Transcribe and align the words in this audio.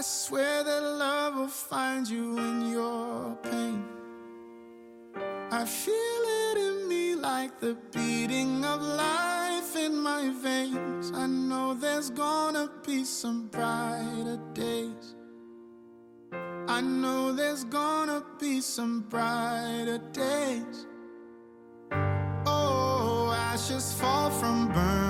I 0.00 0.02
swear 0.02 0.64
that 0.64 0.80
love 0.80 1.34
will 1.34 1.46
find 1.46 2.08
you 2.08 2.38
in 2.38 2.70
your 2.70 3.36
pain. 3.42 3.84
I 5.50 5.66
feel 5.66 6.22
it 6.40 6.56
in 6.56 6.88
me 6.88 7.14
like 7.16 7.60
the 7.60 7.76
beating 7.92 8.64
of 8.64 8.80
life 8.80 9.76
in 9.76 9.94
my 10.00 10.30
veins. 10.42 11.12
I 11.14 11.26
know 11.26 11.74
there's 11.74 12.08
gonna 12.08 12.70
be 12.82 13.04
some 13.04 13.48
brighter 13.48 14.38
days. 14.54 15.16
I 16.32 16.80
know 16.80 17.34
there's 17.34 17.64
gonna 17.64 18.24
be 18.38 18.62
some 18.62 19.00
brighter 19.02 19.98
days. 20.12 20.86
Oh, 22.46 23.36
ashes 23.36 23.92
fall 23.92 24.30
from 24.30 24.68
burning 24.68 25.09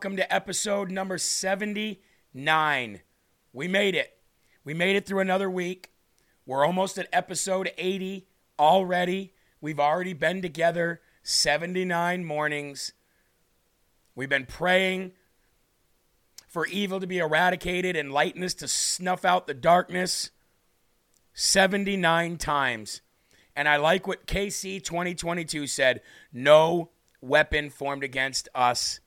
welcome 0.00 0.16
to 0.16 0.34
episode 0.34 0.90
number 0.90 1.18
79. 1.18 3.00
We 3.52 3.68
made 3.68 3.94
it. 3.94 4.16
We 4.64 4.72
made 4.72 4.96
it 4.96 5.04
through 5.04 5.18
another 5.18 5.50
week. 5.50 5.92
We're 6.46 6.64
almost 6.64 6.96
at 6.96 7.06
episode 7.12 7.70
80 7.76 8.26
already. 8.58 9.34
We've 9.60 9.78
already 9.78 10.14
been 10.14 10.40
together 10.40 11.02
79 11.22 12.24
mornings. 12.24 12.94
We've 14.14 14.30
been 14.30 14.46
praying 14.46 15.12
for 16.48 16.66
evil 16.68 16.98
to 16.98 17.06
be 17.06 17.18
eradicated 17.18 17.94
and 17.94 18.10
lightness 18.10 18.54
to 18.54 18.68
snuff 18.68 19.26
out 19.26 19.46
the 19.46 19.52
darkness 19.52 20.30
79 21.34 22.38
times. 22.38 23.02
And 23.54 23.68
I 23.68 23.76
like 23.76 24.06
what 24.06 24.26
KC 24.26 24.82
2022 24.82 25.66
said 25.66 26.00
no 26.32 26.88
weapon 27.20 27.68
formed 27.68 28.02
against 28.02 28.48
us 28.54 29.00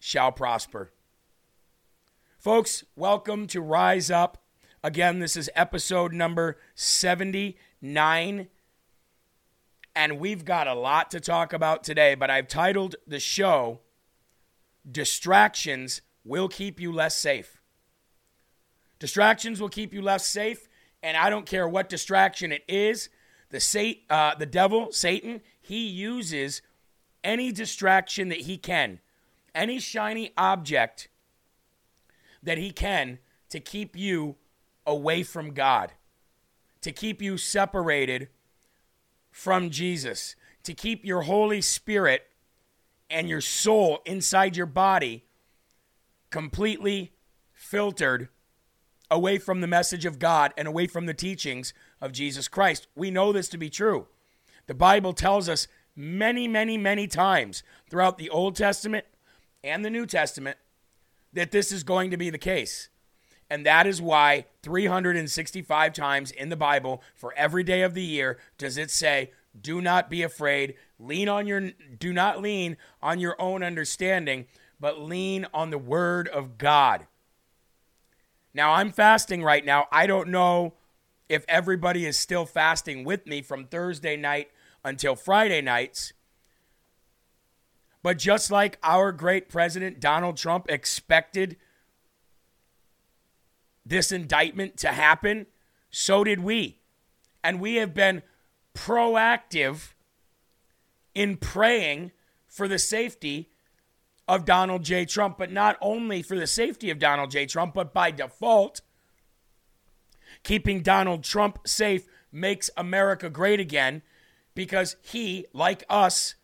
shall 0.00 0.32
prosper. 0.32 0.92
Folks, 2.38 2.84
welcome 2.94 3.46
to 3.48 3.60
Rise 3.60 4.10
Up. 4.10 4.44
Again, 4.82 5.18
this 5.18 5.36
is 5.36 5.50
episode 5.54 6.12
number 6.12 6.58
79. 6.74 8.48
And 9.94 10.18
we've 10.20 10.44
got 10.44 10.68
a 10.68 10.74
lot 10.74 11.10
to 11.10 11.20
talk 11.20 11.52
about 11.52 11.82
today, 11.82 12.14
but 12.14 12.30
I've 12.30 12.48
titled 12.48 12.96
the 13.06 13.18
show 13.18 13.80
Distractions 14.90 16.02
Will 16.24 16.48
Keep 16.48 16.78
You 16.78 16.92
Less 16.92 17.16
Safe. 17.16 17.60
Distractions 18.98 19.60
will 19.60 19.68
keep 19.68 19.92
you 19.92 20.00
less 20.00 20.26
safe, 20.26 20.68
and 21.02 21.16
I 21.16 21.28
don't 21.28 21.46
care 21.46 21.68
what 21.68 21.88
distraction 21.88 22.52
it 22.52 22.62
is. 22.66 23.08
The 23.50 23.60
sat- 23.60 23.96
uh, 24.08 24.34
the 24.34 24.46
devil, 24.46 24.90
Satan, 24.92 25.42
he 25.60 25.86
uses 25.86 26.62
any 27.22 27.52
distraction 27.52 28.28
that 28.28 28.42
he 28.42 28.56
can, 28.56 29.00
any 29.56 29.80
shiny 29.80 30.32
object 30.36 31.08
that 32.42 32.58
he 32.58 32.70
can 32.70 33.18
to 33.48 33.58
keep 33.58 33.96
you 33.96 34.36
away 34.86 35.24
from 35.24 35.52
God, 35.52 35.92
to 36.82 36.92
keep 36.92 37.20
you 37.20 37.36
separated 37.36 38.28
from 39.32 39.70
Jesus, 39.70 40.36
to 40.62 40.74
keep 40.74 41.04
your 41.04 41.22
Holy 41.22 41.60
Spirit 41.60 42.28
and 43.10 43.28
your 43.28 43.40
soul 43.40 44.00
inside 44.04 44.56
your 44.56 44.66
body 44.66 45.24
completely 46.30 47.12
filtered 47.52 48.28
away 49.10 49.38
from 49.38 49.60
the 49.60 49.66
message 49.66 50.04
of 50.04 50.18
God 50.18 50.52
and 50.56 50.66
away 50.66 50.86
from 50.86 51.06
the 51.06 51.14
teachings 51.14 51.72
of 52.00 52.12
Jesus 52.12 52.48
Christ. 52.48 52.88
We 52.94 53.10
know 53.10 53.32
this 53.32 53.48
to 53.50 53.58
be 53.58 53.70
true. 53.70 54.08
The 54.66 54.74
Bible 54.74 55.12
tells 55.12 55.48
us 55.48 55.68
many, 55.94 56.48
many, 56.48 56.76
many 56.76 57.06
times 57.06 57.62
throughout 57.88 58.18
the 58.18 58.30
Old 58.30 58.56
Testament 58.56 59.06
and 59.66 59.84
the 59.84 59.90
New 59.90 60.06
Testament 60.06 60.56
that 61.32 61.50
this 61.50 61.72
is 61.72 61.82
going 61.82 62.10
to 62.10 62.16
be 62.16 62.30
the 62.30 62.38
case. 62.38 62.88
And 63.48 63.64
that 63.66 63.86
is 63.86 64.02
why 64.02 64.46
365 64.62 65.92
times 65.92 66.30
in 66.30 66.48
the 66.48 66.56
Bible 66.56 67.02
for 67.14 67.32
every 67.36 67.62
day 67.62 67.82
of 67.82 67.94
the 67.94 68.02
year 68.02 68.38
does 68.58 68.76
it 68.76 68.90
say, 68.90 69.30
do 69.60 69.80
not 69.80 70.10
be 70.10 70.22
afraid, 70.22 70.74
lean 70.98 71.28
on 71.28 71.46
your 71.46 71.70
do 71.98 72.12
not 72.12 72.42
lean 72.42 72.76
on 73.02 73.20
your 73.20 73.40
own 73.40 73.62
understanding, 73.62 74.46
but 74.80 75.00
lean 75.00 75.46
on 75.54 75.70
the 75.70 75.78
word 75.78 76.28
of 76.28 76.58
God. 76.58 77.06
Now 78.52 78.72
I'm 78.72 78.90
fasting 78.90 79.42
right 79.42 79.64
now. 79.64 79.86
I 79.92 80.06
don't 80.06 80.28
know 80.28 80.74
if 81.28 81.44
everybody 81.48 82.06
is 82.06 82.18
still 82.18 82.46
fasting 82.46 83.04
with 83.04 83.26
me 83.26 83.42
from 83.42 83.64
Thursday 83.64 84.16
night 84.16 84.50
until 84.84 85.14
Friday 85.14 85.60
nights. 85.60 86.12
But 88.06 88.18
just 88.18 88.52
like 88.52 88.78
our 88.84 89.10
great 89.10 89.48
president 89.48 89.98
Donald 89.98 90.36
Trump 90.36 90.70
expected 90.70 91.56
this 93.84 94.12
indictment 94.12 94.76
to 94.76 94.92
happen, 94.92 95.46
so 95.90 96.22
did 96.22 96.38
we. 96.38 96.78
And 97.42 97.60
we 97.60 97.74
have 97.82 97.94
been 97.94 98.22
proactive 98.76 99.94
in 101.16 101.36
praying 101.36 102.12
for 102.46 102.68
the 102.68 102.78
safety 102.78 103.50
of 104.28 104.44
Donald 104.44 104.84
J. 104.84 105.04
Trump, 105.04 105.36
but 105.36 105.50
not 105.50 105.76
only 105.80 106.22
for 106.22 106.36
the 106.36 106.46
safety 106.46 106.90
of 106.90 107.00
Donald 107.00 107.32
J. 107.32 107.44
Trump, 107.44 107.74
but 107.74 107.92
by 107.92 108.12
default, 108.12 108.82
keeping 110.44 110.80
Donald 110.80 111.24
Trump 111.24 111.58
safe 111.66 112.06
makes 112.30 112.70
America 112.76 113.28
great 113.28 113.58
again 113.58 114.02
because 114.54 114.94
he, 115.02 115.44
like 115.52 115.82
us, 115.90 116.36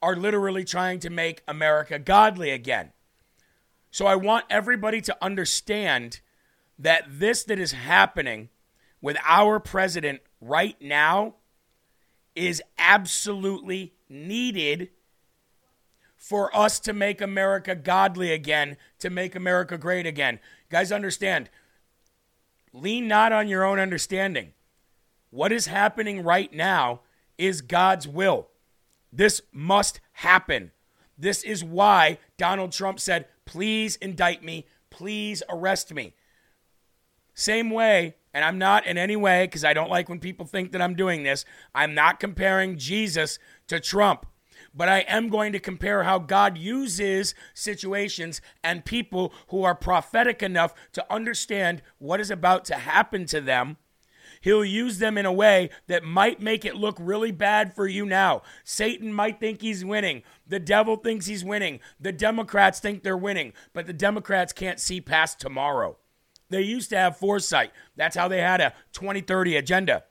are 0.00 0.16
literally 0.16 0.64
trying 0.64 1.00
to 1.00 1.10
make 1.10 1.42
America 1.48 1.98
godly 1.98 2.50
again. 2.50 2.92
So 3.90 4.06
I 4.06 4.16
want 4.16 4.44
everybody 4.50 5.00
to 5.02 5.16
understand 5.22 6.20
that 6.78 7.04
this 7.08 7.44
that 7.44 7.58
is 7.58 7.72
happening 7.72 8.48
with 9.00 9.16
our 9.24 9.58
president 9.58 10.20
right 10.40 10.76
now 10.80 11.34
is 12.34 12.62
absolutely 12.78 13.94
needed 14.08 14.90
for 16.16 16.54
us 16.54 16.78
to 16.80 16.92
make 16.92 17.20
America 17.20 17.74
godly 17.74 18.32
again, 18.32 18.76
to 18.98 19.10
make 19.10 19.34
America 19.34 19.78
great 19.78 20.06
again. 20.06 20.34
You 20.34 20.70
guys 20.70 20.92
understand? 20.92 21.48
Lean 22.72 23.08
not 23.08 23.32
on 23.32 23.48
your 23.48 23.64
own 23.64 23.78
understanding. 23.78 24.52
What 25.30 25.52
is 25.52 25.66
happening 25.66 26.22
right 26.22 26.52
now 26.52 27.00
is 27.36 27.60
God's 27.60 28.06
will. 28.06 28.47
This 29.12 29.40
must 29.52 30.00
happen. 30.12 30.72
This 31.16 31.42
is 31.42 31.64
why 31.64 32.18
Donald 32.36 32.72
Trump 32.72 33.00
said, 33.00 33.26
please 33.44 33.96
indict 33.96 34.44
me, 34.44 34.66
please 34.90 35.42
arrest 35.48 35.92
me. 35.92 36.14
Same 37.34 37.70
way, 37.70 38.16
and 38.34 38.44
I'm 38.44 38.58
not 38.58 38.86
in 38.86 38.98
any 38.98 39.16
way, 39.16 39.46
because 39.46 39.64
I 39.64 39.72
don't 39.72 39.90
like 39.90 40.08
when 40.08 40.20
people 40.20 40.46
think 40.46 40.72
that 40.72 40.82
I'm 40.82 40.94
doing 40.94 41.22
this, 41.22 41.44
I'm 41.74 41.94
not 41.94 42.20
comparing 42.20 42.78
Jesus 42.78 43.38
to 43.68 43.80
Trump. 43.80 44.26
But 44.74 44.88
I 44.88 44.98
am 45.00 45.28
going 45.28 45.52
to 45.52 45.60
compare 45.60 46.02
how 46.02 46.18
God 46.18 46.58
uses 46.58 47.34
situations 47.54 48.40
and 48.62 48.84
people 48.84 49.32
who 49.48 49.64
are 49.64 49.74
prophetic 49.74 50.42
enough 50.42 50.74
to 50.92 51.12
understand 51.12 51.82
what 51.98 52.20
is 52.20 52.30
about 52.30 52.64
to 52.66 52.74
happen 52.74 53.24
to 53.26 53.40
them. 53.40 53.76
He'll 54.40 54.64
use 54.64 54.98
them 54.98 55.18
in 55.18 55.26
a 55.26 55.32
way 55.32 55.70
that 55.86 56.04
might 56.04 56.40
make 56.40 56.64
it 56.64 56.76
look 56.76 56.96
really 57.00 57.32
bad 57.32 57.74
for 57.74 57.86
you 57.86 58.06
now. 58.06 58.42
Satan 58.64 59.12
might 59.12 59.40
think 59.40 59.60
he's 59.60 59.84
winning. 59.84 60.22
The 60.46 60.60
devil 60.60 60.96
thinks 60.96 61.26
he's 61.26 61.44
winning. 61.44 61.80
The 62.00 62.12
Democrats 62.12 62.80
think 62.80 63.02
they're 63.02 63.16
winning, 63.16 63.52
but 63.72 63.86
the 63.86 63.92
Democrats 63.92 64.52
can't 64.52 64.80
see 64.80 65.00
past 65.00 65.40
tomorrow. 65.40 65.96
They 66.50 66.62
used 66.62 66.90
to 66.90 66.96
have 66.96 67.16
foresight. 67.16 67.72
That's 67.96 68.16
how 68.16 68.28
they 68.28 68.40
had 68.40 68.60
a 68.60 68.72
2030 68.92 69.56
agenda. 69.56 70.04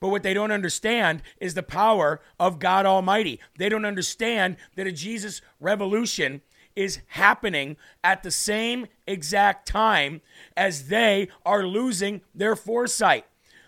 But 0.00 0.08
what 0.08 0.22
they 0.22 0.34
don't 0.34 0.50
understand 0.50 1.22
is 1.40 1.54
the 1.54 1.62
power 1.62 2.20
of 2.38 2.58
God 2.58 2.86
Almighty. 2.86 3.40
They 3.58 3.68
don't 3.68 3.84
understand 3.84 4.56
that 4.76 4.86
a 4.86 4.92
Jesus 4.92 5.40
revolution 5.60 6.42
is 6.76 7.00
happening 7.08 7.76
at 8.02 8.22
the 8.22 8.30
same 8.30 8.86
exact 9.06 9.68
time 9.68 10.20
as 10.56 10.88
they 10.88 11.28
are 11.46 11.66
losing 11.66 12.20
their 12.34 12.56
foresight. 12.56 13.26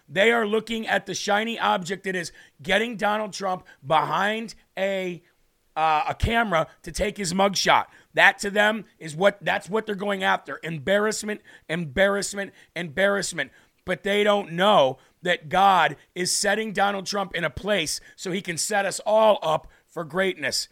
They 0.09 0.33
are 0.33 0.47
looking 0.47 0.87
at 0.87 1.07
the 1.07 1.15
shiny 1.15 1.59
object 1.59 2.05
that 2.05 2.17
is 2.17 2.33
getting 2.63 2.97
Donald 2.97 3.33
Trump 3.33 3.67
behind 3.85 4.55
a 4.79 5.23
uh, 5.77 6.05
a 6.09 6.15
camera 6.15 6.67
to 6.83 6.91
take 6.91 7.19
his 7.19 7.35
mugshot. 7.35 7.85
That 8.15 8.39
to 8.39 8.51
them 8.51 8.87
is 8.99 9.15
what 9.15 9.39
that's 9.45 9.69
what 9.69 9.85
they're 9.85 9.95
going 9.95 10.25
after. 10.25 10.59
Embarrassment, 10.63 11.43
embarrassment, 11.69 12.53
embarrassment. 12.75 13.53
But 13.85 14.03
they 14.03 14.25
don't 14.25 14.53
know 14.53 14.99
that 15.23 15.49
God 15.49 15.97
is 16.15 16.35
setting 16.35 16.73
Donald 16.73 17.07
Trump 17.07 17.35
in 17.35 17.45
a 17.45 17.51
place 17.51 18.01
so 18.17 18.33
he 18.33 18.41
can 18.41 18.57
set 18.57 18.87
us 18.87 19.01
all 19.01 19.39
up 19.43 19.69
for 19.87 20.03
greatness. 20.03 20.69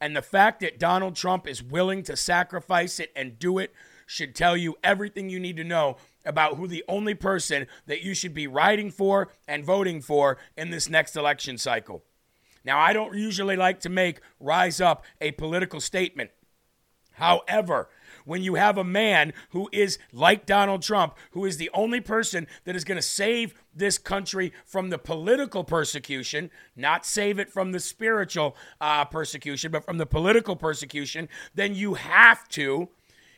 And 0.00 0.16
the 0.16 0.22
fact 0.22 0.60
that 0.60 0.80
Donald 0.80 1.14
Trump 1.14 1.46
is 1.46 1.62
willing 1.62 2.02
to 2.04 2.16
sacrifice 2.16 2.98
it 2.98 3.12
and 3.14 3.38
do 3.38 3.58
it 3.58 3.72
should 4.06 4.34
tell 4.34 4.56
you 4.56 4.76
everything 4.82 5.28
you 5.28 5.38
need 5.38 5.56
to 5.56 5.64
know 5.64 5.96
about 6.24 6.56
who 6.56 6.66
the 6.66 6.84
only 6.88 7.14
person 7.14 7.66
that 7.86 8.02
you 8.02 8.14
should 8.14 8.34
be 8.34 8.46
riding 8.46 8.90
for 8.90 9.28
and 9.46 9.64
voting 9.64 10.00
for 10.00 10.38
in 10.56 10.70
this 10.70 10.88
next 10.88 11.16
election 11.16 11.58
cycle. 11.58 12.02
Now, 12.64 12.78
I 12.78 12.92
don't 12.92 13.16
usually 13.16 13.56
like 13.56 13.80
to 13.80 13.88
make 13.88 14.20
rise 14.38 14.80
up 14.80 15.04
a 15.20 15.32
political 15.32 15.80
statement. 15.80 16.30
However, 17.14 17.88
when 18.24 18.42
you 18.42 18.54
have 18.54 18.78
a 18.78 18.84
man 18.84 19.32
who 19.50 19.68
is 19.72 19.98
like 20.12 20.46
Donald 20.46 20.82
Trump, 20.82 21.14
who 21.32 21.44
is 21.44 21.56
the 21.56 21.70
only 21.74 22.00
person 22.00 22.46
that 22.64 22.76
is 22.76 22.84
going 22.84 22.96
to 22.96 23.02
save 23.02 23.54
this 23.74 23.98
country 23.98 24.52
from 24.64 24.90
the 24.90 24.98
political 24.98 25.64
persecution, 25.64 26.50
not 26.76 27.04
save 27.04 27.38
it 27.38 27.50
from 27.50 27.72
the 27.72 27.80
spiritual 27.80 28.56
uh, 28.80 29.04
persecution, 29.04 29.72
but 29.72 29.84
from 29.84 29.98
the 29.98 30.06
political 30.06 30.56
persecution, 30.56 31.28
then 31.54 31.74
you 31.74 31.94
have 31.94 32.48
to 32.48 32.88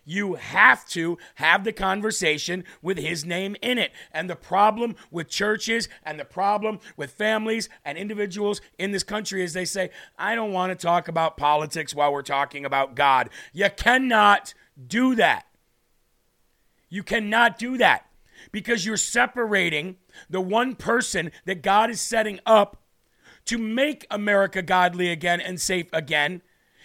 you 0.04 0.34
have 0.34 0.86
to 0.88 1.18
have 1.36 1.64
the 1.64 1.72
conversation 1.72 2.64
with 2.82 2.98
his 2.98 3.24
name 3.24 3.56
in 3.62 3.78
it. 3.78 3.92
And 4.12 4.28
the 4.28 4.36
problem 4.36 4.96
with 5.10 5.28
churches 5.28 5.88
and 6.02 6.18
the 6.18 6.24
problem 6.24 6.80
with 6.96 7.12
families 7.12 7.68
and 7.84 7.96
individuals 7.96 8.60
in 8.78 8.92
this 8.92 9.02
country 9.02 9.42
is 9.42 9.52
they 9.52 9.64
say, 9.64 9.90
I 10.18 10.34
don't 10.34 10.52
want 10.52 10.70
to 10.70 10.86
talk 10.86 11.08
about 11.08 11.36
politics 11.36 11.94
while 11.94 12.12
we're 12.12 12.22
talking 12.22 12.64
about 12.64 12.94
God. 12.94 13.30
You 13.52 13.70
cannot 13.74 14.54
do 14.86 15.14
that. 15.16 15.46
You 16.88 17.02
cannot 17.02 17.58
do 17.58 17.78
that 17.78 18.06
because 18.52 18.86
you're 18.86 18.96
separating 18.96 19.96
the 20.28 20.40
one 20.40 20.74
person 20.74 21.32
that 21.44 21.62
God 21.62 21.90
is 21.90 22.00
setting 22.00 22.40
up 22.46 22.82
to 23.46 23.58
make 23.58 24.06
America 24.10 24.62
godly 24.62 25.10
again 25.10 25.40
and 25.40 25.60
safe 25.60 25.86
again 25.92 26.42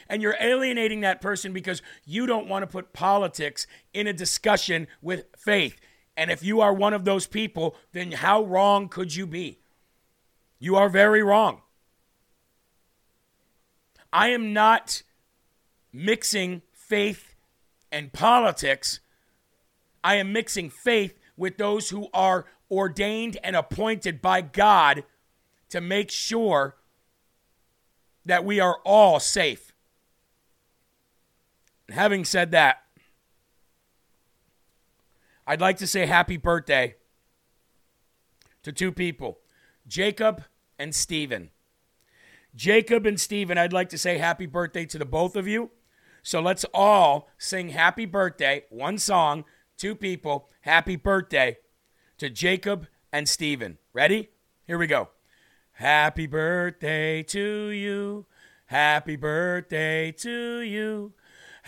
and 0.09 0.21
you're 0.21 0.35
alienating 0.41 1.01
that 1.01 1.21
person 1.21 1.53
because 1.53 1.81
you 2.03 2.25
don't 2.25 2.47
want 2.47 2.63
to 2.63 2.67
put 2.67 2.93
politics 2.93 3.67
in 3.93 4.07
a 4.07 4.13
discussion 4.13 4.87
with 5.01 5.25
faith. 5.37 5.79
And 6.17 6.31
if 6.31 6.43
you 6.43 6.59
are 6.61 6.73
one 6.73 6.93
of 6.93 7.05
those 7.05 7.27
people, 7.27 7.75
then 7.93 8.11
how 8.11 8.43
wrong 8.43 8.89
could 8.89 9.15
you 9.15 9.27
be? 9.27 9.59
You 10.57 10.75
are 10.75 10.89
very 10.89 11.21
wrong. 11.21 11.61
I 14.11 14.29
am 14.29 14.51
not 14.51 15.03
mixing 15.93 16.63
faith 16.73 17.35
and 17.91 18.11
politics. 18.11 18.99
I 20.03 20.15
am 20.15 20.33
mixing 20.33 20.71
faith 20.71 21.19
with 21.37 21.57
those 21.57 21.91
who 21.91 22.07
are 22.13 22.45
ordained 22.71 23.37
and 23.43 23.55
appointed 23.55 24.21
by 24.21 24.41
God 24.41 25.03
to 25.69 25.79
make 25.79 26.09
sure 26.09 26.75
that 28.25 28.43
we 28.43 28.59
are 28.59 28.79
all 28.83 29.19
safe 29.19 29.68
having 31.93 32.25
said 32.25 32.51
that, 32.51 32.83
I'd 35.47 35.61
like 35.61 35.77
to 35.77 35.87
say 35.87 36.05
happy 36.05 36.37
birthday 36.37 36.95
to 38.63 38.71
two 38.71 38.91
people, 38.91 39.39
Jacob 39.87 40.43
and 40.77 40.93
Stephen. 40.93 41.49
Jacob 42.55 43.05
and 43.05 43.19
Stephen, 43.19 43.57
I'd 43.57 43.73
like 43.73 43.89
to 43.89 43.97
say 43.97 44.17
happy 44.17 44.45
birthday 44.45 44.85
to 44.85 44.97
the 44.97 45.05
both 45.05 45.35
of 45.35 45.47
you. 45.47 45.71
So 46.21 46.41
let's 46.41 46.65
all 46.73 47.29
sing 47.37 47.69
happy 47.69 48.05
birthday, 48.05 48.65
one 48.69 48.97
song, 48.97 49.45
two 49.77 49.95
people, 49.95 50.49
happy 50.61 50.95
birthday 50.95 51.57
to 52.17 52.29
Jacob 52.29 52.87
and 53.11 53.27
Stephen. 53.27 53.77
Ready? 53.93 54.29
Here 54.67 54.77
we 54.77 54.87
go. 54.87 55.09
Happy 55.71 56.27
birthday 56.27 57.23
to 57.23 57.69
you. 57.69 58.25
Happy 58.65 59.15
birthday 59.15 60.11
to 60.11 60.59
you. 60.59 61.13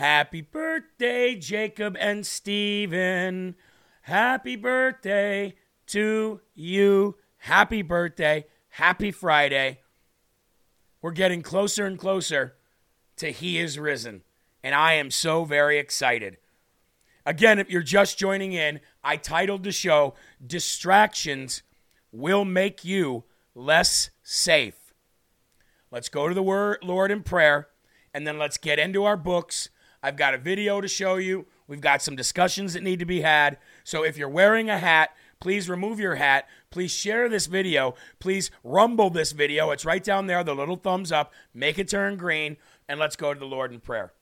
Happy 0.02 0.40
birthday, 0.40 1.36
Jacob 1.36 1.96
and 1.96 2.26
Stephen. 2.26 3.54
Happy 4.00 4.56
birthday 4.56 5.54
to 5.86 6.40
you. 6.56 7.14
Happy 7.36 7.82
birthday. 7.82 8.44
Happy 8.70 9.12
Friday. 9.12 9.78
We're 11.00 11.12
getting 11.12 11.40
closer 11.40 11.86
and 11.86 11.96
closer 11.96 12.56
to 13.18 13.30
He 13.30 13.60
is 13.60 13.78
risen. 13.78 14.24
And 14.64 14.74
I 14.74 14.94
am 14.94 15.12
so 15.12 15.44
very 15.44 15.78
excited. 15.78 16.38
Again, 17.24 17.60
if 17.60 17.70
you're 17.70 17.82
just 17.82 18.18
joining 18.18 18.54
in, 18.54 18.80
I 19.04 19.16
titled 19.16 19.62
the 19.62 19.70
show 19.70 20.14
Distractions 20.44 21.62
Will 22.10 22.44
Make 22.44 22.84
You 22.84 23.22
Less 23.54 24.10
Safe. 24.24 24.94
Let's 25.92 26.08
go 26.08 26.26
to 26.26 26.34
the 26.34 26.42
word, 26.42 26.78
Lord 26.82 27.12
in 27.12 27.22
prayer, 27.22 27.68
and 28.12 28.26
then 28.26 28.36
let's 28.36 28.58
get 28.58 28.80
into 28.80 29.04
our 29.04 29.16
books. 29.16 29.68
I've 30.02 30.16
got 30.16 30.34
a 30.34 30.38
video 30.38 30.80
to 30.80 30.88
show 30.88 31.16
you. 31.16 31.46
We've 31.68 31.80
got 31.80 32.02
some 32.02 32.16
discussions 32.16 32.74
that 32.74 32.82
need 32.82 32.98
to 32.98 33.04
be 33.04 33.20
had. 33.20 33.58
So 33.84 34.04
if 34.04 34.18
you're 34.18 34.28
wearing 34.28 34.68
a 34.68 34.78
hat, 34.78 35.10
please 35.40 35.68
remove 35.68 36.00
your 36.00 36.16
hat. 36.16 36.48
Please 36.70 36.90
share 36.90 37.28
this 37.28 37.46
video. 37.46 37.94
Please 38.18 38.50
rumble 38.64 39.10
this 39.10 39.32
video. 39.32 39.70
It's 39.70 39.84
right 39.84 40.02
down 40.02 40.26
there, 40.26 40.42
the 40.42 40.54
little 40.54 40.76
thumbs 40.76 41.12
up. 41.12 41.32
Make 41.54 41.78
it 41.78 41.88
turn 41.88 42.16
green, 42.16 42.56
and 42.88 42.98
let's 42.98 43.16
go 43.16 43.32
to 43.32 43.38
the 43.38 43.46
Lord 43.46 43.72
in 43.72 43.80
prayer. 43.80 44.12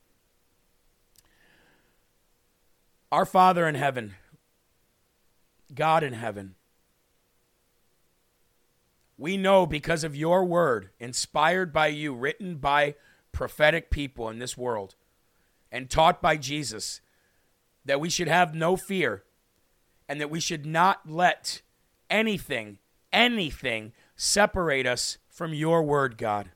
Our 3.11 3.27
Father 3.27 3.67
in 3.67 3.75
heaven, 3.75 4.15
God 5.75 6.05
in 6.05 6.13
heaven, 6.13 6.55
we 9.19 9.37
know 9.37 9.67
because 9.67 10.05
of 10.05 10.15
your 10.15 10.45
word, 10.45 10.91
inspired 10.99 11.73
by 11.73 11.89
you, 11.89 12.15
written 12.15 12.57
by 12.57 12.95
prophetic 13.33 13.91
people 13.91 14.29
in 14.29 14.39
this 14.39 14.57
world, 14.57 14.95
and 15.73 15.89
taught 15.89 16.21
by 16.21 16.37
Jesus, 16.37 17.01
that 17.85 18.01
we 18.01 18.11
should 18.11 18.29
have 18.29 18.55
no 18.55 18.77
fear 18.77 19.25
and 20.09 20.21
that 20.21 20.31
we 20.31 20.41
should 20.41 20.67
not 20.67 21.09
let 21.09 21.63
anything, 22.09 22.79
anything 23.13 23.93
separate 24.17 24.87
us 24.87 25.19
from 25.29 25.55
your 25.55 25.83
word, 25.83 26.19
God. 26.19 26.51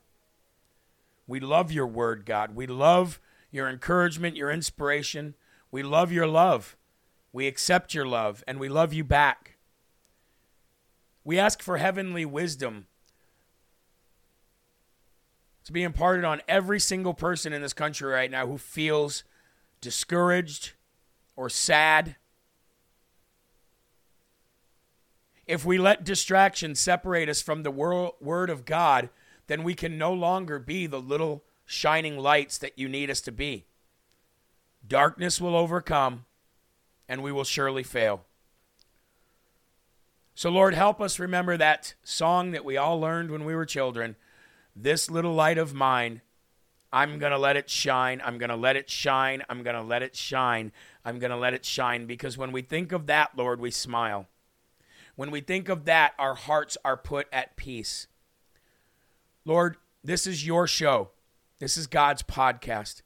We 1.27 1.39
love 1.39 1.71
your 1.71 1.87
word, 1.87 2.25
God. 2.25 2.55
We 2.55 2.67
love 2.67 3.19
your 3.51 3.69
encouragement, 3.69 4.35
your 4.35 4.51
inspiration. 4.51 5.35
We 5.71 5.81
love 5.81 6.11
your 6.11 6.27
love. 6.27 6.75
We 7.31 7.47
accept 7.47 7.93
your 7.93 8.05
love 8.05 8.43
and 8.47 8.59
we 8.59 8.69
love 8.69 8.93
you 8.93 9.03
back. 9.03 9.57
We 11.23 11.39
ask 11.39 11.61
for 11.61 11.77
heavenly 11.77 12.25
wisdom 12.25 12.87
to 15.65 15.71
be 15.71 15.83
imparted 15.83 16.23
on 16.23 16.41
every 16.47 16.79
single 16.79 17.13
person 17.13 17.51
in 17.51 17.61
this 17.61 17.73
country 17.73 18.11
right 18.11 18.29
now 18.29 18.47
who 18.47 18.57
feels 18.57 19.23
discouraged 19.81 20.73
or 21.35 21.49
sad. 21.49 22.15
If 25.47 25.65
we 25.65 25.77
let 25.77 26.03
distraction 26.03 26.75
separate 26.75 27.29
us 27.29 27.41
from 27.41 27.63
the 27.63 27.71
Word 27.71 28.49
of 28.49 28.65
God, 28.65 29.09
then 29.47 29.63
we 29.63 29.73
can 29.73 29.97
no 29.97 30.13
longer 30.13 30.59
be 30.59 30.87
the 30.87 31.01
little 31.01 31.43
shining 31.65 32.17
lights 32.17 32.59
that 32.59 32.77
you 32.77 32.87
need 32.87 33.09
us 33.09 33.21
to 33.21 33.31
be. 33.31 33.65
Darkness 34.87 35.41
will 35.41 35.55
overcome, 35.55 36.25
and 37.09 37.23
we 37.23 37.31
will 37.31 37.43
surely 37.43 37.83
fail. 37.83 38.23
So, 40.35 40.49
Lord, 40.49 40.75
help 40.75 41.01
us 41.01 41.17
remember 41.17 41.57
that 41.57 41.95
song 42.03 42.51
that 42.51 42.65
we 42.65 42.77
all 42.77 42.99
learned 42.99 43.31
when 43.31 43.45
we 43.45 43.55
were 43.55 43.65
children 43.65 44.15
This 44.75 45.09
little 45.09 45.33
light 45.33 45.57
of 45.57 45.73
mine, 45.73 46.21
I'm 46.91 47.17
going 47.19 47.31
to 47.31 47.37
let 47.37 47.55
it 47.55 47.69
shine. 47.69 48.21
I'm 48.23 48.37
going 48.37 48.49
to 48.49 48.55
let 48.55 48.75
it 48.75 48.89
shine. 48.89 49.43
I'm 49.49 49.63
going 49.63 49.75
to 49.75 49.81
let 49.81 50.03
it 50.03 50.15
shine. 50.15 50.71
I'm 51.03 51.19
going 51.19 51.31
to 51.31 51.37
let 51.37 51.53
it 51.53 51.65
shine. 51.65 52.05
Because 52.05 52.37
when 52.37 52.51
we 52.51 52.61
think 52.61 52.91
of 52.91 53.05
that, 53.07 53.37
Lord, 53.37 53.59
we 53.59 53.71
smile. 53.71 54.27
When 55.15 55.31
we 55.31 55.41
think 55.41 55.69
of 55.69 55.85
that, 55.85 56.13
our 56.19 56.35
hearts 56.35 56.77
are 56.83 56.97
put 56.97 57.27
at 57.31 57.55
peace. 57.55 58.07
Lord, 59.45 59.77
this 60.03 60.27
is 60.27 60.45
your 60.45 60.67
show. 60.67 61.11
This 61.59 61.77
is 61.77 61.87
God's 61.87 62.23
podcast. 62.23 63.01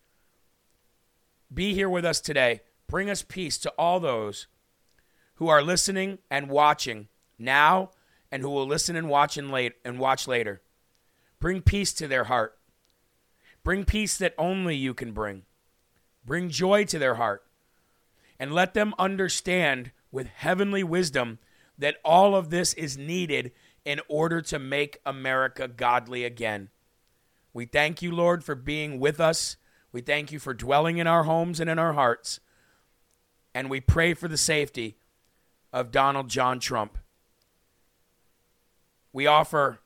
Be 1.53 1.73
here 1.73 1.89
with 1.89 2.05
us 2.05 2.19
today. 2.19 2.61
Bring 2.88 3.09
us 3.09 3.21
peace 3.21 3.57
to 3.59 3.69
all 3.71 3.99
those 3.99 4.47
who 5.35 5.47
are 5.47 5.61
listening 5.61 6.17
and 6.29 6.49
watching 6.49 7.07
now 7.38 7.91
and 8.31 8.41
who 8.41 8.49
will 8.49 8.67
listen 8.67 8.95
and 8.95 9.09
watch 9.09 9.38
and 9.38 9.51
late 9.51 9.73
and 9.85 9.99
watch 9.99 10.27
later. 10.27 10.61
Bring 11.39 11.62
peace 11.62 11.93
to 11.93 12.08
their 12.08 12.25
heart. 12.25 12.58
Bring 13.63 13.86
peace 13.86 14.17
that 14.17 14.36
only 14.38 14.75
you 14.75 14.93
can 14.93 15.12
bring. 15.12 15.43
Bring 16.25 16.50
joy 16.50 16.86
to 16.86 17.00
their 17.00 17.15
heart. 17.15 17.43
And 18.39 18.53
let 18.53 18.74
them 18.74 18.93
understand 18.98 19.91
with 20.12 20.27
heavenly 20.27 20.84
wisdom 20.84 21.39
that 21.77 21.98
all 22.03 22.36
of 22.36 22.50
this 22.50 22.74
is 22.74 22.98
needed 22.98 23.51
in 23.86 24.01
order 24.08 24.41
to 24.41 24.60
make 24.60 25.00
America 25.05 25.67
godly 25.67 26.24
again. 26.24 26.69
We 27.53 27.65
thank 27.65 28.01
you, 28.01 28.12
Lord, 28.12 28.43
for 28.43 28.55
being 28.55 29.00
with 29.00 29.19
us. 29.19 29.58
We 29.91 30.01
thank 30.01 30.31
you 30.31 30.39
for 30.39 30.53
dwelling 30.53 30.98
in 30.98 31.08
our 31.08 31.24
homes 31.24 31.60
and 31.60 31.69
in 31.69 31.79
our 31.79 31.93
hearts. 31.93 32.39
And 33.53 33.69
we 33.69 33.81
pray 33.81 34.13
for 34.13 34.27
the 34.27 34.38
safety 34.38 34.98
of 35.74 35.91
Donald 35.91 36.29
John 36.29 36.60
Trump. 36.60 36.98
We 39.12 39.25
offer 39.25 39.79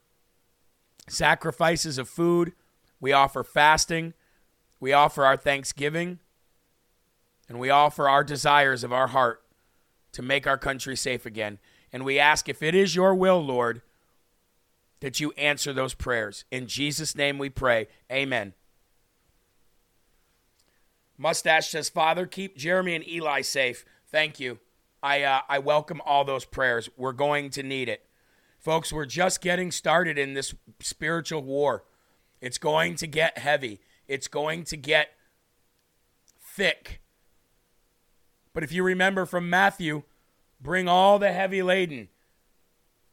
sacrifices 1.08 1.98
of 1.98 2.10
food, 2.10 2.54
we 3.00 3.12
offer 3.12 3.44
fasting, 3.44 4.14
we 4.80 4.94
offer 4.94 5.26
our 5.26 5.38
thanksgiving, 5.38 6.20
and 7.50 7.60
we 7.60 7.70
offer 7.70 8.08
our 8.08 8.24
desires 8.24 8.84
of 8.84 8.94
our 8.94 9.08
heart 9.08 9.44
to 10.14 10.22
make 10.22 10.48
our 10.48 10.58
country 10.58 10.96
safe 10.96 11.26
again. 11.26 11.60
And 11.92 12.06
we 12.06 12.20
ask 12.20 12.48
if 12.50 12.64
it 12.64 12.74
is 12.74 12.96
your 12.96 13.14
will, 13.14 13.44
Lord, 13.44 13.82
that 15.02 15.20
you 15.20 15.32
answer 15.34 15.74
those 15.74 15.94
prayers. 15.94 16.46
In 16.50 16.66
Jesus' 16.68 17.16
name 17.16 17.38
we 17.38 17.50
pray. 17.50 17.88
Amen. 18.12 18.54
Mustache 21.18 21.70
says, 21.70 21.90
Father, 21.90 22.26
keep 22.26 22.58
Jeremy 22.58 22.96
and 22.96 23.08
Eli 23.08 23.42
safe. 23.42 23.86
Thank 24.08 24.40
you. 24.40 24.60
I, 25.02 25.24
uh, 25.24 25.42
I 25.50 25.60
welcome 25.60 26.02
all 26.06 26.24
those 26.24 26.46
prayers. 26.46 26.90
We're 26.96 27.12
going 27.12 27.50
to 27.52 27.64
need 27.64 27.90
it. 27.90 28.06
Folks, 28.64 28.94
we're 28.94 29.06
just 29.06 29.42
getting 29.42 29.72
started 29.72 30.18
in 30.18 30.36
this 30.36 30.56
spiritual 30.80 31.44
war. 31.44 31.84
It's 32.40 32.58
going 32.58 32.96
to 32.96 33.08
get 33.08 33.38
heavy, 33.38 33.82
it's 34.08 34.30
going 34.30 34.64
to 34.66 34.78
get 34.78 35.10
thick. 36.42 37.02
But 38.54 38.64
if 38.64 38.72
you 38.72 38.84
remember 38.84 39.26
from 39.26 39.50
Matthew, 39.50 40.04
bring 40.62 40.88
all 40.88 41.20
the 41.20 41.34
heavy 41.34 41.62
laden. 41.62 42.08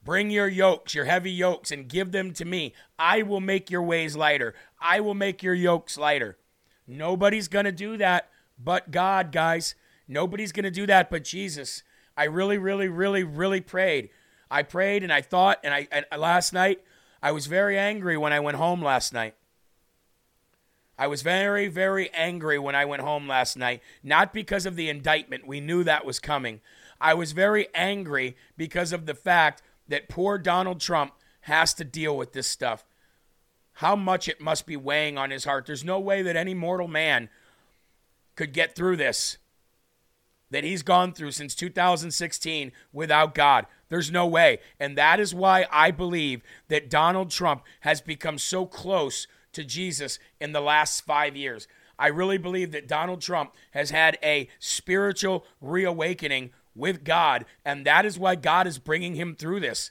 Bring 0.05 0.31
your 0.31 0.47
yokes, 0.47 0.95
your 0.95 1.07
heavy 1.07 1.33
yokes, 1.33 1.73
and 1.73 1.89
give 1.89 2.13
them 2.13 2.33
to 2.35 2.45
me. 2.45 2.73
I 2.97 3.23
will 3.23 3.41
make 3.41 3.71
your 3.71 3.83
ways 3.83 4.15
lighter. 4.15 4.55
I 4.81 5.01
will 5.01 5.15
make 5.15 5.43
your 5.43 5.55
yokes 5.55 5.99
lighter. 5.99 6.39
Nobody's 6.87 7.49
going 7.49 7.65
to 7.65 7.73
do 7.73 7.97
that 7.97 8.29
but 8.57 8.93
God, 8.93 9.33
guys. 9.33 9.75
Nobody's 10.07 10.53
going 10.53 10.65
to 10.65 10.71
do 10.71 10.87
that 10.87 11.11
but 11.11 11.25
Jesus. 11.25 11.83
I 12.17 12.25
really, 12.25 12.57
really, 12.57 12.89
really, 12.89 13.25
really 13.25 13.61
prayed. 13.61 14.11
I 14.51 14.63
prayed 14.63 15.03
and 15.03 15.13
I 15.13 15.21
thought, 15.21 15.61
and 15.63 15.73
I 15.73 15.89
and 15.93 16.05
last 16.19 16.53
night, 16.53 16.81
I 17.23 17.33
was 17.33 17.47
very 17.47 17.79
angry 17.79 18.17
when 18.17 18.33
I 18.33 18.41
went 18.41 18.57
home 18.57 18.83
last 18.83 19.13
night. 19.13 19.35
I 20.99 21.07
was 21.07 21.23
very, 21.23 21.69
very 21.69 22.11
angry 22.13 22.59
when 22.59 22.75
I 22.75 22.85
went 22.85 23.01
home 23.01 23.27
last 23.27 23.57
night, 23.57 23.81
not 24.03 24.35
because 24.35 24.67
of 24.67 24.77
the 24.77 24.91
indictment. 24.91 25.47
We 25.47 25.61
knew 25.61 25.83
that 25.85 26.05
was 26.05 26.19
coming. 26.19 26.61
I 27.01 27.15
was 27.15 27.33
very 27.33 27.69
angry 27.75 28.37
because 28.57 28.93
of 28.93 29.07
the 29.07 29.15
fact 29.15 29.63
that 29.89 30.11
poor 30.11 30.37
Donald 30.37 30.79
Trump 30.79 31.15
has 31.43 31.73
to 31.75 31.85
deal 31.85 32.17
with 32.17 32.33
this 32.33 32.47
stuff. 32.47 32.85
How 33.75 33.97
much 33.97 34.29
it 34.29 34.43
must 34.43 34.67
be 34.67 34.77
weighing 34.77 35.17
on 35.17 35.31
his 35.31 35.45
heart. 35.45 35.65
There's 35.65 35.85
no 35.85 35.99
way 35.99 36.21
that 36.21 36.37
any 36.37 36.53
mortal 36.53 36.89
man 36.89 37.31
could 38.37 38.53
get 38.53 38.75
through 38.75 38.97
this 38.97 39.39
that 40.51 40.65
he's 40.65 40.83
gone 40.83 41.13
through 41.13 41.31
since 41.31 41.55
2016 41.55 42.73
without 42.93 43.35
God. 43.35 43.67
There's 43.91 44.11
no 44.11 44.27
way. 44.27 44.61
And 44.79 44.97
that 44.97 45.21
is 45.21 45.35
why 45.35 45.67
I 45.71 45.91
believe 45.91 46.43
that 46.69 46.89
Donald 46.89 47.31
Trump 47.31 47.63
has 47.81 48.01
become 48.01 48.39
so 48.39 48.65
close 48.65 49.27
to 49.53 49.65
Jesus 49.65 50.19
in 50.41 50.53
the 50.53 50.61
last 50.61 51.05
five 51.05 51.37
years. 51.37 51.69
I 51.99 52.07
really 52.07 52.39
believe 52.39 52.73
that 52.73 52.89
Donald 52.89 53.21
Trump 53.21 53.55
has 53.73 53.91
had 53.91 54.17
a 54.23 54.49
spiritual 54.59 55.45
reawakening 55.61 56.51
with 56.75 57.05
God, 57.05 57.45
and 57.65 57.85
that 57.85 58.07
is 58.07 58.19
why 58.19 58.37
God 58.37 58.67
is 58.67 58.79
bringing 58.79 59.17
him 59.17 59.35
through 59.35 59.61
this. 59.61 59.91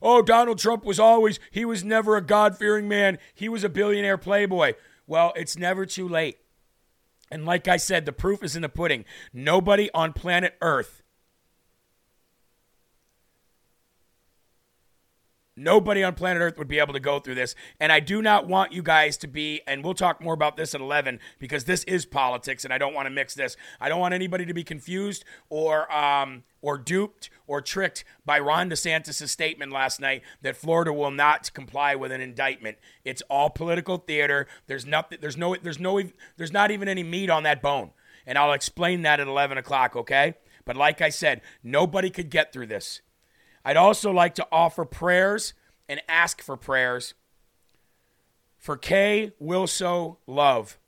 Oh, 0.00 0.22
Donald 0.22 0.58
Trump 0.58 0.84
was 0.84 0.98
always, 0.98 1.38
he 1.52 1.64
was 1.64 1.84
never 1.84 2.16
a 2.16 2.22
God 2.22 2.58
fearing 2.58 2.88
man. 2.88 3.18
He 3.34 3.48
was 3.48 3.62
a 3.62 3.68
billionaire 3.68 4.18
playboy. 4.18 4.72
Well, 5.06 5.32
it's 5.36 5.56
never 5.56 5.86
too 5.86 6.08
late. 6.08 6.38
And 7.30 7.44
like 7.46 7.68
I 7.68 7.76
said, 7.76 8.04
the 8.04 8.12
proof 8.12 8.42
is 8.42 8.56
in 8.56 8.62
the 8.62 8.68
pudding. 8.68 9.04
Nobody 9.32 9.90
on 9.94 10.12
planet 10.12 10.56
Earth 10.60 11.01
Nobody 15.54 16.02
on 16.02 16.14
planet 16.14 16.40
Earth 16.40 16.56
would 16.56 16.68
be 16.68 16.78
able 16.78 16.94
to 16.94 17.00
go 17.00 17.18
through 17.18 17.34
this. 17.34 17.54
And 17.78 17.92
I 17.92 18.00
do 18.00 18.22
not 18.22 18.48
want 18.48 18.72
you 18.72 18.82
guys 18.82 19.18
to 19.18 19.26
be, 19.26 19.60
and 19.66 19.84
we'll 19.84 19.92
talk 19.92 20.22
more 20.22 20.32
about 20.32 20.56
this 20.56 20.74
at 20.74 20.80
11 20.80 21.20
because 21.38 21.64
this 21.64 21.84
is 21.84 22.06
politics 22.06 22.64
and 22.64 22.72
I 22.72 22.78
don't 22.78 22.94
want 22.94 23.04
to 23.04 23.10
mix 23.10 23.34
this. 23.34 23.56
I 23.78 23.90
don't 23.90 24.00
want 24.00 24.14
anybody 24.14 24.46
to 24.46 24.54
be 24.54 24.64
confused 24.64 25.26
or, 25.50 25.92
um, 25.92 26.44
or 26.62 26.78
duped 26.78 27.28
or 27.46 27.60
tricked 27.60 28.02
by 28.24 28.38
Ron 28.38 28.70
DeSantis' 28.70 29.28
statement 29.28 29.72
last 29.72 30.00
night 30.00 30.22
that 30.40 30.56
Florida 30.56 30.92
will 30.92 31.10
not 31.10 31.52
comply 31.52 31.94
with 31.94 32.12
an 32.12 32.22
indictment. 32.22 32.78
It's 33.04 33.22
all 33.28 33.50
political 33.50 33.98
theater. 33.98 34.46
There's 34.68 34.86
nothing, 34.86 35.18
there's 35.20 35.36
no, 35.36 35.54
there's 35.56 35.78
no, 35.78 36.00
there's 36.38 36.52
not 36.52 36.70
even 36.70 36.88
any 36.88 37.02
meat 37.02 37.28
on 37.28 37.42
that 37.42 37.60
bone. 37.60 37.90
And 38.26 38.38
I'll 38.38 38.52
explain 38.54 39.02
that 39.02 39.20
at 39.20 39.26
11 39.26 39.58
o'clock, 39.58 39.96
okay? 39.96 40.34
But 40.64 40.76
like 40.76 41.02
I 41.02 41.10
said, 41.10 41.42
nobody 41.62 42.08
could 42.08 42.30
get 42.30 42.52
through 42.52 42.68
this. 42.68 43.02
I'd 43.64 43.76
also 43.76 44.10
like 44.10 44.34
to 44.36 44.46
offer 44.50 44.84
prayers 44.84 45.54
and 45.88 46.00
ask 46.08 46.42
for 46.42 46.56
prayers 46.56 47.14
for 48.62 48.76
Kay 48.76 49.32
Wilso 49.42 50.18
Love. 50.26 50.78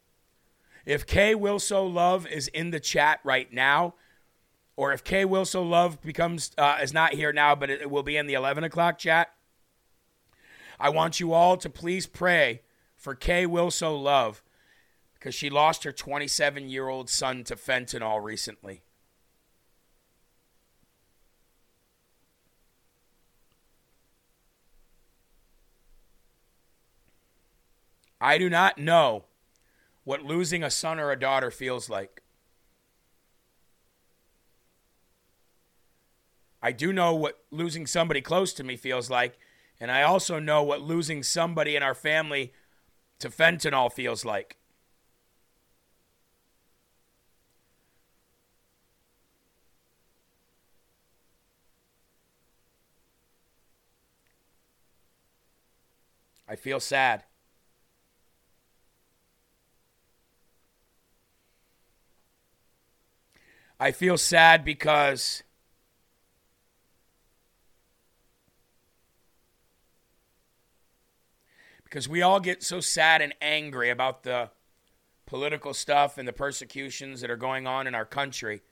If 0.87 1.07
Kay 1.07 1.35
Wilso 1.35 1.93
Love 1.93 2.27
is 2.27 2.47
in 2.49 2.71
the 2.71 2.79
chat 2.79 3.19
right 3.25 3.53
now, 3.53 3.95
or 4.77 4.93
if 4.93 5.03
Kay 5.03 5.25
Wilso 5.25 5.69
Love 5.69 6.01
becomes 6.01 6.53
uh, 6.57 6.79
is 6.81 6.93
not 6.93 7.15
here 7.15 7.33
now, 7.33 7.57
but 7.57 7.71
it 7.71 7.91
will 7.91 8.05
be 8.05 8.17
in 8.17 8.27
the 8.27 8.35
11 8.35 8.63
o'clock 8.63 8.99
chat, 8.99 9.33
I 10.79 10.89
want 10.91 11.19
you 11.19 11.33
all 11.33 11.57
to 11.57 11.69
please 11.69 12.07
pray 12.07 12.63
for 12.97 13.15
Kay 13.15 13.45
Wilso 13.45 14.01
Love 14.01 14.43
because 15.15 15.35
she 15.35 15.51
lost 15.51 15.83
her 15.83 15.93
27 15.93 16.69
year 16.69 16.89
old 16.89 17.11
son 17.11 17.43
to 17.45 17.57
fentanyl 17.57 18.23
recently. 18.23 18.84
I 28.25 28.39
do 28.39 28.49
not 28.49 28.79
know 28.79 29.27
what 30.05 30.23
losing 30.23 30.63
a 30.63 30.71
son 30.71 30.99
or 30.99 31.11
a 31.11 31.21
daughter 31.21 31.51
feels 31.51 31.91
like. 31.91 32.23
I 36.63 36.73
do 36.73 36.91
know 36.91 37.15
what 37.15 37.45
losing 37.51 37.87
somebody 37.87 38.23
close 38.23 38.55
to 38.55 38.65
me 38.65 38.79
feels 38.79 39.11
like, 39.11 39.39
and 39.79 39.91
I 39.91 40.05
also 40.05 40.39
know 40.39 40.63
what 40.63 40.81
losing 40.81 41.23
somebody 41.23 41.77
in 41.77 41.83
our 41.83 41.95
family 41.95 42.55
to 43.19 43.29
fentanyl 43.29 43.93
feels 43.93 44.25
like. 44.25 44.57
I 56.49 56.57
feel 56.57 56.81
sad. 56.81 57.25
I 63.79 63.91
feel 63.91 64.17
sad 64.17 64.65
because 64.65 65.43
because 71.85 72.09
we 72.09 72.23
all 72.23 72.41
get 72.41 72.63
so 72.63 72.81
sad 72.81 73.23
and 73.23 73.35
angry 73.41 73.91
about 73.91 74.23
the 74.23 74.51
political 75.27 75.75
stuff 75.75 76.19
and 76.19 76.27
the 76.27 76.33
persecutions 76.33 77.21
that 77.21 77.31
are 77.31 77.37
going 77.37 77.67
on 77.67 77.87
in 77.87 77.95
our 77.95 78.05
country. 78.05 78.63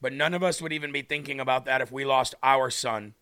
But 0.00 0.12
none 0.12 0.34
of 0.34 0.42
us 0.42 0.60
would 0.60 0.72
even 0.72 0.92
be 0.92 1.02
thinking 1.02 1.40
about 1.40 1.64
that 1.64 1.80
if 1.80 1.92
we 1.92 2.04
lost 2.04 2.34
our 2.42 2.70
son 2.70 3.14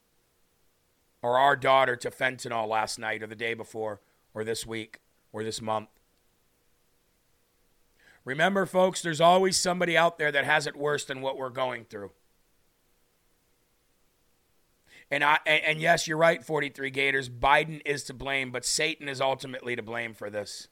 or 1.23 1.39
our 1.39 1.55
daughter 1.55 1.95
to 1.97 2.11
fentanyl 2.11 2.67
last 2.67 2.99
night 2.99 3.23
or 3.23 3.27
the 3.27 3.37
day 3.37 3.55
before 3.55 4.01
or 4.35 4.45
this 4.45 4.67
week 4.67 5.01
or 5.33 5.45
this 5.45 5.61
month. 5.61 6.00
Remember, 8.25 8.67
folks, 8.67 9.03
there's 9.03 9.21
always 9.21 9.57
somebody 9.57 9.97
out 9.97 10.19
there 10.19 10.31
that 10.31 10.45
has 10.45 10.67
it 10.67 10.77
worse 10.77 11.05
than 11.05 11.21
what 11.21 11.39
we're 11.39 11.49
going 11.51 11.85
through. 11.85 12.11
And 15.11 15.25
I 15.25 15.39
and, 15.45 15.81
yes, 15.81 16.07
you're 16.07 16.17
right, 16.17 16.45
43 16.45 16.91
Gators. 16.91 17.29
Biden 17.29 17.83
is 17.85 18.05
to 18.05 18.15
blame, 18.15 18.53
but 18.53 18.65
Satan 18.65 19.09
is 19.09 19.21
ultimately 19.21 19.75
to 19.75 19.83
blame 19.83 20.15
for 20.15 20.31
this. 20.31 20.69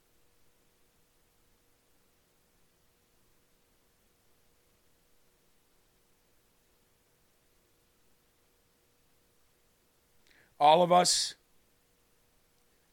All 10.60 10.82
of 10.82 10.92
us 10.92 11.34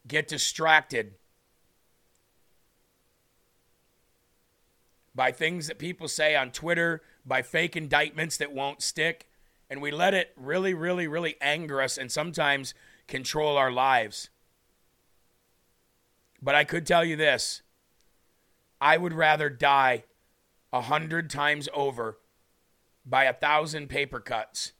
get 0.06 0.28
distracted 0.28 1.14
by 5.16 5.32
things 5.32 5.66
that 5.66 5.78
people 5.78 6.06
say 6.06 6.36
on 6.36 6.50
Twitter, 6.50 7.00
by 7.24 7.40
fake 7.40 7.74
indictments 7.74 8.36
that 8.36 8.52
won't 8.52 8.82
stick, 8.82 9.26
and 9.70 9.80
we 9.80 9.90
let 9.90 10.12
it 10.12 10.32
really, 10.36 10.74
really, 10.74 11.08
really 11.08 11.36
anger 11.40 11.80
us 11.80 11.96
and 11.96 12.12
sometimes 12.12 12.74
control 13.08 13.56
our 13.56 13.72
lives. 13.72 14.28
But 16.42 16.54
I 16.54 16.64
could 16.64 16.86
tell 16.86 17.04
you 17.04 17.16
this 17.16 17.62
I 18.80 18.98
would 18.98 19.14
rather 19.14 19.48
die 19.48 20.04
a 20.72 20.82
hundred 20.82 21.30
times 21.30 21.68
over 21.72 22.18
by 23.06 23.24
a 23.24 23.32
thousand 23.32 23.88
paper 23.88 24.20
cuts 24.20 24.72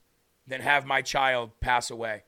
than 0.45 0.61
have 0.61 0.85
my 0.85 1.01
child 1.01 1.59
pass 1.59 1.89
away. 1.89 2.23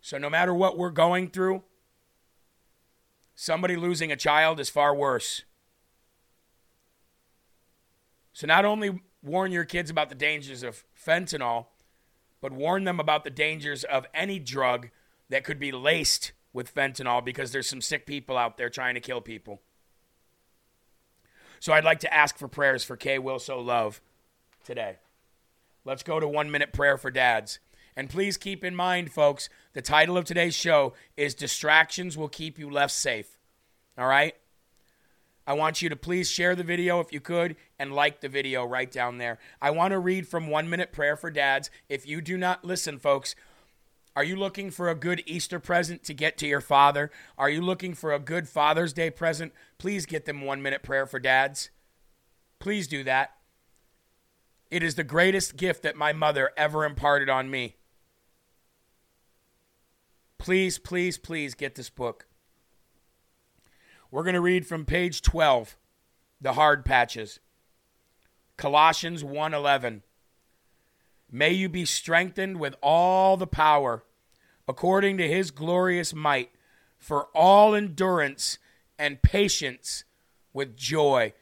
So, 0.00 0.18
no 0.18 0.28
matter 0.28 0.52
what 0.52 0.76
we're 0.76 0.90
going 0.90 1.30
through, 1.30 1.62
somebody 3.42 3.74
losing 3.74 4.12
a 4.12 4.16
child 4.16 4.60
is 4.60 4.70
far 4.70 4.94
worse. 4.94 5.42
So, 8.32 8.46
not 8.46 8.64
only 8.64 9.02
warn 9.20 9.50
your 9.50 9.64
kids 9.64 9.90
about 9.90 10.10
the 10.10 10.14
dangers 10.14 10.62
of 10.62 10.84
fentanyl, 10.96 11.66
but 12.40 12.52
warn 12.52 12.84
them 12.84 13.00
about 13.00 13.24
the 13.24 13.30
dangers 13.30 13.82
of 13.82 14.06
any 14.14 14.38
drug 14.38 14.90
that 15.28 15.42
could 15.42 15.58
be 15.58 15.72
laced 15.72 16.30
with 16.52 16.72
fentanyl 16.72 17.24
because 17.24 17.50
there's 17.50 17.68
some 17.68 17.80
sick 17.80 18.06
people 18.06 18.36
out 18.36 18.58
there 18.58 18.70
trying 18.70 18.94
to 18.94 19.00
kill 19.00 19.20
people. 19.20 19.60
So, 21.58 21.72
I'd 21.72 21.84
like 21.84 22.00
to 22.00 22.14
ask 22.14 22.38
for 22.38 22.46
prayers 22.46 22.84
for 22.84 22.96
Kay 22.96 23.18
Wilso 23.18 23.62
Love 23.64 24.00
today. 24.64 24.98
Let's 25.84 26.04
go 26.04 26.20
to 26.20 26.28
one 26.28 26.52
minute 26.52 26.72
prayer 26.72 26.96
for 26.96 27.10
dads. 27.10 27.58
And 27.96 28.08
please 28.08 28.36
keep 28.36 28.64
in 28.64 28.74
mind, 28.74 29.12
folks, 29.12 29.48
the 29.74 29.82
title 29.82 30.16
of 30.16 30.24
today's 30.24 30.54
show 30.54 30.94
is 31.16 31.34
Distractions 31.34 32.16
Will 32.16 32.28
Keep 32.28 32.58
You 32.58 32.70
Left 32.70 32.92
Safe. 32.92 33.38
All 33.98 34.06
right? 34.06 34.34
I 35.46 35.54
want 35.54 35.82
you 35.82 35.88
to 35.88 35.96
please 35.96 36.30
share 36.30 36.54
the 36.54 36.62
video 36.62 37.00
if 37.00 37.12
you 37.12 37.20
could 37.20 37.56
and 37.78 37.92
like 37.92 38.20
the 38.20 38.28
video 38.28 38.64
right 38.64 38.90
down 38.90 39.18
there. 39.18 39.38
I 39.60 39.70
want 39.72 39.90
to 39.92 39.98
read 39.98 40.28
from 40.28 40.46
One 40.46 40.70
Minute 40.70 40.92
Prayer 40.92 41.16
for 41.16 41.30
Dads. 41.30 41.68
If 41.88 42.06
you 42.06 42.20
do 42.20 42.38
not 42.38 42.64
listen, 42.64 42.98
folks, 42.98 43.34
are 44.14 44.24
you 44.24 44.36
looking 44.36 44.70
for 44.70 44.88
a 44.88 44.94
good 44.94 45.22
Easter 45.26 45.58
present 45.58 46.04
to 46.04 46.14
get 46.14 46.38
to 46.38 46.46
your 46.46 46.60
father? 46.60 47.10
Are 47.36 47.50
you 47.50 47.60
looking 47.60 47.94
for 47.94 48.12
a 48.12 48.18
good 48.18 48.48
Father's 48.48 48.92
Day 48.92 49.10
present? 49.10 49.52
Please 49.78 50.06
get 50.06 50.26
them 50.26 50.42
One 50.42 50.62
Minute 50.62 50.82
Prayer 50.82 51.06
for 51.06 51.18
Dads. 51.18 51.70
Please 52.58 52.86
do 52.86 53.02
that. 53.04 53.32
It 54.70 54.82
is 54.82 54.94
the 54.94 55.04
greatest 55.04 55.56
gift 55.56 55.82
that 55.82 55.96
my 55.96 56.12
mother 56.12 56.50
ever 56.56 56.84
imparted 56.84 57.28
on 57.28 57.50
me. 57.50 57.76
Please, 60.42 60.76
please, 60.76 61.18
please 61.18 61.54
get 61.54 61.76
this 61.76 61.88
book. 61.88 62.26
We're 64.10 64.24
going 64.24 64.34
to 64.34 64.40
read 64.40 64.66
from 64.66 64.84
page 64.84 65.22
12, 65.22 65.76
the 66.40 66.54
hard 66.54 66.84
patches. 66.84 67.38
Colossians 68.56 69.22
1:11. 69.22 70.02
May 71.30 71.50
you 71.52 71.68
be 71.68 71.84
strengthened 71.84 72.58
with 72.58 72.74
all 72.82 73.36
the 73.36 73.46
power 73.46 74.02
according 74.66 75.16
to 75.18 75.28
his 75.28 75.52
glorious 75.52 76.12
might 76.12 76.50
for 76.98 77.26
all 77.36 77.72
endurance 77.72 78.58
and 78.98 79.22
patience 79.22 80.02
with 80.52 80.76
joy. 80.76 81.34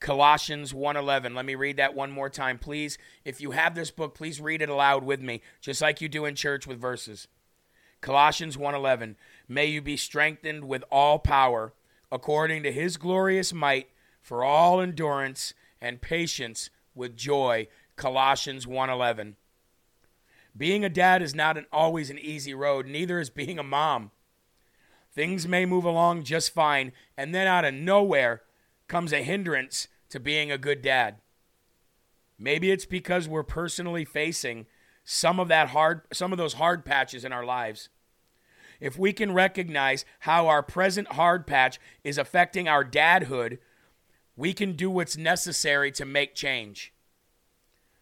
Colossians 0.00 0.74
1:11. 0.74 1.34
Let 1.34 1.46
me 1.46 1.54
read 1.54 1.78
that 1.78 1.94
one 1.94 2.10
more 2.10 2.28
time, 2.28 2.58
please. 2.58 2.98
If 3.24 3.40
you 3.40 3.52
have 3.52 3.74
this 3.74 3.90
book, 3.90 4.14
please 4.14 4.38
read 4.38 4.60
it 4.60 4.68
aloud 4.68 5.02
with 5.02 5.22
me, 5.22 5.40
just 5.62 5.80
like 5.80 6.02
you 6.02 6.10
do 6.10 6.26
in 6.26 6.34
church 6.34 6.66
with 6.66 6.78
verses. 6.78 7.26
Colossians 8.00 8.56
1:11. 8.56 9.16
May 9.48 9.66
you 9.66 9.82
be 9.82 9.96
strengthened 9.96 10.64
with 10.64 10.84
all 10.90 11.18
power 11.18 11.72
according 12.10 12.62
to 12.62 12.72
his 12.72 12.96
glorious 12.96 13.52
might 13.52 13.90
for 14.20 14.44
all 14.44 14.80
endurance 14.80 15.54
and 15.80 16.00
patience 16.00 16.70
with 16.94 17.16
joy. 17.16 17.68
Colossians 17.96 18.66
1.11 18.66 19.34
being 20.58 20.84
a 20.84 20.88
dad 20.88 21.22
is 21.22 21.36
not 21.36 21.56
an, 21.56 21.66
always 21.72 22.10
an 22.10 22.18
easy 22.18 22.52
road 22.52 22.86
neither 22.86 23.20
is 23.20 23.30
being 23.30 23.58
a 23.58 23.62
mom. 23.62 24.10
Things 25.12 25.46
may 25.46 25.64
move 25.64 25.84
along 25.84 26.24
just 26.24 26.52
fine 26.52 26.92
and 27.16 27.34
then 27.34 27.46
out 27.46 27.64
of 27.64 27.74
nowhere 27.74 28.42
comes 28.88 29.12
a 29.12 29.22
hindrance 29.22 29.88
to 30.10 30.18
being 30.18 30.50
a 30.50 30.58
good 30.58 30.82
dad. 30.82 31.16
Maybe 32.38 32.70
it's 32.70 32.86
because 32.86 33.28
we're 33.28 33.42
personally 33.42 34.04
facing 34.04 34.66
some 35.10 35.40
of 35.40 35.48
that 35.48 35.70
hard 35.70 36.02
some 36.12 36.32
of 36.32 36.38
those 36.38 36.52
hard 36.52 36.84
patches 36.84 37.24
in 37.24 37.32
our 37.32 37.44
lives 37.44 37.88
if 38.80 38.98
we 38.98 39.12
can 39.12 39.32
recognize 39.32 40.04
how 40.20 40.46
our 40.46 40.62
present 40.62 41.12
hard 41.12 41.46
patch 41.46 41.80
is 42.04 42.18
affecting 42.18 42.68
our 42.68 42.84
dadhood, 42.84 43.58
we 44.36 44.52
can 44.52 44.74
do 44.74 44.88
what's 44.88 45.16
necessary 45.16 45.90
to 45.92 46.04
make 46.04 46.34
change. 46.34 46.92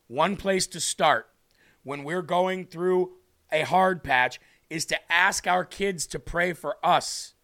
One 0.07 0.37
place 0.37 0.67
to 0.69 0.81
start 0.81 1.29
when 1.83 2.05
we're 2.05 2.23
going 2.23 2.67
through 2.67 3.13
a 3.51 3.63
hard 3.63 4.05
patch 4.05 4.39
is 4.69 4.85
to 4.87 5.13
ask 5.13 5.47
our 5.47 5.65
kids 5.65 6.07
to 6.09 6.19
pray 6.19 6.53
for 6.53 6.77
us. 6.85 7.35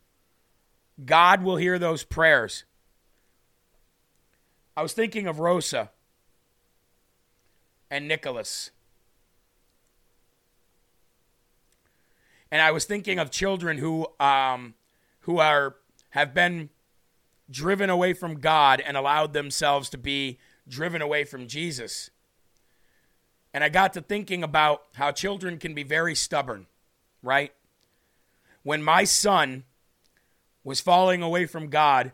God 1.05 1.43
will 1.43 1.57
hear 1.57 1.79
those 1.79 2.05
prayers. 2.05 2.65
I 4.77 4.83
was 4.83 4.93
thinking 4.93 5.27
of 5.27 5.39
Rosa 5.39 5.91
and 7.91 8.07
Nicholas. 8.07 8.71
And 12.53 12.61
I 12.61 12.71
was 12.71 12.85
thinking 12.85 13.19
of 13.19 13.31
children 13.31 13.79
who 13.79 14.07
um, 14.21 14.75
who 15.21 15.39
are 15.39 15.77
have 16.11 16.35
been 16.35 16.69
driven 17.51 17.89
away 17.89 18.13
from 18.13 18.41
God 18.41 18.81
and 18.81 18.95
allowed 18.95 19.33
themselves 19.33 19.89
to 19.89 19.99
be 19.99 20.39
driven 20.69 21.01
away 21.01 21.25
from 21.25 21.49
Jesus. 21.49 22.11
And 23.55 23.65
I 23.65 23.71
got 23.71 23.95
to 23.95 24.03
thinking 24.03 24.43
about 24.43 24.83
how 24.97 25.13
children 25.13 25.57
can 25.57 25.75
be 25.75 25.83
very 25.83 26.15
stubborn, 26.15 26.67
right? 27.23 27.55
When 28.63 28.83
my 28.83 29.05
son 29.05 29.65
was 30.63 30.81
falling 30.81 31.23
away 31.23 31.47
from 31.47 31.69
God, 31.69 32.13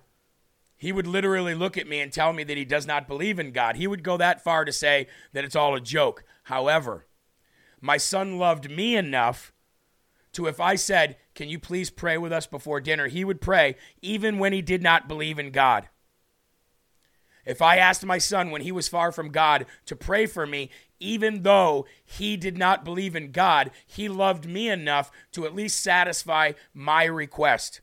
he 0.77 0.93
would 0.93 1.07
literally 1.07 1.55
look 1.57 1.77
at 1.77 1.89
me 1.89 1.99
and 1.99 2.13
tell 2.13 2.33
me 2.33 2.45
that 2.45 2.57
he 2.57 2.65
does 2.65 2.87
not 2.87 3.09
believe 3.09 3.41
in 3.41 3.51
God. 3.51 3.75
He 3.75 3.89
would 3.89 4.05
go 4.05 4.17
that 4.17 4.43
far 4.43 4.65
to 4.65 4.73
say 4.73 5.09
that 5.33 5.45
it's 5.45 5.57
all 5.57 5.75
a 5.75 5.81
joke. 5.81 6.23
However, 6.45 7.07
my 7.81 7.97
son 7.97 8.39
loved 8.39 8.71
me 8.71 8.95
enough 8.97 9.53
to 10.39 10.47
if 10.47 10.61
I 10.61 10.77
said, 10.77 11.17
Can 11.35 11.49
you 11.49 11.59
please 11.59 11.91
pray 11.91 12.17
with 12.17 12.33
us 12.33 12.47
before 12.47 12.81
dinner? 12.81 13.09
He 13.09 13.25
would 13.25 13.41
pray 13.41 13.75
even 14.01 14.39
when 14.39 14.53
he 14.53 14.63
did 14.63 14.83
not 14.83 15.09
believe 15.09 15.37
in 15.39 15.51
God. 15.51 15.89
If 17.45 17.61
I 17.61 17.79
asked 17.79 18.07
my 18.07 18.19
son 18.19 18.51
when 18.51 18.63
he 18.63 18.71
was 18.71 18.87
far 18.87 19.11
from 19.11 19.31
God 19.31 19.67
to 19.87 19.97
pray 19.97 20.27
for 20.27 20.47
me, 20.47 20.71
even 21.01 21.43
though 21.43 21.87
he 22.05 22.37
did 22.37 22.57
not 22.57 22.85
believe 22.85 23.17
in 23.17 23.33
God, 23.33 23.73
he 23.85 24.09
loved 24.09 24.49
me 24.49 24.69
enough 24.69 25.11
to 25.33 25.45
at 25.45 25.57
least 25.57 25.83
satisfy 25.83 26.53
my 26.73 27.05
request. 27.05 27.81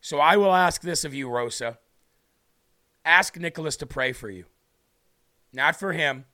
So 0.00 0.18
I 0.18 0.38
will 0.38 0.54
ask 0.54 0.80
this 0.80 1.04
of 1.04 1.12
you, 1.12 1.28
Rosa. 1.28 1.78
Ask 3.04 3.36
Nicholas 3.36 3.76
to 3.76 3.86
pray 3.86 4.12
for 4.12 4.30
you. 4.30 4.46
Not 5.52 5.76
for 5.76 5.92
him. 5.92 6.24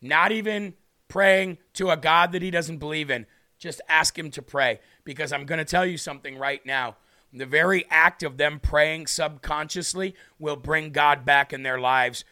Not 0.00 0.32
even 0.32 0.74
praying 1.12 1.58
to 1.74 1.90
a 1.90 1.96
God 1.98 2.32
that 2.32 2.40
he 2.40 2.50
doesn't 2.50 2.78
believe 2.78 3.10
in. 3.10 3.26
Just 3.62 3.80
ask 3.88 4.18
him 4.18 4.32
to 4.32 4.42
pray. 4.42 4.80
Because 5.04 5.32
I'm 5.32 5.46
going 5.46 5.60
to 5.60 5.64
tell 5.64 5.86
you 5.86 5.96
something 5.96 6.36
right 6.36 6.66
now. 6.66 6.96
The 7.32 7.46
very 7.46 7.84
act 7.90 8.24
of 8.24 8.36
them 8.36 8.58
praying 8.58 9.06
subconsciously 9.06 10.16
will 10.40 10.56
bring 10.56 10.90
God 10.90 11.24
back 11.24 11.52
in 11.52 11.62
their 11.62 11.78
lives 11.78 12.24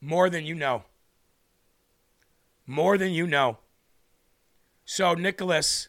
more 0.00 0.30
than 0.30 0.46
you 0.46 0.54
know. 0.54 0.84
More 2.68 2.96
than 2.96 3.10
you 3.10 3.26
know. 3.26 3.58
So, 4.84 5.14
Nicholas 5.14 5.88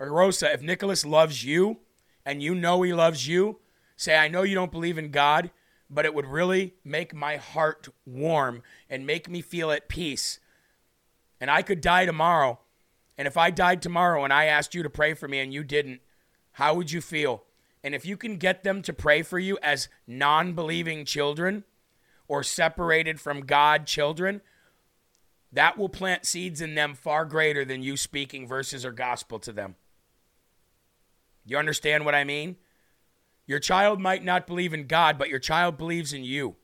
or 0.00 0.10
Rosa, 0.10 0.52
if 0.52 0.60
Nicholas 0.60 1.06
loves 1.06 1.44
you 1.44 1.78
and 2.26 2.42
you 2.42 2.56
know 2.56 2.82
he 2.82 2.92
loves 2.92 3.28
you, 3.28 3.60
say, 3.96 4.18
I 4.18 4.26
know 4.26 4.42
you 4.42 4.56
don't 4.56 4.72
believe 4.72 4.98
in 4.98 5.12
God, 5.12 5.52
but 5.88 6.04
it 6.04 6.14
would 6.14 6.26
really 6.26 6.74
make 6.82 7.14
my 7.14 7.36
heart 7.36 7.90
warm 8.04 8.64
and 8.90 9.06
make 9.06 9.30
me 9.30 9.40
feel 9.40 9.70
at 9.70 9.88
peace. 9.88 10.40
And 11.40 11.48
I 11.48 11.62
could 11.62 11.80
die 11.80 12.06
tomorrow. 12.06 12.58
And 13.18 13.28
if 13.28 13.36
I 13.36 13.50
died 13.50 13.82
tomorrow 13.82 14.24
and 14.24 14.32
I 14.32 14.46
asked 14.46 14.74
you 14.74 14.82
to 14.82 14.90
pray 14.90 15.14
for 15.14 15.28
me 15.28 15.38
and 15.40 15.52
you 15.52 15.64
didn't, 15.64 16.00
how 16.52 16.74
would 16.74 16.90
you 16.90 17.00
feel? 17.00 17.44
And 17.84 17.94
if 17.94 18.06
you 18.06 18.16
can 18.16 18.36
get 18.36 18.62
them 18.62 18.82
to 18.82 18.92
pray 18.92 19.22
for 19.22 19.38
you 19.38 19.58
as 19.62 19.88
non 20.06 20.52
believing 20.52 21.04
children 21.04 21.64
or 22.28 22.42
separated 22.42 23.20
from 23.20 23.44
God 23.44 23.86
children, 23.86 24.40
that 25.52 25.76
will 25.76 25.88
plant 25.88 26.24
seeds 26.24 26.60
in 26.60 26.74
them 26.74 26.94
far 26.94 27.24
greater 27.24 27.64
than 27.64 27.82
you 27.82 27.96
speaking 27.96 28.46
verses 28.46 28.84
or 28.84 28.92
gospel 28.92 29.38
to 29.40 29.52
them. 29.52 29.76
You 31.44 31.58
understand 31.58 32.04
what 32.04 32.14
I 32.14 32.24
mean? 32.24 32.56
Your 33.46 33.58
child 33.58 34.00
might 34.00 34.24
not 34.24 34.46
believe 34.46 34.72
in 34.72 34.86
God, 34.86 35.18
but 35.18 35.28
your 35.28 35.40
child 35.40 35.76
believes 35.76 36.12
in 36.12 36.24
you. 36.24 36.56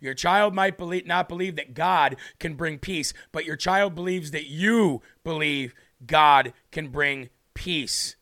Your 0.00 0.14
child 0.14 0.54
might 0.54 0.78
believe, 0.78 1.06
not 1.06 1.28
believe 1.28 1.56
that 1.56 1.74
God 1.74 2.16
can 2.38 2.54
bring 2.54 2.78
peace, 2.78 3.12
but 3.32 3.44
your 3.44 3.56
child 3.56 3.94
believes 3.94 4.30
that 4.30 4.46
you 4.46 5.02
believe 5.24 5.74
God 6.06 6.52
can 6.70 6.88
bring 6.88 7.28
peace. 7.54 8.16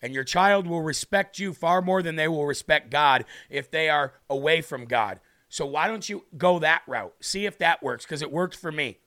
And 0.00 0.14
your 0.14 0.24
child 0.24 0.66
will 0.66 0.82
respect 0.82 1.38
you 1.38 1.52
far 1.52 1.82
more 1.82 2.02
than 2.02 2.16
they 2.16 2.28
will 2.28 2.46
respect 2.46 2.90
God 2.90 3.24
if 3.50 3.70
they 3.70 3.88
are 3.88 4.14
away 4.30 4.60
from 4.60 4.84
God. 4.84 5.18
So 5.48 5.66
why 5.66 5.88
don't 5.88 6.08
you 6.08 6.24
go 6.36 6.58
that 6.58 6.82
route? 6.86 7.14
See 7.20 7.46
if 7.46 7.58
that 7.58 7.82
works, 7.82 8.04
because 8.04 8.22
it 8.22 8.30
worked 8.30 8.56
for 8.56 8.70
me. 8.70 8.98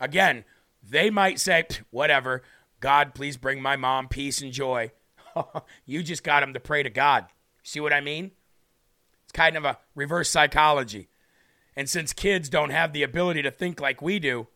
Again, 0.00 0.44
they 0.82 1.10
might 1.10 1.38
say, 1.38 1.64
whatever, 1.90 2.42
God, 2.80 3.14
please 3.14 3.36
bring 3.36 3.60
my 3.60 3.76
mom 3.76 4.08
peace 4.08 4.40
and 4.40 4.52
joy. 4.52 4.92
you 5.86 6.02
just 6.02 6.24
got 6.24 6.40
them 6.40 6.54
to 6.54 6.60
pray 6.60 6.82
to 6.82 6.90
God. 6.90 7.26
See 7.62 7.80
what 7.80 7.92
I 7.92 8.00
mean? 8.00 8.32
It's 9.24 9.32
kind 9.32 9.56
of 9.56 9.64
a 9.64 9.78
reverse 9.94 10.30
psychology. 10.30 11.08
And 11.76 11.88
since 11.88 12.12
kids 12.12 12.48
don't 12.48 12.70
have 12.70 12.92
the 12.92 13.02
ability 13.02 13.42
to 13.42 13.50
think 13.50 13.80
like 13.80 14.02
we 14.02 14.18
do, 14.18 14.48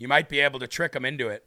You 0.00 0.08
might 0.08 0.30
be 0.30 0.40
able 0.40 0.58
to 0.60 0.66
trick 0.66 0.96
him 0.96 1.04
into 1.04 1.28
it. 1.28 1.44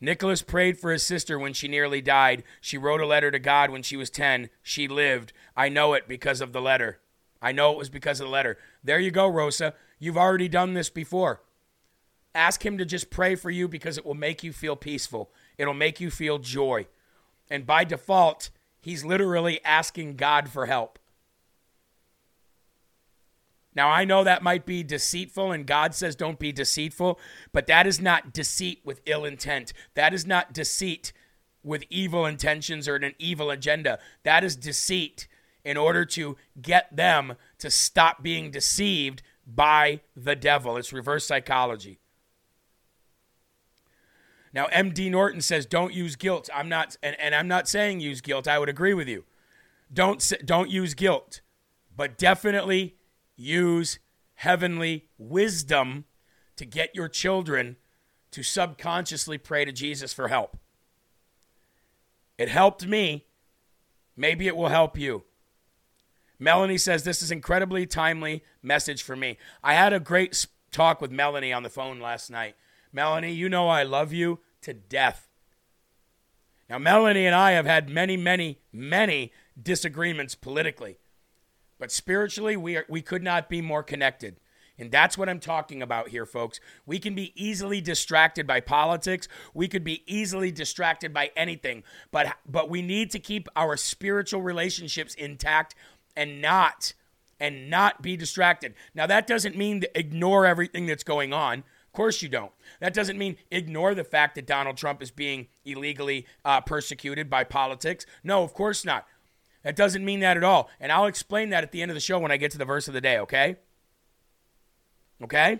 Nicholas 0.00 0.40
prayed 0.40 0.78
for 0.78 0.90
his 0.90 1.02
sister 1.02 1.38
when 1.38 1.52
she 1.52 1.68
nearly 1.68 2.00
died. 2.00 2.42
She 2.62 2.78
wrote 2.78 3.02
a 3.02 3.06
letter 3.06 3.30
to 3.30 3.38
God 3.38 3.70
when 3.70 3.82
she 3.82 3.94
was 3.96 4.08
10. 4.08 4.48
She 4.62 4.88
lived. 4.88 5.34
I 5.54 5.68
know 5.68 5.92
it 5.92 6.08
because 6.08 6.40
of 6.40 6.54
the 6.54 6.62
letter. 6.62 6.98
I 7.42 7.52
know 7.52 7.72
it 7.72 7.78
was 7.78 7.90
because 7.90 8.20
of 8.20 8.26
the 8.26 8.32
letter. 8.32 8.56
There 8.82 8.98
you 8.98 9.10
go, 9.10 9.28
Rosa. 9.28 9.74
You've 9.98 10.16
already 10.16 10.48
done 10.48 10.72
this 10.72 10.88
before. 10.88 11.42
Ask 12.34 12.64
him 12.64 12.78
to 12.78 12.86
just 12.86 13.10
pray 13.10 13.34
for 13.34 13.50
you 13.50 13.68
because 13.68 13.98
it 13.98 14.06
will 14.06 14.14
make 14.14 14.42
you 14.42 14.54
feel 14.54 14.74
peaceful. 14.74 15.30
It'll 15.58 15.74
make 15.74 16.00
you 16.00 16.10
feel 16.10 16.38
joy. 16.38 16.86
And 17.50 17.66
by 17.66 17.84
default, 17.84 18.48
he's 18.80 19.04
literally 19.04 19.62
asking 19.62 20.16
God 20.16 20.48
for 20.48 20.64
help. 20.64 20.98
Now, 23.76 23.90
I 23.90 24.06
know 24.06 24.24
that 24.24 24.42
might 24.42 24.64
be 24.64 24.82
deceitful, 24.82 25.52
and 25.52 25.66
God 25.66 25.94
says 25.94 26.16
don't 26.16 26.38
be 26.38 26.50
deceitful, 26.50 27.20
but 27.52 27.66
that 27.66 27.86
is 27.86 28.00
not 28.00 28.32
deceit 28.32 28.80
with 28.84 29.02
ill 29.04 29.26
intent. 29.26 29.74
That 29.94 30.14
is 30.14 30.26
not 30.26 30.54
deceit 30.54 31.12
with 31.62 31.84
evil 31.90 32.24
intentions 32.24 32.88
or 32.88 32.96
an 32.96 33.14
evil 33.18 33.50
agenda. 33.50 33.98
That 34.22 34.42
is 34.44 34.56
deceit 34.56 35.28
in 35.62 35.76
order 35.76 36.06
to 36.06 36.38
get 36.60 36.96
them 36.96 37.34
to 37.58 37.70
stop 37.70 38.22
being 38.22 38.50
deceived 38.50 39.22
by 39.46 40.00
the 40.16 40.34
devil. 40.34 40.78
It's 40.78 40.92
reverse 40.92 41.26
psychology. 41.26 41.98
Now, 44.54 44.68
MD 44.68 45.10
Norton 45.10 45.42
says 45.42 45.66
don't 45.66 45.92
use 45.92 46.16
guilt. 46.16 46.48
I'm 46.54 46.70
not, 46.70 46.96
and, 47.02 47.14
and 47.20 47.34
I'm 47.34 47.48
not 47.48 47.68
saying 47.68 48.00
use 48.00 48.22
guilt. 48.22 48.48
I 48.48 48.58
would 48.58 48.70
agree 48.70 48.94
with 48.94 49.06
you. 49.06 49.24
Don't 49.92 50.32
don't 50.46 50.70
use 50.70 50.94
guilt, 50.94 51.42
but 51.94 52.16
definitely 52.16 52.96
use 53.36 53.98
heavenly 54.34 55.08
wisdom 55.18 56.04
to 56.56 56.64
get 56.64 56.94
your 56.94 57.08
children 57.08 57.76
to 58.30 58.42
subconsciously 58.42 59.38
pray 59.38 59.64
to 59.64 59.72
Jesus 59.72 60.12
for 60.12 60.28
help. 60.28 60.56
It 62.38 62.48
helped 62.48 62.86
me. 62.86 63.26
Maybe 64.16 64.46
it 64.46 64.56
will 64.56 64.68
help 64.68 64.98
you. 64.98 65.24
Melanie 66.38 66.78
says 66.78 67.04
this 67.04 67.22
is 67.22 67.30
incredibly 67.30 67.86
timely 67.86 68.42
message 68.62 69.02
for 69.02 69.16
me. 69.16 69.38
I 69.62 69.74
had 69.74 69.92
a 69.92 70.00
great 70.00 70.46
talk 70.70 71.00
with 71.00 71.10
Melanie 71.10 71.52
on 71.52 71.62
the 71.62 71.70
phone 71.70 72.00
last 72.00 72.30
night. 72.30 72.56
Melanie, 72.92 73.32
you 73.32 73.48
know 73.48 73.68
I 73.68 73.82
love 73.82 74.12
you 74.12 74.40
to 74.62 74.74
death. 74.74 75.28
Now 76.68 76.78
Melanie 76.78 77.26
and 77.26 77.34
I 77.34 77.52
have 77.52 77.66
had 77.66 77.88
many, 77.88 78.16
many, 78.16 78.58
many 78.72 79.32
disagreements 79.60 80.34
politically. 80.34 80.98
But 81.78 81.92
spiritually, 81.92 82.56
we, 82.56 82.76
are, 82.76 82.86
we 82.88 83.02
could 83.02 83.22
not 83.22 83.48
be 83.48 83.60
more 83.60 83.82
connected. 83.82 84.36
And 84.78 84.90
that's 84.90 85.16
what 85.16 85.28
I'm 85.28 85.40
talking 85.40 85.82
about 85.82 86.08
here, 86.08 86.26
folks. 86.26 86.60
We 86.84 86.98
can 86.98 87.14
be 87.14 87.32
easily 87.34 87.80
distracted 87.80 88.46
by 88.46 88.60
politics. 88.60 89.26
We 89.54 89.68
could 89.68 89.84
be 89.84 90.02
easily 90.06 90.50
distracted 90.52 91.14
by 91.14 91.30
anything. 91.36 91.82
But 92.10 92.36
but 92.46 92.68
we 92.68 92.82
need 92.82 93.10
to 93.12 93.18
keep 93.18 93.48
our 93.56 93.76
spiritual 93.76 94.42
relationships 94.42 95.14
intact 95.14 95.74
and 96.14 96.42
not 96.42 96.92
and 97.40 97.70
not 97.70 98.02
be 98.02 98.16
distracted. 98.16 98.74
Now 98.94 99.06
that 99.06 99.26
doesn't 99.26 99.56
mean 99.56 99.80
to 99.80 99.98
ignore 99.98 100.44
everything 100.44 100.86
that's 100.86 101.04
going 101.04 101.32
on. 101.32 101.60
Of 101.60 101.92
course 101.92 102.20
you 102.20 102.28
don't. 102.28 102.52
That 102.80 102.92
doesn't 102.92 103.16
mean 103.16 103.36
ignore 103.50 103.94
the 103.94 104.04
fact 104.04 104.34
that 104.34 104.46
Donald 104.46 104.76
Trump 104.76 105.02
is 105.02 105.10
being 105.10 105.46
illegally 105.64 106.26
uh, 106.44 106.60
persecuted 106.60 107.30
by 107.30 107.44
politics. 107.44 108.04
No, 108.22 108.42
of 108.42 108.52
course 108.52 108.84
not. 108.84 109.06
That 109.66 109.74
doesn't 109.74 110.04
mean 110.04 110.20
that 110.20 110.36
at 110.36 110.44
all. 110.44 110.70
And 110.78 110.92
I'll 110.92 111.06
explain 111.06 111.48
that 111.48 111.64
at 111.64 111.72
the 111.72 111.82
end 111.82 111.90
of 111.90 111.96
the 111.96 112.00
show 112.00 112.20
when 112.20 112.30
I 112.30 112.36
get 112.36 112.52
to 112.52 112.58
the 112.58 112.64
verse 112.64 112.86
of 112.86 112.94
the 112.94 113.00
day, 113.00 113.18
okay? 113.18 113.56
Okay? 115.20 115.58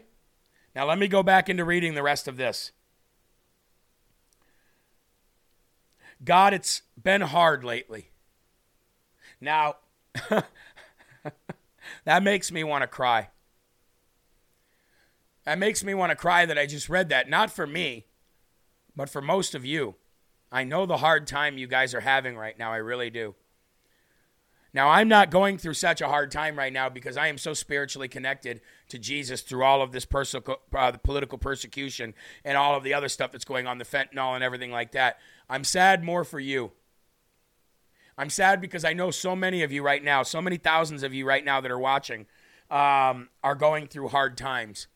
Now 0.76 0.86
let 0.86 0.96
me 0.96 1.08
go 1.08 1.24
back 1.24 1.48
into 1.48 1.64
reading 1.64 1.94
the 1.94 2.04
rest 2.04 2.28
of 2.28 2.36
this. 2.36 2.70
God, 6.22 6.54
it's 6.54 6.82
been 7.02 7.22
hard 7.22 7.64
lately. 7.64 8.12
Now, 9.40 9.78
that 12.04 12.22
makes 12.22 12.52
me 12.52 12.62
want 12.62 12.82
to 12.82 12.86
cry. 12.86 13.30
That 15.44 15.58
makes 15.58 15.82
me 15.82 15.94
want 15.94 16.10
to 16.10 16.16
cry 16.16 16.46
that 16.46 16.56
I 16.56 16.66
just 16.66 16.88
read 16.88 17.08
that. 17.08 17.28
Not 17.28 17.50
for 17.50 17.66
me, 17.66 18.06
but 18.94 19.10
for 19.10 19.20
most 19.20 19.56
of 19.56 19.64
you. 19.64 19.96
I 20.52 20.62
know 20.62 20.86
the 20.86 20.98
hard 20.98 21.26
time 21.26 21.58
you 21.58 21.66
guys 21.66 21.92
are 21.92 22.00
having 22.02 22.36
right 22.36 22.56
now. 22.56 22.72
I 22.72 22.76
really 22.76 23.10
do. 23.10 23.34
Now, 24.76 24.90
I'm 24.90 25.08
not 25.08 25.30
going 25.30 25.56
through 25.56 25.72
such 25.72 26.02
a 26.02 26.06
hard 26.06 26.30
time 26.30 26.54
right 26.54 26.70
now 26.70 26.90
because 26.90 27.16
I 27.16 27.28
am 27.28 27.38
so 27.38 27.54
spiritually 27.54 28.08
connected 28.08 28.60
to 28.90 28.98
Jesus 28.98 29.40
through 29.40 29.64
all 29.64 29.80
of 29.80 29.90
this 29.90 30.06
uh, 30.12 30.92
political 31.02 31.38
persecution 31.38 32.12
and 32.44 32.58
all 32.58 32.76
of 32.76 32.84
the 32.84 32.92
other 32.92 33.08
stuff 33.08 33.32
that's 33.32 33.46
going 33.46 33.66
on, 33.66 33.78
the 33.78 33.86
fentanyl 33.86 34.34
and 34.34 34.44
everything 34.44 34.70
like 34.70 34.92
that. 34.92 35.16
I'm 35.48 35.64
sad 35.64 36.04
more 36.04 36.24
for 36.24 36.38
you. 36.38 36.72
I'm 38.18 38.28
sad 38.28 38.60
because 38.60 38.84
I 38.84 38.92
know 38.92 39.10
so 39.10 39.34
many 39.34 39.62
of 39.62 39.72
you 39.72 39.82
right 39.82 40.04
now, 40.04 40.22
so 40.22 40.42
many 40.42 40.58
thousands 40.58 41.02
of 41.02 41.14
you 41.14 41.26
right 41.26 41.42
now 41.42 41.62
that 41.62 41.70
are 41.70 41.78
watching, 41.78 42.26
um, 42.70 43.30
are 43.42 43.54
going 43.54 43.86
through 43.86 44.08
hard 44.08 44.36
times. 44.36 44.88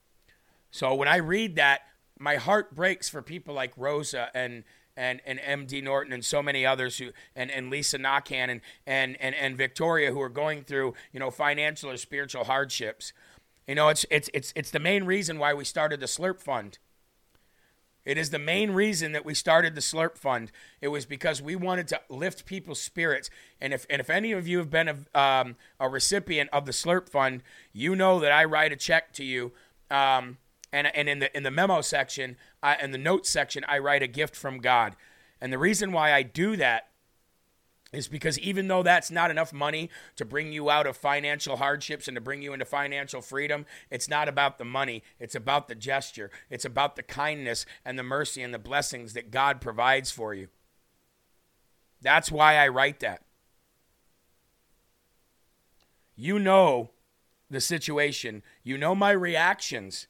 So 0.71 0.95
when 0.95 1.09
I 1.09 1.17
read 1.17 1.57
that, 1.57 1.81
my 2.19 2.37
heart 2.37 2.75
breaks 2.75 3.09
for 3.09 3.23
people 3.23 3.55
like 3.55 3.73
Rosa 3.79 4.29
and 4.35 4.63
and, 4.97 5.21
and 5.25 5.39
MD 5.39 5.83
Norton 5.83 6.13
and 6.13 6.25
so 6.25 6.43
many 6.43 6.67
others 6.67 6.99
who 6.99 7.11
and, 7.35 7.51
and 7.51 7.71
Lisa 7.71 7.99
Nakhan 7.99 8.51
and, 8.51 8.61
and, 8.87 9.17
and, 9.21 9.35
and 9.35 9.57
Victoria 9.57 10.13
who 10.13 10.21
are 10.21 10.29
going 10.29 10.63
through, 10.63 10.95
you 11.13 11.21
know, 11.21 11.31
financial 11.31 11.91
or 11.91 11.97
spiritual 11.97 12.45
hardships. 12.45 13.13
You 13.67 13.75
know, 13.77 13.89
it's 13.89 14.05
it's 14.11 14.29
it's 14.35 14.53
it's 14.57 14.71
the 14.71 14.81
main 14.81 15.05
reason 15.05 15.39
why 15.39 15.55
we 15.55 15.65
started 15.65 16.01
the 16.01 16.07
Slurp 16.07 16.41
Fund. 16.41 16.79
It 18.05 18.17
is 18.17 18.31
the 18.31 18.39
main 18.39 18.71
reason 18.73 19.13
that 19.13 19.25
we 19.25 19.35
started 19.35 19.75
the 19.75 19.81
Slurp 19.81 20.17
Fund. 20.17 20.51
It 20.81 20.89
was 20.89 21.05
because 21.05 21.43
we 21.43 21.55
wanted 21.55 21.87
to 21.89 22.01
lift 22.09 22.47
people's 22.47 22.81
spirits. 22.81 23.31
And 23.61 23.73
if 23.73 23.87
and 23.91 24.01
if 24.01 24.09
any 24.11 24.33
of 24.33 24.49
you 24.49 24.59
have 24.59 24.71
been 24.71 24.89
a, 24.89 25.19
um, 25.21 25.57
a 25.79 25.89
recipient 25.89 26.51
of 26.53 26.67
the 26.67 26.73
Slurp 26.73 27.09
Fund, 27.09 27.43
you 27.73 27.95
know 27.95 28.19
that 28.19 28.33
I 28.33 28.45
write 28.45 28.73
a 28.73 28.77
check 28.77 29.13
to 29.15 29.25
you. 29.25 29.53
Um, 29.91 30.39
and 30.73 30.87
and 30.95 31.09
in 31.09 31.19
the 31.19 31.37
in 31.37 31.43
the 31.43 31.51
memo 31.51 31.81
section, 31.83 32.37
uh, 32.63 32.75
in 32.81 32.91
the 32.91 32.99
notes 32.99 33.29
section, 33.29 33.65
I 33.69 33.79
write 33.79 34.03
a 34.03 34.07
gift 34.07 34.37
from 34.37 34.59
God. 34.59 34.97
And 35.41 35.53
the 35.53 35.59
reason 35.59 35.93
why 35.93 36.13
I 36.13 36.23
do 36.23 36.57
that 36.57 36.89
is 37.93 38.07
because 38.07 38.39
even 38.39 38.69
though 38.69 38.83
that's 38.83 39.11
not 39.11 39.31
enough 39.31 39.53
money 39.53 39.91
to 40.17 40.25
bring 40.25 40.53
you 40.53 40.71
out 40.71 40.87
of 40.87 40.97
financial 40.97 41.57
hardships 41.57 42.07
and 42.07 42.15
to 42.15 42.21
bring 42.21 42.41
you 42.41 42.53
into 42.53 42.65
financial 42.65 43.21
freedom, 43.21 43.67
it's 43.91 44.09
not 44.09 44.29
about 44.29 44.59
the 44.59 44.65
money. 44.65 45.03
It's 45.19 45.35
about 45.35 45.67
the 45.67 45.75
gesture. 45.75 46.31
It's 46.51 46.65
about 46.65 46.95
the 46.95 47.03
kindness 47.03 47.67
and 47.85 47.99
the 47.99 48.05
mercy 48.05 48.43
and 48.43 48.55
the 48.55 48.59
blessings 48.59 49.13
that 49.15 49.31
God 49.31 49.61
provides 49.61 50.11
for 50.11 50.35
you. 50.35 50.49
That's 52.01 52.31
why 52.31 52.57
I 52.57 52.69
write 52.69 53.01
that. 53.01 53.23
You 56.15 56.39
know 56.39 56.91
the 57.51 57.61
situation, 57.61 58.43
you 58.63 58.79
know 58.79 58.95
my 58.95 59.11
reactions 59.11 60.07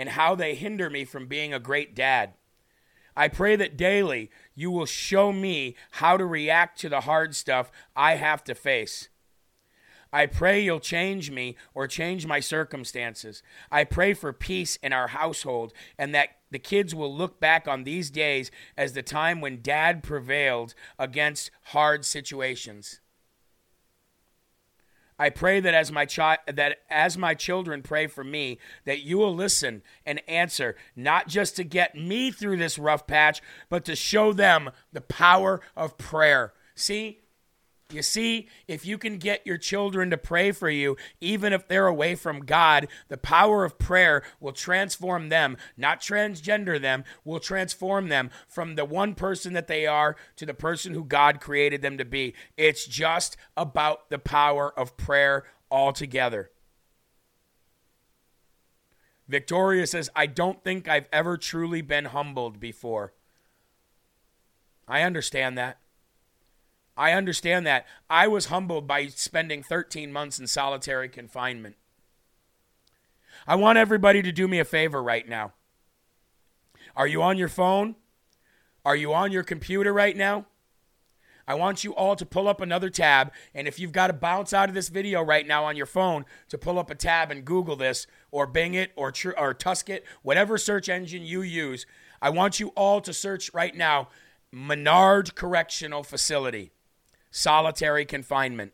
and 0.00 0.08
how 0.08 0.34
they 0.34 0.54
hinder 0.54 0.88
me 0.88 1.04
from 1.04 1.26
being 1.26 1.52
a 1.52 1.60
great 1.60 1.94
dad. 1.94 2.32
I 3.14 3.28
pray 3.28 3.54
that 3.56 3.76
daily 3.76 4.30
you 4.54 4.70
will 4.70 4.86
show 4.86 5.30
me 5.30 5.76
how 5.90 6.16
to 6.16 6.24
react 6.24 6.80
to 6.80 6.88
the 6.88 7.02
hard 7.02 7.36
stuff 7.36 7.70
I 7.94 8.14
have 8.16 8.42
to 8.44 8.54
face. 8.54 9.10
I 10.10 10.24
pray 10.24 10.64
you'll 10.64 10.80
change 10.80 11.30
me 11.30 11.54
or 11.74 11.86
change 11.86 12.26
my 12.26 12.40
circumstances. 12.40 13.42
I 13.70 13.84
pray 13.84 14.14
for 14.14 14.32
peace 14.32 14.76
in 14.82 14.94
our 14.94 15.08
household 15.08 15.74
and 15.98 16.14
that 16.14 16.30
the 16.50 16.58
kids 16.58 16.94
will 16.94 17.14
look 17.14 17.38
back 17.38 17.68
on 17.68 17.84
these 17.84 18.08
days 18.08 18.50
as 18.78 18.94
the 18.94 19.02
time 19.02 19.42
when 19.42 19.60
dad 19.60 20.02
prevailed 20.02 20.74
against 20.98 21.50
hard 21.64 22.06
situations. 22.06 23.00
I 25.20 25.28
pray 25.28 25.60
that 25.60 25.74
as 25.74 25.92
my 25.92 26.06
child 26.06 26.38
that 26.46 26.78
as 26.88 27.18
my 27.18 27.34
children 27.34 27.82
pray 27.82 28.06
for 28.06 28.24
me, 28.24 28.58
that 28.86 29.02
you 29.02 29.18
will 29.18 29.34
listen 29.34 29.82
and 30.06 30.22
answer, 30.26 30.76
not 30.96 31.28
just 31.28 31.56
to 31.56 31.64
get 31.64 31.94
me 31.94 32.30
through 32.30 32.56
this 32.56 32.78
rough 32.78 33.06
patch, 33.06 33.42
but 33.68 33.84
to 33.84 33.94
show 33.94 34.32
them 34.32 34.70
the 34.94 35.02
power 35.02 35.60
of 35.76 35.98
prayer. 35.98 36.54
See, 36.74 37.20
you 37.92 38.02
see, 38.02 38.48
if 38.68 38.84
you 38.84 38.98
can 38.98 39.18
get 39.18 39.46
your 39.46 39.58
children 39.58 40.10
to 40.10 40.16
pray 40.16 40.52
for 40.52 40.70
you, 40.70 40.96
even 41.20 41.52
if 41.52 41.68
they're 41.68 41.86
away 41.86 42.14
from 42.14 42.40
God, 42.40 42.88
the 43.08 43.16
power 43.16 43.64
of 43.64 43.78
prayer 43.78 44.22
will 44.38 44.52
transform 44.52 45.28
them, 45.28 45.56
not 45.76 46.00
transgender 46.00 46.80
them, 46.80 47.04
will 47.24 47.40
transform 47.40 48.08
them 48.08 48.30
from 48.48 48.74
the 48.74 48.84
one 48.84 49.14
person 49.14 49.52
that 49.54 49.68
they 49.68 49.86
are 49.86 50.16
to 50.36 50.46
the 50.46 50.54
person 50.54 50.94
who 50.94 51.04
God 51.04 51.40
created 51.40 51.82
them 51.82 51.98
to 51.98 52.04
be. 52.04 52.34
It's 52.56 52.86
just 52.86 53.36
about 53.56 54.10
the 54.10 54.18
power 54.18 54.72
of 54.78 54.96
prayer 54.96 55.44
altogether. 55.70 56.50
Victoria 59.28 59.86
says, 59.86 60.10
I 60.16 60.26
don't 60.26 60.64
think 60.64 60.88
I've 60.88 61.08
ever 61.12 61.36
truly 61.36 61.82
been 61.82 62.06
humbled 62.06 62.58
before. 62.58 63.12
I 64.88 65.02
understand 65.02 65.56
that. 65.56 65.78
I 67.00 67.12
understand 67.12 67.66
that. 67.66 67.86
I 68.10 68.28
was 68.28 68.46
humbled 68.46 68.86
by 68.86 69.06
spending 69.06 69.62
13 69.62 70.12
months 70.12 70.38
in 70.38 70.46
solitary 70.46 71.08
confinement. 71.08 71.76
I 73.46 73.54
want 73.54 73.78
everybody 73.78 74.20
to 74.20 74.30
do 74.30 74.46
me 74.46 74.58
a 74.58 74.66
favor 74.66 75.02
right 75.02 75.26
now. 75.26 75.54
Are 76.94 77.06
you 77.06 77.22
on 77.22 77.38
your 77.38 77.48
phone? 77.48 77.96
Are 78.84 78.94
you 78.94 79.14
on 79.14 79.32
your 79.32 79.42
computer 79.42 79.94
right 79.94 80.14
now? 80.14 80.44
I 81.48 81.54
want 81.54 81.84
you 81.84 81.94
all 81.94 82.16
to 82.16 82.26
pull 82.26 82.46
up 82.46 82.60
another 82.60 82.90
tab. 82.90 83.32
And 83.54 83.66
if 83.66 83.78
you've 83.78 83.92
got 83.92 84.08
to 84.08 84.12
bounce 84.12 84.52
out 84.52 84.68
of 84.68 84.74
this 84.74 84.90
video 84.90 85.22
right 85.22 85.46
now 85.46 85.64
on 85.64 85.78
your 85.78 85.86
phone 85.86 86.26
to 86.50 86.58
pull 86.58 86.78
up 86.78 86.90
a 86.90 86.94
tab 86.94 87.30
and 87.30 87.46
Google 87.46 87.76
this 87.76 88.06
or 88.30 88.46
Bing 88.46 88.74
it 88.74 88.92
or, 88.94 89.10
tr- 89.10 89.38
or 89.38 89.54
Tusk 89.54 89.88
it, 89.88 90.04
whatever 90.20 90.58
search 90.58 90.90
engine 90.90 91.22
you 91.22 91.40
use, 91.40 91.86
I 92.20 92.28
want 92.28 92.60
you 92.60 92.68
all 92.76 93.00
to 93.00 93.14
search 93.14 93.54
right 93.54 93.74
now 93.74 94.10
Menard 94.52 95.34
Correctional 95.34 96.02
Facility 96.02 96.72
solitary 97.30 98.04
confinement. 98.04 98.72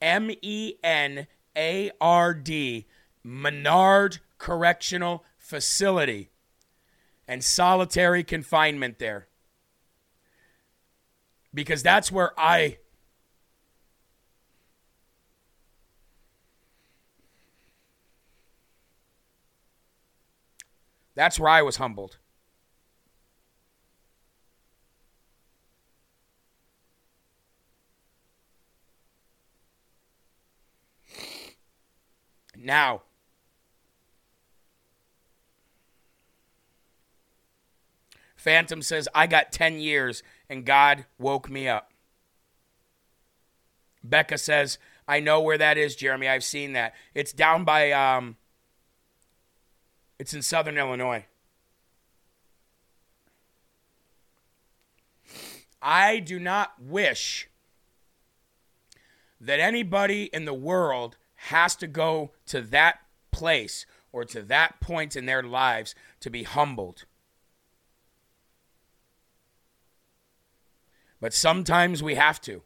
M 0.00 0.30
E 0.42 0.74
N 0.82 1.26
A 1.56 1.90
R 2.00 2.34
D, 2.34 2.86
Menard 3.22 4.18
Correctional 4.38 5.24
Facility, 5.38 6.30
and 7.28 7.44
solitary 7.44 8.24
confinement 8.24 8.98
there. 8.98 9.28
Because 11.54 11.82
that's 11.82 12.10
where 12.10 12.32
I. 12.38 12.78
That's 21.14 21.38
where 21.38 21.50
I 21.50 21.60
was 21.60 21.76
humbled. 21.76 22.16
Now, 32.62 33.02
Phantom 38.36 38.82
says, 38.82 39.08
I 39.14 39.26
got 39.26 39.52
10 39.52 39.80
years 39.80 40.22
and 40.48 40.64
God 40.64 41.06
woke 41.18 41.50
me 41.50 41.68
up. 41.68 41.92
Becca 44.04 44.38
says, 44.38 44.78
I 45.08 45.20
know 45.20 45.40
where 45.40 45.58
that 45.58 45.76
is, 45.76 45.96
Jeremy. 45.96 46.28
I've 46.28 46.44
seen 46.44 46.72
that. 46.72 46.94
It's 47.14 47.32
down 47.32 47.64
by, 47.64 47.90
um, 47.92 48.36
it's 50.18 50.34
in 50.34 50.42
southern 50.42 50.78
Illinois. 50.78 51.26
I 55.80 56.20
do 56.20 56.38
not 56.38 56.74
wish 56.80 57.48
that 59.40 59.58
anybody 59.58 60.24
in 60.32 60.44
the 60.44 60.54
world 60.54 61.16
has 61.46 61.74
to 61.76 61.86
go 61.86 62.30
to 62.46 62.60
that 62.60 63.00
place 63.32 63.84
or 64.12 64.24
to 64.24 64.42
that 64.42 64.80
point 64.80 65.16
in 65.16 65.26
their 65.26 65.42
lives 65.42 65.94
to 66.20 66.30
be 66.30 66.44
humbled. 66.44 67.04
But 71.20 71.34
sometimes 71.34 72.02
we 72.02 72.14
have 72.14 72.40
to. 72.42 72.62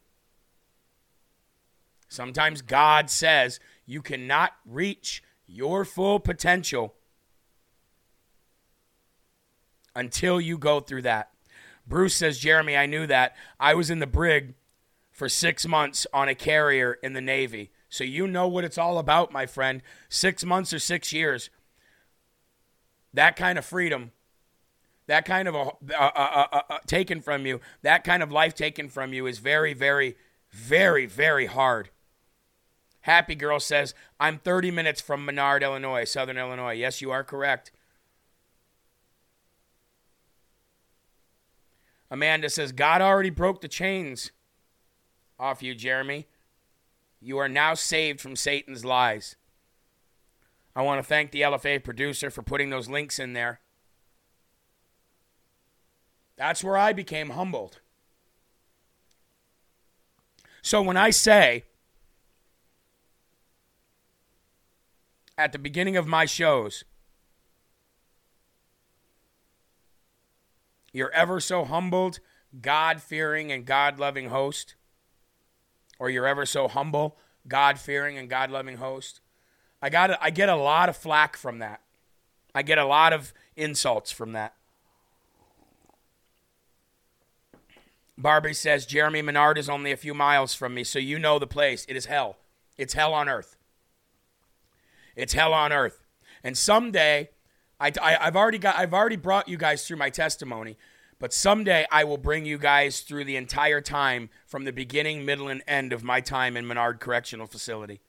Sometimes 2.09 2.63
God 2.63 3.11
says 3.11 3.61
you 3.87 4.03
cannot 4.03 4.53
reach 4.65 5.23
your 5.47 5.85
full 5.85 6.21
potential 6.21 6.95
until 9.95 10.41
you 10.41 10.59
go 10.59 10.81
through 10.81 11.03
that. 11.03 11.31
Bruce 11.87 12.15
says, 12.15 12.39
Jeremy, 12.39 12.77
I 12.77 12.87
knew 12.87 13.07
that. 13.07 13.37
I 13.59 13.75
was 13.75 13.91
in 13.91 14.01
the 14.01 14.07
brig 14.07 14.55
for 15.13 15.29
six 15.29 15.67
months 15.67 16.07
on 16.13 16.29
a 16.29 16.35
carrier 16.35 16.99
in 17.03 17.15
the 17.15 17.21
Navy. 17.21 17.71
So 17.89 18.05
you 18.05 18.27
know 18.27 18.49
what 18.49 18.65
it's 18.65 18.79
all 18.79 18.99
about, 18.99 19.33
my 19.33 19.47
friend. 19.47 19.83
Six 20.09 20.45
months 20.45 20.73
or 20.73 20.79
six 20.79 21.13
years. 21.13 21.51
That 23.15 23.37
kind 23.37 23.59
of 23.59 23.65
freedom, 23.65 24.13
that 25.07 25.25
kind 25.25 25.49
of 25.49 25.55
a, 25.55 25.71
a, 25.95 26.65
a, 26.69 26.81
taken 26.87 27.21
from 27.21 27.47
you, 27.47 27.61
that 27.83 28.05
kind 28.05 28.23
of 28.23 28.31
life 28.31 28.55
taken 28.55 28.89
from 28.89 29.13
you 29.13 29.27
is 29.27 29.39
very, 29.39 29.73
very, 29.73 30.17
very, 30.51 31.07
very 31.07 31.47
hard. 31.47 31.91
Happy 33.03 33.35
Girl 33.35 33.61
says, 33.61 33.95
I'm 34.19 34.39
30 34.39 34.73
minutes 34.73 35.01
from 35.01 35.25
Menard, 35.25 35.63
Illinois, 35.63 36.05
Southern 36.05 36.37
Illinois. 36.37 36.73
Yes, 36.73 37.01
you 37.01 37.13
are 37.13 37.23
correct. 37.23 37.71
Amanda 42.11 42.51
says, 42.51 42.73
God 42.73 43.01
already 43.01 43.31
broke 43.31 43.61
the 43.61 43.69
chains 43.69 44.33
off 45.39 45.63
you, 45.63 45.75
Jeremy. 45.75 46.27
You 47.21 47.39
are 47.39 47.49
now 47.49 47.75
saved 47.75 48.21
from 48.21 48.37
Satan's 48.37 48.85
lies. 48.85 49.37
I 50.75 50.83
want 50.83 50.99
to 50.99 51.07
thank 51.07 51.31
the 51.31 51.41
LFA 51.41 51.83
producer 51.83 52.31
for 52.31 52.43
putting 52.43 52.71
those 52.71 52.89
links 52.89 53.19
in 53.19 53.33
there. 53.33 53.61
That's 56.37 56.63
where 56.63 56.77
I 56.77 56.93
became 56.93 57.31
humbled. 57.31 57.81
So 60.61 60.83
when 60.83 60.97
I 60.97 61.11
say 61.11 61.65
at 65.39 65.53
the 65.53 65.59
beginning 65.59 65.97
of 65.97 66.07
my 66.07 66.27
shows, 66.27 66.85
you're 70.93 71.13
ever 71.13 71.41
so 71.41 71.65
humbled, 71.65 72.21
God 72.61 73.01
fearing, 73.01 73.53
and 73.53 73.65
God 73.65 73.99
loving 73.99 74.29
host, 74.29 74.75
or 75.99 76.11
you're 76.11 76.27
ever 76.27 76.47
so 76.47 76.69
humble, 76.69 77.17
God 77.49 77.79
fearing, 77.79 78.19
and 78.19 78.29
God 78.29 78.51
loving 78.51 78.77
host, 78.77 79.21
I 79.81 79.91
got 79.91 80.19
I 80.23 80.31
get 80.31 80.49
a 80.49 80.57
lot 80.57 80.89
of 80.89 80.97
flack 80.97 81.37
from 81.37 81.59
that. 81.59 81.81
I 82.55 82.63
get 82.63 82.79
a 82.79 82.85
lot 82.85 83.13
of 83.13 83.33
insults 83.57 84.11
from 84.11 84.33
that. 84.33 84.55
Barbie 88.19 88.55
says 88.55 88.87
Jeremy 88.87 89.21
Menard 89.21 89.59
is 89.59 89.69
only 89.69 89.93
a 89.93 89.97
few 89.97 90.15
miles 90.15 90.55
from 90.55 90.75
me, 90.75 90.85
so 90.85 90.99
you 90.99 91.19
know 91.19 91.39
the 91.39 91.47
place. 91.47 91.85
It 91.89 91.97
is 91.97 92.07
hell. 92.07 92.37
It's 92.79 92.95
hell 92.95 93.13
on 93.13 93.29
earth. 93.29 93.57
It's 95.15 95.35
hell 95.35 95.53
on 95.53 95.73
earth. 95.73 96.03
And 96.43 96.57
someday, 96.57 97.31
I, 97.79 97.93
I, 98.01 98.13
have 98.25 98.37
already 98.37 98.59
got 98.59 98.77
I've 98.77 98.95
already 98.95 99.17
brought 99.17 99.49
you 99.49 99.57
guys 99.57 99.87
through 99.87 99.99
my 99.99 100.11
testimony, 100.11 100.77
but 101.19 101.33
someday 101.33 101.87
I 101.91 102.05
will 102.05 102.19
bring 102.19 102.45
you 102.45 102.59
guys 102.59 103.01
through 103.01 103.25
the 103.25 103.37
entire 103.37 103.81
time 103.81 104.29
from 104.47 104.65
the 104.65 104.73
beginning, 104.73 105.25
middle, 105.25 105.49
and 105.49 105.63
end 105.67 105.93
of 105.93 106.05
my 106.05 106.21
time 106.21 106.57
in 106.57 106.67
Menard 106.67 107.01
Correctional 107.01 107.47
Facility 107.47 108.01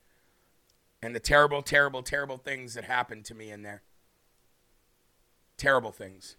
and 1.01 1.15
the 1.15 1.19
terrible, 1.19 1.61
terrible, 1.61 2.01
terrible 2.01 2.37
things 2.37 2.73
that 2.73 2.85
happened 2.85 3.25
to 3.25 3.35
me 3.35 3.51
in 3.51 3.61
there. 3.61 3.81
Terrible 5.55 5.91
things. 5.91 6.35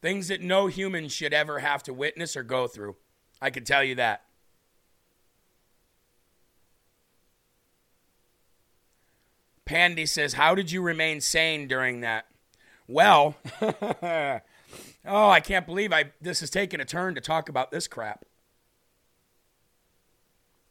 Things 0.00 0.28
that 0.28 0.40
no 0.40 0.66
human 0.66 1.08
should 1.08 1.32
ever 1.32 1.60
have 1.60 1.82
to 1.84 1.94
witness 1.94 2.36
or 2.36 2.42
go 2.42 2.66
through. 2.66 2.96
I 3.40 3.50
can 3.50 3.64
tell 3.64 3.84
you 3.84 3.94
that. 3.96 4.24
Pandy 9.64 10.06
says, 10.06 10.34
How 10.34 10.54
did 10.54 10.72
you 10.72 10.82
remain 10.82 11.20
sane 11.20 11.68
during 11.68 12.00
that? 12.00 12.26
Well, 12.88 13.36
oh, 13.62 14.40
I 15.04 15.40
can't 15.40 15.66
believe 15.66 15.92
I 15.92 16.12
this 16.20 16.40
has 16.40 16.50
taken 16.50 16.80
a 16.80 16.84
turn 16.84 17.14
to 17.14 17.20
talk 17.20 17.48
about 17.48 17.70
this 17.70 17.86
crap. 17.86 18.24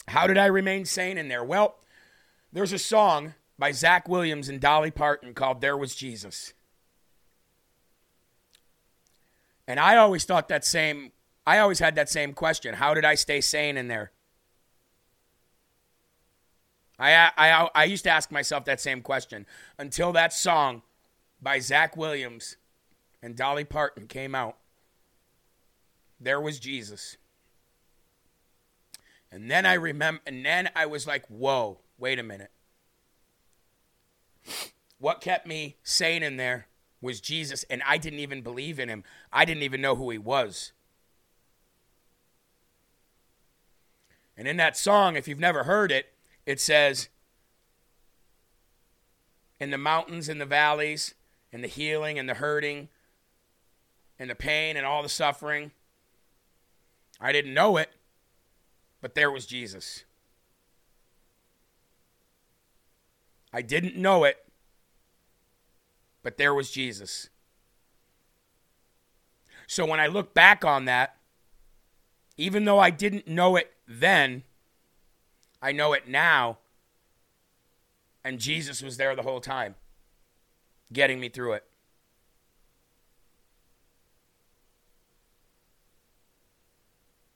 How 0.08 0.28
did 0.28 0.38
I 0.38 0.48
remain 0.48 0.86
sane 0.86 1.18
in 1.18 1.28
there? 1.30 1.44
Well, 1.44 1.78
there's 2.52 2.74
a 2.74 2.80
song 2.80 3.34
by 3.58 3.72
Zach 3.72 4.10
Williams 4.10 4.50
and 4.50 4.60
Dolly 4.60 4.92
Parton 4.92 5.34
called 5.34 5.62
There 5.62 5.78
Was 5.78 5.96
Jesus. 5.96 6.54
And 9.68 9.80
I 9.80 9.96
always 9.96 10.26
thought 10.26 10.50
that 10.50 10.66
same, 10.66 11.12
I 11.46 11.60
always 11.60 11.80
had 11.80 11.96
that 11.96 12.10
same 12.10 12.34
question. 12.34 12.74
How 12.74 12.94
did 12.94 13.06
I 13.06 13.16
stay 13.16 13.40
sane 13.40 13.78
in 13.78 13.88
there? 13.88 14.12
I, 17.00 17.32
I, 17.38 17.70
I 17.74 17.84
used 17.86 18.04
to 18.04 18.10
ask 18.10 18.32
myself 18.32 18.66
that 18.66 18.82
same 18.82 19.02
question 19.02 19.46
until 19.78 20.12
that 20.12 20.34
song 20.34 20.82
by 21.42 21.60
Zach 21.60 21.98
Williams 21.98 22.58
and 23.22 23.36
Dolly 23.36 23.64
Parton 23.64 24.08
came 24.08 24.36
out. 24.36 24.58
There 26.20 26.40
was 26.40 26.60
Jesus. 26.60 27.18
And 29.32 29.50
then 29.50 29.66
I 29.66 29.74
remember, 29.74 30.22
and 30.26 30.46
then 30.46 30.70
I 30.76 30.86
was 30.86 31.08
like, 31.08 31.26
whoa, 31.28 31.80
wait 31.98 32.20
a 32.20 32.24
minute. 32.24 32.52
What 35.00 35.22
kept 35.22 35.48
me 35.48 35.78
sane 35.84 36.22
in 36.22 36.38
there 36.38 36.68
was 37.02 37.20
Jesus, 37.20 37.66
and 37.70 37.82
I 37.88 37.98
didn't 37.98 38.20
even 38.20 38.42
believe 38.42 38.80
in 38.80 38.90
him. 38.90 39.04
I 39.32 39.46
didn't 39.46 39.64
even 39.64 39.82
know 39.82 39.96
who 39.96 40.10
he 40.12 40.18
was. 40.18 40.74
And 44.38 44.48
in 44.48 44.58
that 44.58 44.78
song, 44.78 45.16
if 45.16 45.28
you've 45.28 45.40
never 45.40 45.64
heard 45.64 45.92
it, 45.92 46.14
it 46.46 46.60
says, 46.60 47.10
In 49.60 49.72
the 49.72 49.78
mountains 49.78 50.30
and 50.30 50.40
the 50.40 50.46
valleys, 50.46 51.16
and 51.52 51.64
the 51.64 51.68
healing 51.68 52.18
and 52.18 52.28
the 52.28 52.36
hurting, 52.36 52.90
and 54.20 54.30
the 54.30 54.36
pain 54.36 54.78
and 54.78 54.86
all 54.86 55.02
the 55.02 55.10
suffering, 55.10 55.72
I 57.20 57.32
didn't 57.32 57.54
know 57.54 57.78
it, 57.78 57.90
but 59.02 59.16
there 59.16 59.32
was 59.32 59.46
Jesus. 59.46 60.04
I 63.52 63.62
didn't 63.62 63.96
know 63.96 64.24
it, 64.24 64.46
but 66.24 66.38
there 66.38 66.54
was 66.54 66.72
Jesus. 66.72 67.30
So 69.68 69.86
when 69.86 70.00
I 70.00 70.08
look 70.08 70.34
back 70.34 70.64
on 70.64 70.86
that, 70.86 71.18
even 72.38 72.66
though 72.66 72.80
I 72.80 72.90
didn't 72.90 73.28
know 73.28 73.56
it 73.56 73.74
then, 73.88 74.44
I 75.62 75.72
know 75.72 75.94
it 75.94 76.08
now. 76.08 76.60
And 78.24 78.40
Jesus 78.40 78.82
was 78.82 78.98
there 78.98 79.16
the 79.16 79.24
whole 79.24 79.42
time, 79.42 79.76
getting 80.92 81.20
me 81.20 81.30
through 81.30 81.54
it. 81.54 81.66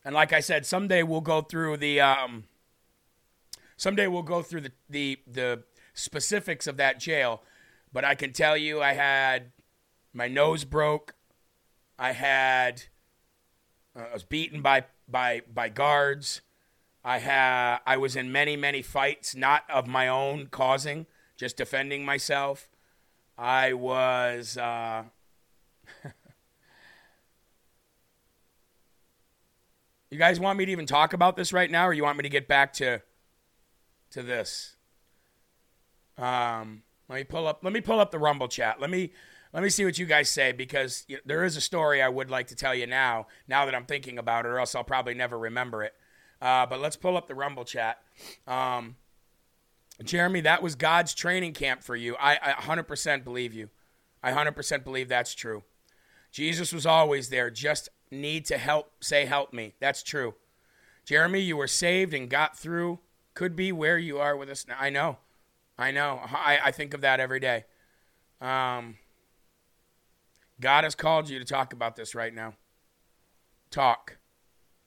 And 0.04 0.14
like 0.14 0.34
I 0.34 0.40
said, 0.40 0.68
someday 0.68 1.02
we'll 1.02 1.22
go 1.22 1.42
through 1.42 1.78
the 1.78 2.00
um, 2.00 2.44
someday 3.76 4.06
we'll 4.06 4.22
go 4.22 4.44
through 4.44 4.62
the, 4.62 4.72
the 4.88 5.20
the 5.26 5.64
specifics 5.96 6.68
of 6.68 6.78
that 6.78 7.00
jail. 7.00 7.42
But 7.92 8.06
I 8.06 8.14
can 8.14 8.32
tell 8.32 8.56
you, 8.56 8.84
I 8.84 8.94
had 8.94 9.52
my 10.14 10.28
nose 10.28 10.64
broke. 10.64 11.16
I 11.98 12.12
had 12.12 12.84
uh, 13.96 14.04
I 14.12 14.14
was 14.14 14.24
beaten 14.24 14.62
by 14.62 14.86
by 15.08 15.42
by 15.52 15.70
guards. 15.70 16.42
I 17.04 17.18
had 17.18 17.80
I 17.88 17.98
was 17.98 18.16
in 18.16 18.32
many 18.32 18.56
many 18.56 18.84
fights, 18.84 19.36
not 19.36 19.64
of 19.70 19.88
my 19.88 20.08
own 20.08 20.48
causing, 20.52 21.08
just 21.36 21.58
defending 21.58 22.06
myself. 22.06 22.68
I 23.38 23.74
was. 23.74 24.58
Uh, 24.58 25.04
You 30.16 30.20
guys 30.20 30.40
want 30.40 30.58
me 30.58 30.66
to 30.66 30.72
even 30.72 30.86
talk 30.86 31.12
about 31.12 31.36
this 31.36 31.52
right 31.52 31.70
now, 31.70 31.86
or 31.88 31.94
you 31.94 32.04
want 32.04 32.18
me 32.18 32.24
to 32.24 32.30
get 32.30 32.48
back 32.48 32.72
to 32.74 33.02
to 34.12 34.24
this? 34.24 34.78
Um, 36.18 36.84
let 37.10 37.18
me 37.18 37.24
pull 37.26 37.48
up. 37.48 37.60
Let 37.64 37.74
me 37.74 37.82
pull 37.82 38.00
up 38.00 38.12
the 38.12 38.20
Rumble 38.20 38.48
chat. 38.48 38.80
Let 38.80 38.90
me 38.90 39.12
let 39.52 39.62
me 39.62 39.68
see 39.68 39.84
what 39.84 40.00
you 40.00 40.06
guys 40.06 40.30
say 40.30 40.54
because 40.54 41.06
there 41.26 41.44
is 41.44 41.58
a 41.58 41.62
story 41.62 42.02
I 42.02 42.08
would 42.08 42.30
like 42.30 42.48
to 42.48 42.56
tell 42.56 42.74
you 42.74 42.88
now. 42.88 43.28
Now 43.48 43.66
that 43.66 43.76
I'm 43.76 43.86
thinking 43.86 44.18
about 44.18 44.46
it, 44.46 44.50
or 44.50 44.60
else 44.60 44.74
I'll 44.74 44.86
probably 44.86 45.16
never 45.16 45.38
remember 45.38 45.84
it. 45.84 45.94
Uh, 46.42 46.66
but 46.66 46.80
let's 46.80 46.96
pull 46.96 47.18
up 47.18 47.28
the 47.28 47.36
Rumble 47.36 47.66
chat. 47.66 48.00
Um, 48.48 48.96
Jeremy, 50.04 50.42
that 50.42 50.62
was 50.62 50.76
God's 50.76 51.14
training 51.14 51.54
camp 51.54 51.84
for 51.84 51.96
you. 51.96 52.16
I, 52.18 52.38
I 52.42 52.52
100% 52.54 53.24
believe 53.24 53.54
you. 53.54 53.70
I 54.22 54.32
100% 54.32 54.84
believe 54.84 55.08
that's 55.08 55.34
true. 55.34 55.64
Jesus 56.32 56.74
was 56.74 56.86
always 56.86 57.30
there, 57.30 57.50
just 57.50 57.90
need 58.12 58.46
to 58.46 58.58
help 58.58 58.92
say 59.04 59.26
help 59.26 59.54
me. 59.54 59.74
That's 59.80 60.04
true. 60.04 60.34
Jeremy, 61.06 61.40
you 61.40 61.56
were 61.56 61.68
saved 61.68 62.14
and 62.14 62.30
got 62.30 62.58
through. 62.58 63.00
Could 63.36 63.56
be 63.56 63.72
where 63.72 63.98
you 63.98 64.18
are 64.20 64.36
with 64.36 64.50
us 64.50 64.68
now. 64.68 64.76
I 64.80 64.90
know. 64.90 65.18
I 65.78 65.92
know. 65.92 66.22
I, 66.24 66.60
I 66.66 66.72
think 66.72 66.94
of 66.94 67.02
that 67.02 67.20
every 67.20 67.40
day. 67.40 67.66
Um, 68.42 68.98
God 70.60 70.84
has 70.84 70.96
called 70.96 71.30
you 71.30 71.40
to 71.40 71.46
talk 71.46 71.74
about 71.74 71.96
this 71.96 72.16
right 72.16 72.34
now. 72.34 72.54
Talk. 73.70 74.18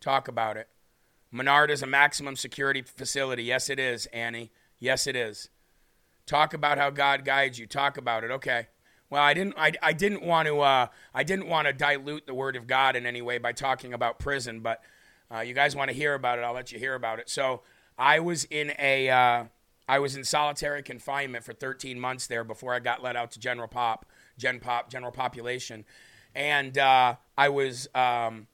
Talk 0.01 0.29
about 0.29 0.57
it. 0.57 0.69
Menard 1.31 1.71
is 1.71 1.83
a 1.83 1.87
maximum 1.87 2.37
security 2.37 2.83
facility. 2.83 3.45
Yes, 3.45 3.69
it 3.69 3.79
is, 3.79 4.07
Annie. 4.07 4.51
Yes, 4.81 5.07
it 5.07 5.17
is. 5.17 5.49
Talk 6.27 6.55
about 6.55 6.79
how 6.79 6.91
God 6.91 7.25
guides 7.25 7.59
you. 7.59 7.67
Talk 7.67 7.97
about 7.97 8.23
it. 8.25 8.31
Okay. 8.31 8.69
Well, 9.11 9.23
I 9.23 9.33
didn't. 9.33 9.55
I, 9.57 9.73
I 9.83 9.93
didn't 9.93 10.23
want 10.23 10.47
to. 10.49 10.61
Uh, 10.61 10.87
I 11.15 11.25
didn't 11.25 11.49
want 11.49 11.67
to 11.67 11.73
dilute 11.73 12.27
the 12.27 12.35
word 12.35 12.57
of 12.57 12.67
God 12.67 12.95
in 12.97 13.07
any 13.07 13.23
way 13.23 13.39
by 13.39 13.53
talking 13.53 13.95
about 13.95 14.19
prison. 14.19 14.61
But 14.61 14.83
uh, 15.35 15.41
you 15.41 15.55
guys 15.55 15.75
want 15.75 15.89
to 15.89 15.97
hear 15.97 16.15
about 16.15 16.39
it? 16.39 16.43
I'll 16.43 16.53
let 16.53 16.71
you 16.71 16.79
hear 16.79 16.95
about 16.95 17.19
it. 17.19 17.31
So 17.31 17.63
I 17.97 18.21
was 18.21 18.45
in 18.45 18.73
a. 18.79 19.09
Uh, 19.09 19.45
I 19.91 19.99
was 20.01 20.17
in 20.17 20.25
solitary 20.25 20.83
confinement 20.83 21.45
for 21.45 21.55
13 21.55 21.99
months 21.99 22.27
there 22.27 22.45
before 22.45 22.75
I 22.75 22.79
got 22.79 23.03
let 23.03 23.17
out 23.17 23.31
to 23.31 23.41
general 23.41 23.69
pop, 23.69 24.05
gen 24.37 24.61
pop, 24.61 24.91
general 24.91 25.13
population, 25.13 25.87
and 26.35 26.77
uh, 26.77 27.17
I 27.37 27.49
was. 27.49 27.89
Um, 27.95 28.49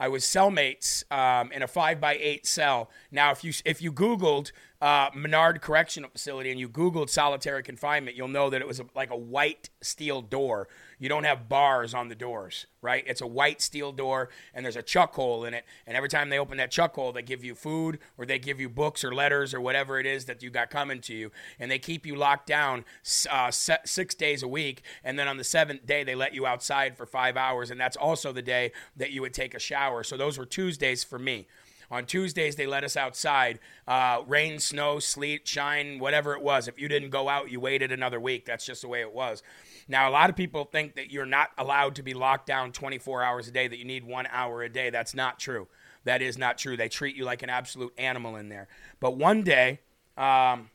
I 0.00 0.06
was 0.06 0.24
cellmates 0.24 1.10
um, 1.10 1.50
in 1.50 1.62
a 1.62 1.66
five 1.66 2.00
by 2.00 2.16
eight 2.20 2.46
cell. 2.46 2.88
Now, 3.10 3.32
if 3.32 3.42
you 3.42 3.52
if 3.64 3.82
you 3.82 3.92
Googled 3.92 4.52
uh, 4.80 5.10
Menard 5.12 5.60
Correctional 5.60 6.08
Facility 6.08 6.50
and 6.50 6.60
you 6.60 6.68
Googled 6.68 7.10
solitary 7.10 7.64
confinement, 7.64 8.16
you'll 8.16 8.28
know 8.28 8.48
that 8.48 8.60
it 8.60 8.66
was 8.66 8.78
a, 8.78 8.86
like 8.94 9.10
a 9.10 9.16
white 9.16 9.70
steel 9.80 10.22
door. 10.22 10.68
You 11.00 11.08
don't 11.08 11.24
have 11.24 11.48
bars 11.48 11.94
on 11.94 12.08
the 12.08 12.14
doors, 12.14 12.66
right? 12.80 13.02
It's 13.06 13.20
a 13.20 13.26
white 13.26 13.60
steel 13.60 13.90
door, 13.90 14.28
and 14.54 14.64
there's 14.64 14.76
a 14.76 14.82
chuck 14.82 15.14
hole 15.14 15.44
in 15.44 15.54
it. 15.54 15.64
And 15.86 15.96
every 15.96 16.08
time 16.08 16.28
they 16.28 16.38
open 16.38 16.58
that 16.58 16.70
chuck 16.70 16.94
hole, 16.94 17.12
they 17.12 17.22
give 17.22 17.42
you 17.42 17.56
food 17.56 17.98
or 18.16 18.24
they 18.24 18.38
give 18.38 18.60
you 18.60 18.68
books 18.68 19.02
or 19.02 19.12
letters 19.12 19.52
or 19.52 19.60
whatever 19.60 19.98
it 19.98 20.06
is 20.06 20.26
that 20.26 20.42
you 20.42 20.50
got 20.50 20.70
coming 20.70 21.00
to 21.02 21.14
you, 21.14 21.32
and 21.58 21.70
they 21.70 21.78
keep 21.80 22.06
you 22.06 22.14
locked 22.14 22.46
down 22.46 22.84
uh, 23.30 23.50
six 23.50 24.14
days 24.14 24.44
a 24.44 24.48
week. 24.48 24.82
And 25.02 25.18
then 25.18 25.26
on 25.26 25.38
the 25.38 25.44
seventh 25.44 25.86
day, 25.86 26.04
they 26.04 26.14
let 26.14 26.34
you 26.34 26.46
outside 26.46 26.96
for 26.96 27.06
five 27.06 27.36
hours, 27.36 27.72
and 27.72 27.80
that's 27.80 27.96
also 27.96 28.32
the 28.32 28.42
day 28.42 28.70
that 28.96 29.10
you 29.10 29.22
would 29.22 29.34
take 29.34 29.54
a 29.54 29.60
shower. 29.60 30.04
So 30.04 30.16
those 30.16 30.38
were 30.38 30.46
Tuesdays 30.46 31.02
for 31.02 31.18
me. 31.18 31.48
On 31.90 32.04
Tuesdays, 32.04 32.56
they 32.56 32.66
let 32.66 32.84
us 32.84 32.96
outside. 32.96 33.58
Uh, 33.86 34.22
rain, 34.26 34.58
snow, 34.58 34.98
sleet, 34.98 35.48
shine, 35.48 35.98
whatever 35.98 36.34
it 36.34 36.42
was. 36.42 36.68
If 36.68 36.78
you 36.78 36.86
didn't 36.86 37.10
go 37.10 37.28
out, 37.28 37.50
you 37.50 37.60
waited 37.60 37.92
another 37.92 38.20
week. 38.20 38.44
That's 38.44 38.66
just 38.66 38.82
the 38.82 38.88
way 38.88 39.00
it 39.00 39.12
was. 39.12 39.42
Now, 39.88 40.08
a 40.08 40.12
lot 40.12 40.28
of 40.28 40.36
people 40.36 40.64
think 40.64 40.96
that 40.96 41.10
you're 41.10 41.24
not 41.24 41.48
allowed 41.56 41.94
to 41.94 42.02
be 42.02 42.12
locked 42.12 42.46
down 42.46 42.72
24 42.72 43.22
hours 43.22 43.48
a 43.48 43.50
day, 43.50 43.68
that 43.68 43.78
you 43.78 43.86
need 43.86 44.04
one 44.04 44.26
hour 44.30 44.62
a 44.62 44.68
day. 44.68 44.90
That's 44.90 45.14
not 45.14 45.38
true. 45.38 45.66
That 46.04 46.20
is 46.20 46.36
not 46.36 46.58
true. 46.58 46.76
They 46.76 46.90
treat 46.90 47.16
you 47.16 47.24
like 47.24 47.42
an 47.42 47.50
absolute 47.50 47.94
animal 47.96 48.36
in 48.36 48.50
there. 48.50 48.68
But 49.00 49.16
one 49.16 49.42
day, 49.42 49.80
um, 50.18 50.68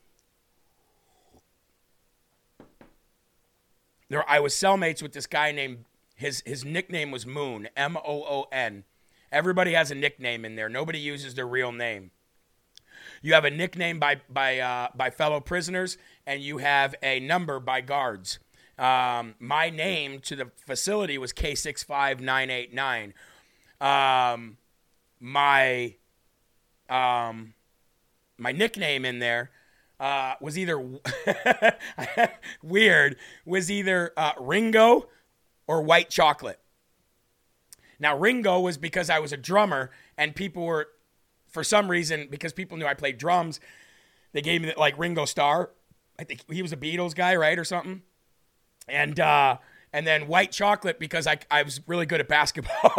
there, 4.08 4.28
I 4.28 4.40
was 4.40 4.52
cellmates 4.52 5.00
with 5.00 5.12
this 5.12 5.26
guy 5.26 5.52
named 5.52 5.84
his 6.16 6.42
his 6.46 6.64
nickname 6.64 7.10
was 7.10 7.26
Moon, 7.26 7.68
M 7.76 7.96
O 7.96 8.02
O 8.04 8.46
N. 8.52 8.84
Everybody 9.34 9.72
has 9.72 9.90
a 9.90 9.96
nickname 9.96 10.44
in 10.44 10.54
there. 10.54 10.68
Nobody 10.68 11.00
uses 11.00 11.34
their 11.34 11.46
real 11.46 11.72
name. 11.72 12.12
You 13.20 13.34
have 13.34 13.44
a 13.44 13.50
nickname 13.50 13.98
by 13.98 14.20
by 14.30 14.60
uh, 14.60 14.88
by 14.94 15.10
fellow 15.10 15.40
prisoners, 15.40 15.98
and 16.24 16.40
you 16.40 16.58
have 16.58 16.94
a 17.02 17.18
number 17.18 17.58
by 17.58 17.80
guards. 17.80 18.38
Um, 18.78 19.34
my 19.40 19.70
name 19.70 20.20
to 20.20 20.36
the 20.36 20.50
facility 20.64 21.18
was 21.18 21.32
K 21.32 21.56
six 21.56 21.82
five 21.82 22.20
nine 22.20 22.48
eight 22.48 22.72
nine. 22.72 23.12
Um, 23.80 24.58
my 25.18 25.96
um, 26.88 27.54
my 28.38 28.52
nickname 28.52 29.04
in 29.04 29.18
there 29.18 29.50
uh, 29.98 30.34
was 30.40 30.56
either 30.56 30.78
weird 32.62 33.16
was 33.44 33.68
either 33.68 34.12
uh, 34.16 34.32
Ringo 34.38 35.08
or 35.66 35.82
White 35.82 36.08
Chocolate. 36.08 36.60
Now, 38.04 38.18
Ringo 38.18 38.60
was 38.60 38.76
because 38.76 39.08
I 39.08 39.18
was 39.18 39.32
a 39.32 39.36
drummer 39.38 39.90
and 40.18 40.36
people 40.36 40.66
were, 40.66 40.88
for 41.48 41.64
some 41.64 41.90
reason, 41.90 42.28
because 42.30 42.52
people 42.52 42.76
knew 42.76 42.84
I 42.84 42.92
played 42.92 43.16
drums, 43.16 43.60
they 44.32 44.42
gave 44.42 44.60
me 44.60 44.74
like 44.76 44.98
Ringo 44.98 45.24
Starr. 45.24 45.70
I 46.18 46.24
think 46.24 46.44
he 46.52 46.60
was 46.60 46.70
a 46.70 46.76
Beatles 46.76 47.14
guy, 47.14 47.34
right, 47.34 47.58
or 47.58 47.64
something. 47.64 48.02
And 48.86 49.18
uh, 49.18 49.56
and 49.90 50.06
then 50.06 50.28
White 50.28 50.52
Chocolate 50.52 50.98
because 50.98 51.26
I 51.26 51.38
I 51.50 51.62
was 51.62 51.80
really 51.86 52.04
good 52.04 52.20
at 52.20 52.28
basketball. 52.28 52.92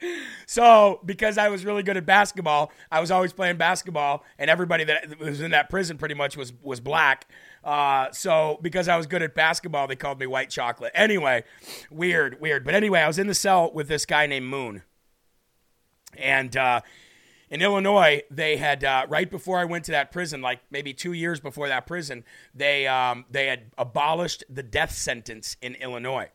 so 0.46 1.02
because 1.04 1.36
I 1.36 1.50
was 1.50 1.66
really 1.66 1.82
good 1.82 1.98
at 1.98 2.06
basketball, 2.06 2.72
I 2.90 3.00
was 3.00 3.10
always 3.10 3.34
playing 3.34 3.58
basketball, 3.58 4.24
and 4.38 4.48
everybody 4.48 4.84
that 4.84 5.18
was 5.18 5.42
in 5.42 5.50
that 5.50 5.68
prison 5.68 5.98
pretty 5.98 6.14
much 6.14 6.34
was 6.34 6.54
was 6.62 6.80
black. 6.80 7.28
Uh, 7.62 8.10
so 8.12 8.58
because 8.62 8.88
I 8.88 8.96
was 8.96 9.06
good 9.06 9.22
at 9.22 9.34
basketball, 9.34 9.86
they 9.86 9.96
called 9.96 10.18
me 10.18 10.26
White 10.26 10.50
Chocolate. 10.50 10.92
Anyway, 10.94 11.44
weird, 11.90 12.40
weird. 12.40 12.64
But 12.64 12.74
anyway, 12.74 13.00
I 13.00 13.06
was 13.06 13.18
in 13.18 13.26
the 13.26 13.34
cell 13.34 13.70
with 13.72 13.88
this 13.88 14.06
guy 14.06 14.26
named 14.26 14.46
Moon, 14.46 14.82
and 16.16 16.56
uh, 16.56 16.80
in 17.50 17.60
Illinois, 17.62 18.22
they 18.30 18.56
had 18.56 18.84
uh, 18.84 19.06
right 19.08 19.30
before 19.30 19.58
I 19.58 19.64
went 19.64 19.84
to 19.86 19.92
that 19.92 20.12
prison, 20.12 20.40
like 20.40 20.60
maybe 20.70 20.94
two 20.94 21.12
years 21.12 21.40
before 21.40 21.68
that 21.68 21.86
prison, 21.86 22.24
they 22.54 22.86
um, 22.86 23.24
they 23.30 23.46
had 23.46 23.72
abolished 23.76 24.44
the 24.48 24.62
death 24.62 24.92
sentence 24.92 25.56
in 25.60 25.74
Illinois. 25.74 26.28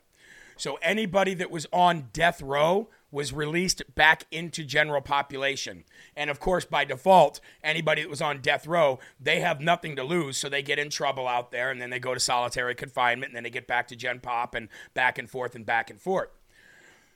So 0.57 0.77
anybody 0.81 1.33
that 1.35 1.49
was 1.49 1.67
on 1.71 2.09
death 2.13 2.41
row 2.41 2.89
was 3.15 3.33
released 3.33 3.81
back 3.95 4.25
into 4.29 4.63
general 4.63 5.01
population. 5.01 5.85
And 6.15 6.29
of 6.29 6.39
course, 6.39 6.65
by 6.65 6.83
default, 6.83 7.39
anybody 7.63 8.01
that 8.01 8.09
was 8.09 8.21
on 8.21 8.41
death 8.41 8.67
row, 8.67 8.99
they 9.19 9.39
have 9.39 9.61
nothing 9.61 9.95
to 9.95 10.03
lose, 10.03 10.37
so 10.37 10.49
they 10.49 10.61
get 10.61 10.77
in 10.77 10.89
trouble 10.89 11.27
out 11.27 11.51
there 11.51 11.71
and 11.71 11.81
then 11.81 11.89
they 11.89 11.99
go 11.99 12.13
to 12.13 12.19
solitary 12.19 12.75
confinement 12.75 13.29
and 13.29 13.35
then 13.37 13.43
they 13.43 13.49
get 13.49 13.67
back 13.67 13.87
to 13.87 13.95
gen 13.95 14.19
pop 14.19 14.53
and 14.53 14.67
back 14.93 15.17
and 15.17 15.29
forth 15.29 15.55
and 15.55 15.65
back 15.65 15.89
and 15.89 16.01
forth. 16.01 16.29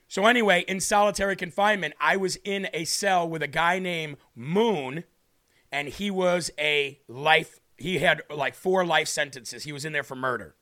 So 0.08 0.26
anyway, 0.26 0.64
in 0.68 0.80
solitary 0.80 1.36
confinement, 1.36 1.94
I 2.00 2.18
was 2.18 2.38
in 2.38 2.68
a 2.74 2.86
cell 2.86 3.30
with 3.30 3.44
a 3.44 3.48
guy 3.48 3.78
named 3.78 4.18
Moon 4.36 5.04
and 5.72 5.90
he 5.90 6.10
was 6.10 6.50
a 6.58 7.00
life 7.08 7.60
he 7.78 8.00
had 8.00 8.22
like 8.30 8.56
four 8.56 8.86
life 8.86 9.08
sentences. 9.08 9.64
He 9.64 9.72
was 9.72 9.86
in 9.86 9.94
there 9.94 10.04
for 10.04 10.16
murder. 10.16 10.56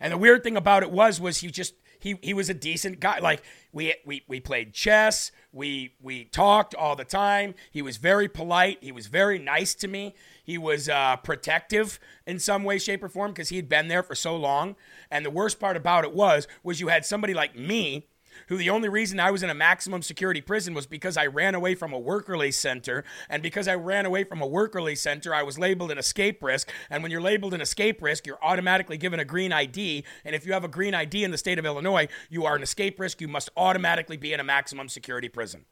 And 0.00 0.12
the 0.12 0.18
weird 0.18 0.44
thing 0.44 0.56
about 0.56 0.82
it 0.82 0.90
was 0.90 1.20
was 1.20 1.38
he 1.38 1.50
just 1.50 1.74
he 1.98 2.18
he 2.22 2.34
was 2.34 2.48
a 2.48 2.54
decent 2.54 3.00
guy. 3.00 3.18
Like 3.18 3.42
we 3.72 3.94
we 4.04 4.24
we 4.28 4.40
played 4.40 4.72
chess. 4.72 5.32
We 5.52 5.94
we 6.00 6.24
talked 6.24 6.74
all 6.74 6.96
the 6.96 7.04
time. 7.04 7.54
He 7.70 7.82
was 7.82 7.96
very 7.96 8.28
polite. 8.28 8.78
He 8.80 8.92
was 8.92 9.06
very 9.06 9.38
nice 9.38 9.74
to 9.76 9.88
me. 9.88 10.14
He 10.42 10.58
was 10.58 10.88
uh, 10.88 11.16
protective 11.16 11.98
in 12.26 12.38
some 12.38 12.64
way, 12.64 12.78
shape, 12.78 13.02
or 13.02 13.08
form 13.08 13.32
because 13.32 13.48
he 13.48 13.56
had 13.56 13.68
been 13.68 13.88
there 13.88 14.02
for 14.02 14.14
so 14.14 14.36
long. 14.36 14.76
And 15.10 15.24
the 15.24 15.30
worst 15.30 15.60
part 15.60 15.76
about 15.76 16.04
it 16.04 16.12
was 16.14 16.46
was 16.62 16.80
you 16.80 16.88
had 16.88 17.04
somebody 17.04 17.34
like 17.34 17.56
me 17.56 18.06
who 18.46 18.56
the 18.56 18.70
only 18.70 18.88
reason 18.88 19.20
I 19.20 19.30
was 19.30 19.42
in 19.42 19.50
a 19.50 19.54
maximum 19.54 20.02
security 20.02 20.40
prison 20.40 20.74
was 20.74 20.86
because 20.86 21.16
I 21.16 21.26
ran 21.26 21.54
away 21.54 21.74
from 21.74 21.92
a 21.92 21.98
work 21.98 22.28
release 22.28 22.56
center. 22.56 23.04
And 23.28 23.42
because 23.42 23.68
I 23.68 23.74
ran 23.74 24.06
away 24.06 24.24
from 24.24 24.40
a 24.40 24.46
work 24.46 24.74
release 24.74 25.00
center, 25.00 25.34
I 25.34 25.42
was 25.42 25.58
labeled 25.58 25.90
an 25.90 25.98
escape 25.98 26.42
risk. 26.42 26.70
And 26.90 27.02
when 27.02 27.12
you're 27.12 27.20
labeled 27.20 27.54
an 27.54 27.60
escape 27.60 28.02
risk, 28.02 28.26
you're 28.26 28.42
automatically 28.42 28.96
given 28.96 29.20
a 29.20 29.24
green 29.24 29.52
ID. 29.52 30.04
And 30.24 30.34
if 30.34 30.46
you 30.46 30.52
have 30.52 30.64
a 30.64 30.68
green 30.68 30.94
ID 30.94 31.24
in 31.24 31.30
the 31.30 31.38
state 31.38 31.58
of 31.58 31.66
Illinois, 31.66 32.08
you 32.30 32.44
are 32.44 32.56
an 32.56 32.62
escape 32.62 32.98
risk. 32.98 33.20
You 33.20 33.28
must 33.28 33.50
automatically 33.56 34.16
be 34.16 34.32
in 34.32 34.40
a 34.40 34.44
maximum 34.44 34.88
security 34.88 35.28
prison. 35.28 35.64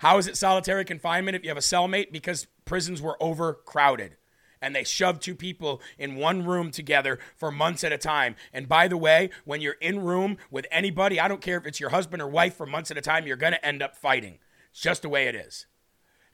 How 0.00 0.16
is 0.16 0.26
it 0.26 0.36
solitary 0.36 0.84
confinement 0.84 1.36
if 1.36 1.42
you 1.42 1.50
have 1.50 1.58
a 1.58 1.60
cellmate? 1.60 2.10
Because 2.10 2.46
prisons 2.64 3.02
were 3.02 3.22
overcrowded 3.22 4.16
and 4.62 4.74
they 4.74 4.84
shove 4.84 5.20
two 5.20 5.34
people 5.34 5.80
in 5.98 6.16
one 6.16 6.44
room 6.44 6.70
together 6.70 7.18
for 7.36 7.50
months 7.50 7.84
at 7.84 7.92
a 7.92 7.98
time. 7.98 8.36
And 8.52 8.68
by 8.68 8.88
the 8.88 8.96
way, 8.96 9.30
when 9.44 9.60
you're 9.60 9.76
in 9.80 10.00
room 10.00 10.36
with 10.50 10.66
anybody, 10.70 11.18
I 11.18 11.28
don't 11.28 11.40
care 11.40 11.58
if 11.58 11.66
it's 11.66 11.80
your 11.80 11.90
husband 11.90 12.22
or 12.22 12.28
wife 12.28 12.56
for 12.56 12.66
months 12.66 12.90
at 12.90 12.98
a 12.98 13.02
time, 13.02 13.26
you're 13.26 13.36
going 13.36 13.52
to 13.52 13.64
end 13.64 13.82
up 13.82 13.96
fighting. 13.96 14.38
It's 14.70 14.80
just 14.80 15.02
the 15.02 15.08
way 15.08 15.26
it 15.26 15.34
is. 15.34 15.66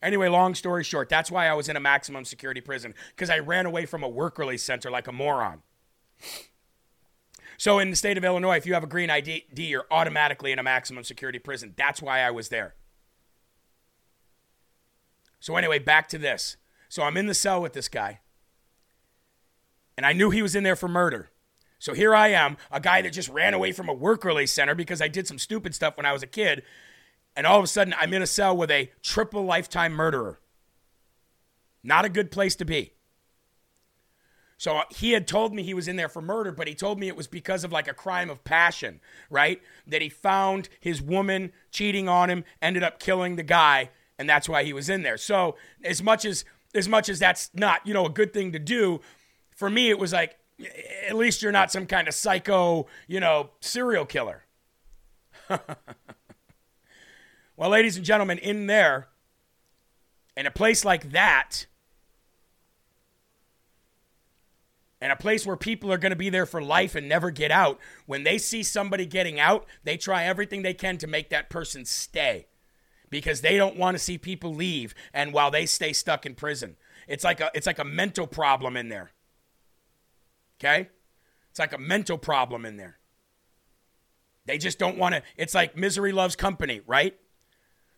Anyway, 0.03 0.29
long 0.29 0.55
story 0.55 0.85
short, 0.85 1.09
that's 1.09 1.31
why 1.31 1.49
I 1.49 1.55
was 1.55 1.69
in 1.69 1.77
a 1.77 1.81
maximum 1.81 2.25
security 2.25 2.61
prison 2.61 2.95
because 3.11 3.31
I 3.31 3.39
ran 3.39 3.67
away 3.67 3.87
from 3.87 4.03
a 4.03 4.09
work 4.09 4.39
release 4.39 4.63
center 4.63 4.91
like 4.91 5.09
a 5.09 5.13
moron. 5.13 5.63
So, 7.59 7.79
in 7.79 7.89
the 7.89 7.97
state 7.97 8.19
of 8.19 8.25
Illinois, 8.25 8.59
if 8.59 8.67
you 8.67 8.75
have 8.75 8.85
a 8.85 8.89
green 8.89 9.09
ID, 9.09 9.47
you're 9.57 9.87
automatically 9.91 10.53
in 10.53 10.59
a 10.59 10.63
maximum 10.63 11.05
security 11.05 11.39
prison. 11.39 11.73
That's 11.77 12.03
why 12.03 12.21
I 12.21 12.31
was 12.31 12.51
there. 12.51 12.75
So, 15.41 15.57
anyway, 15.57 15.79
back 15.79 16.09
to 16.09 16.19
this. 16.19 16.59
So 16.89 17.03
I'm 17.03 17.17
in 17.17 17.27
the 17.27 17.35
cell 17.35 17.61
with 17.61 17.73
this 17.73 17.89
guy. 17.89 18.21
And 19.97 20.05
I 20.05 20.13
knew 20.13 20.31
he 20.31 20.43
was 20.43 20.55
in 20.55 20.65
there 20.65 20.77
for 20.77 20.89
murder. 20.89 21.31
So 21.79 21.95
here 21.95 22.15
I 22.15 22.29
am, 22.29 22.57
a 22.71 22.81
guy 22.81 23.03
that 23.03 23.13
just 23.13 23.29
ran 23.29 23.55
away 23.55 23.73
from 23.73 23.89
a 23.89 23.95
work 23.95 24.25
release 24.25 24.53
center 24.53 24.75
because 24.75 25.03
I 25.03 25.09
did 25.09 25.27
some 25.27 25.39
stupid 25.39 25.75
stuff 25.75 25.97
when 25.97 26.07
I 26.07 26.13
was 26.13 26.23
a 26.23 26.27
kid. 26.27 26.63
And 27.35 27.47
all 27.47 27.59
of 27.59 27.65
a 27.65 27.69
sudden, 27.69 27.95
I'm 27.99 28.15
in 28.15 28.23
a 28.23 28.27
cell 28.27 28.57
with 28.57 28.71
a 28.71 28.91
triple 29.03 29.45
lifetime 29.45 29.93
murderer. 29.93 30.41
Not 31.83 32.05
a 32.05 32.11
good 32.11 32.31
place 32.31 32.57
to 32.57 32.65
be. 32.65 32.95
So 34.59 34.81
he 34.91 35.13
had 35.13 35.29
told 35.29 35.55
me 35.55 35.63
he 35.63 35.75
was 35.75 35.87
in 35.87 35.97
there 35.97 36.09
for 36.09 36.23
murder, 36.23 36.51
but 36.51 36.67
he 36.67 36.75
told 36.75 36.99
me 36.99 37.09
it 37.09 37.17
was 37.17 37.27
because 37.27 37.63
of 37.63 37.73
like 37.73 37.89
a 37.89 37.95
crime 37.95 38.31
of 38.31 38.43
passion, 38.43 39.01
right? 39.29 39.61
That 39.87 40.01
he 40.01 40.09
found 40.09 40.71
his 40.81 41.03
woman 41.03 41.53
cheating 41.71 42.09
on 42.09 42.31
him, 42.31 42.45
ended 42.63 42.83
up 42.83 42.99
killing 42.99 43.37
the 43.37 43.43
guy, 43.43 43.91
and 44.19 44.29
that's 44.29 44.49
why 44.49 44.65
he 44.65 44.73
was 44.73 44.89
in 44.89 45.03
there. 45.03 45.19
So 45.19 45.57
as 45.85 46.03
much 46.03 46.25
as 46.25 46.47
as 46.77 46.89
much 46.89 47.09
as 47.09 47.19
that's 47.19 47.51
not, 47.55 47.87
you 47.87 47.95
know, 47.95 48.07
a 48.07 48.11
good 48.11 48.33
thing 48.33 48.53
to 48.53 48.59
do, 48.59 49.01
for 49.55 49.71
me 49.71 49.91
it 49.91 49.99
was 49.99 50.13
like 50.13 50.37
at 51.09 51.17
least 51.17 51.43
you're 51.43 51.53
not 51.53 51.71
some 51.73 51.87
kind 51.87 52.09
of 52.09 52.15
psycho, 52.15 52.87
you 53.07 53.21
know, 53.21 53.51
serial 53.61 54.05
killer. 54.05 54.45
well, 57.57 57.71
ladies 57.71 57.97
and 57.97 58.05
gentlemen, 58.05 58.39
in 58.39 58.67
there, 58.67 59.09
in 60.37 60.47
a 60.47 60.51
place 60.51 60.85
like 60.85 61.13
that, 61.13 61.67
and 65.01 65.13
a 65.13 65.17
place 65.17 65.47
where 65.47 65.57
people 65.57 65.93
are 65.93 65.99
going 65.99 66.11
to 66.11 66.17
be 66.17 66.31
there 66.31 66.47
for 66.47 66.63
life 66.63 66.95
and 66.95 67.09
never 67.09 67.31
get 67.31 67.51
out, 67.51 67.79
when 68.07 68.25
they 68.25 68.39
see 68.39 68.63
somebody 68.63 69.05
getting 69.05 69.39
out, 69.39 69.67
they 69.85 69.97
try 69.97 70.25
everything 70.25 70.63
they 70.63 70.75
can 70.75 70.97
to 70.99 71.07
make 71.07 71.29
that 71.29 71.51
person 71.51 71.85
stay 71.85 72.47
because 73.11 73.41
they 73.41 73.57
don't 73.57 73.77
want 73.77 73.97
to 73.97 74.03
see 74.03 74.19
people 74.19 74.55
leave 74.55 74.95
and 75.13 75.33
while 75.33 75.51
they 75.51 75.67
stay 75.67 75.93
stuck 75.93 76.27
in 76.27 76.35
prison. 76.35 76.77
It's 77.09 77.25
like 77.25 77.41
a 77.41 77.51
it's 77.55 77.67
like 77.67 77.79
a 77.79 77.85
mental 77.85 78.27
problem 78.27 78.77
in 78.77 78.89
there. 78.89 79.13
Okay? 80.59 80.89
It's 81.51 81.59
like 81.59 81.73
a 81.73 81.79
mental 81.79 82.19
problem 82.19 82.65
in 82.67 82.77
there. 82.77 82.99
They 84.47 84.59
just 84.59 84.79
don't 84.79 84.97
want 84.97 85.15
to. 85.15 85.23
It's 85.37 85.55
like 85.55 85.77
misery 85.77 86.13
loves 86.13 86.37
company, 86.37 86.81
right? 86.87 87.17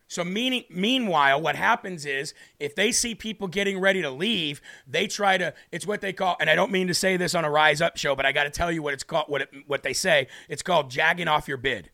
So 0.07 0.23
meaning, 0.23 0.63
meanwhile, 0.71 1.39
what 1.39 1.55
happens 1.55 2.03
is 2.03 2.33
if 2.59 2.73
they 2.73 2.91
see 2.91 3.13
people 3.13 3.47
getting 3.47 3.79
ready 3.79 4.01
to 4.01 4.09
leave, 4.09 4.59
they 4.87 5.05
try 5.05 5.37
to. 5.37 5.53
It's 5.71 5.85
what 5.85 6.01
they 6.01 6.13
call, 6.13 6.35
and 6.39 6.49
I 6.49 6.55
don't 6.55 6.71
mean 6.71 6.87
to 6.87 6.95
say 6.95 7.15
this 7.15 7.35
on 7.35 7.45
a 7.45 7.49
Rise 7.49 7.79
Up 7.79 7.95
show, 7.95 8.15
but 8.15 8.25
I 8.25 8.31
got 8.31 8.45
to 8.45 8.49
tell 8.49 8.71
you 8.71 8.81
what 8.81 8.95
it's 8.95 9.03
called. 9.03 9.25
What 9.27 9.41
it, 9.43 9.49
what 9.67 9.83
they 9.83 9.93
say. 9.93 10.27
It's 10.49 10.63
called 10.63 10.89
jagging 10.89 11.27
off 11.27 11.47
your 11.47 11.57
bid. 11.57 11.91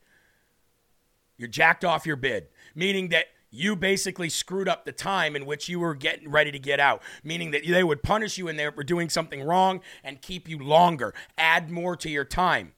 You're 1.38 1.50
jacked 1.50 1.84
off 1.84 2.06
your 2.06 2.16
bid, 2.16 2.48
meaning 2.76 3.10
that 3.10 3.28
you 3.50 3.76
basically 3.76 4.30
screwed 4.30 4.68
up 4.68 4.86
the 4.86 4.92
time 4.92 5.36
in 5.36 5.46
which 5.46 5.70
you 5.70 5.80
were 5.80 5.96
getting 5.96 6.30
ready 6.30 6.52
to 6.52 6.60
get 6.60 6.80
out, 6.80 7.02
meaning 7.24 7.52
that 7.52 7.66
they 7.66 7.84
would 7.84 8.04
punish 8.04 8.38
you 8.38 8.48
and 8.48 8.60
they 8.60 8.68
were 8.70 8.84
doing 8.84 9.10
something 9.10 9.42
wrong 9.42 9.82
and 10.04 10.22
keep 10.22 10.50
you 10.50 10.60
longer, 10.60 11.14
add 11.38 11.72
more 11.72 11.96
to 11.96 12.10
your 12.10 12.26
time. 12.26 12.74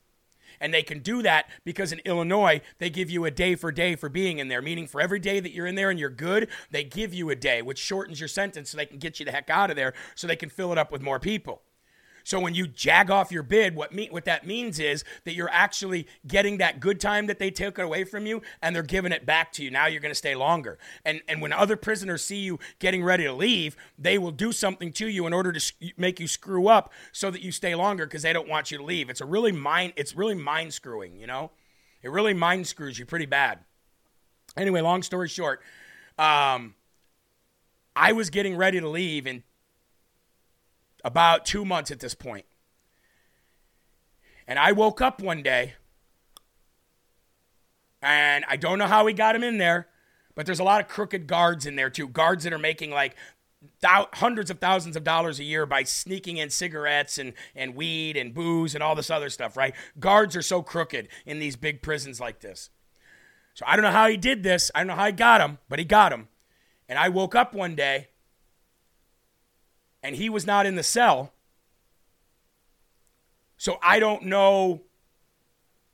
And 0.59 0.73
they 0.73 0.83
can 0.83 0.99
do 0.99 1.21
that 1.21 1.49
because 1.63 1.91
in 1.91 1.99
Illinois, 1.99 2.61
they 2.79 2.89
give 2.89 3.09
you 3.09 3.25
a 3.25 3.31
day 3.31 3.55
for 3.55 3.71
day 3.71 3.95
for 3.95 4.09
being 4.09 4.39
in 4.39 4.47
there, 4.47 4.61
meaning 4.61 4.87
for 4.87 4.99
every 5.01 5.19
day 5.19 5.39
that 5.39 5.51
you're 5.51 5.67
in 5.67 5.75
there 5.75 5.89
and 5.89 5.99
you're 5.99 6.09
good, 6.09 6.47
they 6.71 6.83
give 6.83 7.13
you 7.13 7.29
a 7.29 7.35
day, 7.35 7.61
which 7.61 7.77
shortens 7.77 8.19
your 8.19 8.27
sentence 8.27 8.71
so 8.71 8.77
they 8.77 8.85
can 8.85 8.97
get 8.97 9.19
you 9.19 9.25
the 9.25 9.31
heck 9.31 9.49
out 9.49 9.69
of 9.69 9.75
there 9.75 9.93
so 10.15 10.25
they 10.25 10.35
can 10.35 10.49
fill 10.49 10.71
it 10.71 10.77
up 10.77 10.91
with 10.91 11.01
more 11.01 11.19
people. 11.19 11.61
So 12.27 12.41
when 12.41 12.53
you 12.53 12.67
jag 12.67 13.09
off 13.09 13.31
your 13.31 13.41
bid, 13.41 13.73
what 13.73 13.93
me- 13.93 14.09
what 14.09 14.25
that 14.25 14.45
means 14.45 14.79
is 14.79 15.05
that 15.23 15.33
you're 15.33 15.49
actually 15.49 16.09
getting 16.27 16.57
that 16.57 16.81
good 16.81 16.99
time 16.99 17.27
that 17.27 17.39
they 17.39 17.49
took 17.49 17.79
away 17.79 18.03
from 18.03 18.25
you, 18.25 18.41
and 18.61 18.75
they're 18.75 18.83
giving 18.83 19.13
it 19.13 19.25
back 19.25 19.53
to 19.53 19.63
you. 19.63 19.71
Now 19.71 19.85
you're 19.85 20.01
going 20.01 20.11
to 20.11 20.15
stay 20.15 20.35
longer. 20.35 20.77
And 21.05 21.21
and 21.29 21.41
when 21.41 21.53
other 21.53 21.77
prisoners 21.77 22.25
see 22.25 22.39
you 22.39 22.59
getting 22.79 23.01
ready 23.01 23.23
to 23.23 23.31
leave, 23.31 23.77
they 23.97 24.17
will 24.17 24.31
do 24.31 24.51
something 24.51 24.91
to 24.91 25.07
you 25.07 25.25
in 25.25 25.31
order 25.31 25.53
to 25.53 25.73
make 25.95 26.19
you 26.19 26.27
screw 26.27 26.67
up 26.67 26.91
so 27.13 27.31
that 27.31 27.41
you 27.41 27.53
stay 27.53 27.75
longer 27.75 28.05
because 28.05 28.23
they 28.23 28.33
don't 28.33 28.49
want 28.49 28.71
you 28.71 28.77
to 28.77 28.83
leave. 28.83 29.09
It's 29.09 29.21
a 29.21 29.25
really 29.25 29.53
mind. 29.53 29.93
It's 29.95 30.13
really 30.13 30.35
mind 30.35 30.73
screwing. 30.73 31.15
You 31.15 31.27
know, 31.27 31.51
it 32.03 32.11
really 32.11 32.33
mind 32.33 32.67
screws 32.67 32.99
you 32.99 33.05
pretty 33.05 33.25
bad. 33.25 33.59
Anyway, 34.57 34.81
long 34.81 35.01
story 35.01 35.29
short, 35.29 35.61
um, 36.19 36.75
I 37.95 38.11
was 38.11 38.29
getting 38.29 38.57
ready 38.57 38.81
to 38.81 38.89
leave 38.89 39.25
and 39.25 39.43
about 41.07 41.45
two 41.45 41.63
months 41.63 41.89
at 41.89 42.01
this 42.01 42.13
point. 42.13 42.45
And 44.45 44.59
I 44.59 44.73
woke 44.73 45.01
up 45.01 45.21
one 45.21 45.41
day, 45.41 45.75
and 48.01 48.43
I 48.49 48.57
don't 48.57 48.77
know 48.77 48.87
how 48.87 49.07
he 49.07 49.13
got 49.13 49.33
him 49.33 49.43
in 49.43 49.57
there, 49.57 49.87
but 50.35 50.45
there's 50.45 50.59
a 50.59 50.65
lot 50.65 50.81
of 50.81 50.89
crooked 50.89 51.25
guards 51.25 51.65
in 51.65 51.77
there 51.77 51.89
too. 51.89 52.09
Guards 52.09 52.43
that 52.43 52.51
are 52.51 52.59
making 52.59 52.91
like 52.91 53.15
hundreds 53.83 54.51
of 54.51 54.59
thousands 54.59 54.97
of 54.97 55.05
dollars 55.05 55.39
a 55.39 55.45
year 55.45 55.65
by 55.65 55.83
sneaking 55.83 56.35
in 56.35 56.49
cigarettes 56.49 57.17
and, 57.17 57.33
and 57.55 57.73
weed 57.73 58.17
and 58.17 58.33
booze 58.33 58.75
and 58.75 58.83
all 58.83 58.93
this 58.93 59.09
other 59.09 59.29
stuff, 59.29 59.55
right? 59.55 59.73
Guards 59.99 60.35
are 60.35 60.41
so 60.41 60.61
crooked 60.61 61.07
in 61.25 61.39
these 61.39 61.55
big 61.55 61.81
prisons 61.81 62.19
like 62.19 62.41
this. 62.41 62.69
So 63.53 63.63
I 63.65 63.77
don't 63.77 63.83
know 63.83 63.91
how 63.91 64.09
he 64.09 64.17
did 64.17 64.43
this. 64.43 64.71
I 64.75 64.79
don't 64.81 64.87
know 64.87 64.95
how 64.95 65.05
he 65.05 65.13
got 65.13 65.39
him, 65.39 65.57
but 65.69 65.79
he 65.79 65.85
got 65.85 66.11
him. 66.11 66.27
And 66.89 66.99
I 66.99 67.07
woke 67.07 67.33
up 67.33 67.53
one 67.53 67.75
day 67.75 68.09
and 70.07 70.15
he 70.15 70.29
was 70.29 70.47
not 70.47 70.65
in 70.65 70.75
the 70.75 70.83
cell. 70.83 71.33
So 73.57 73.77
I 73.83 73.99
don't 73.99 74.23
know. 74.23 74.83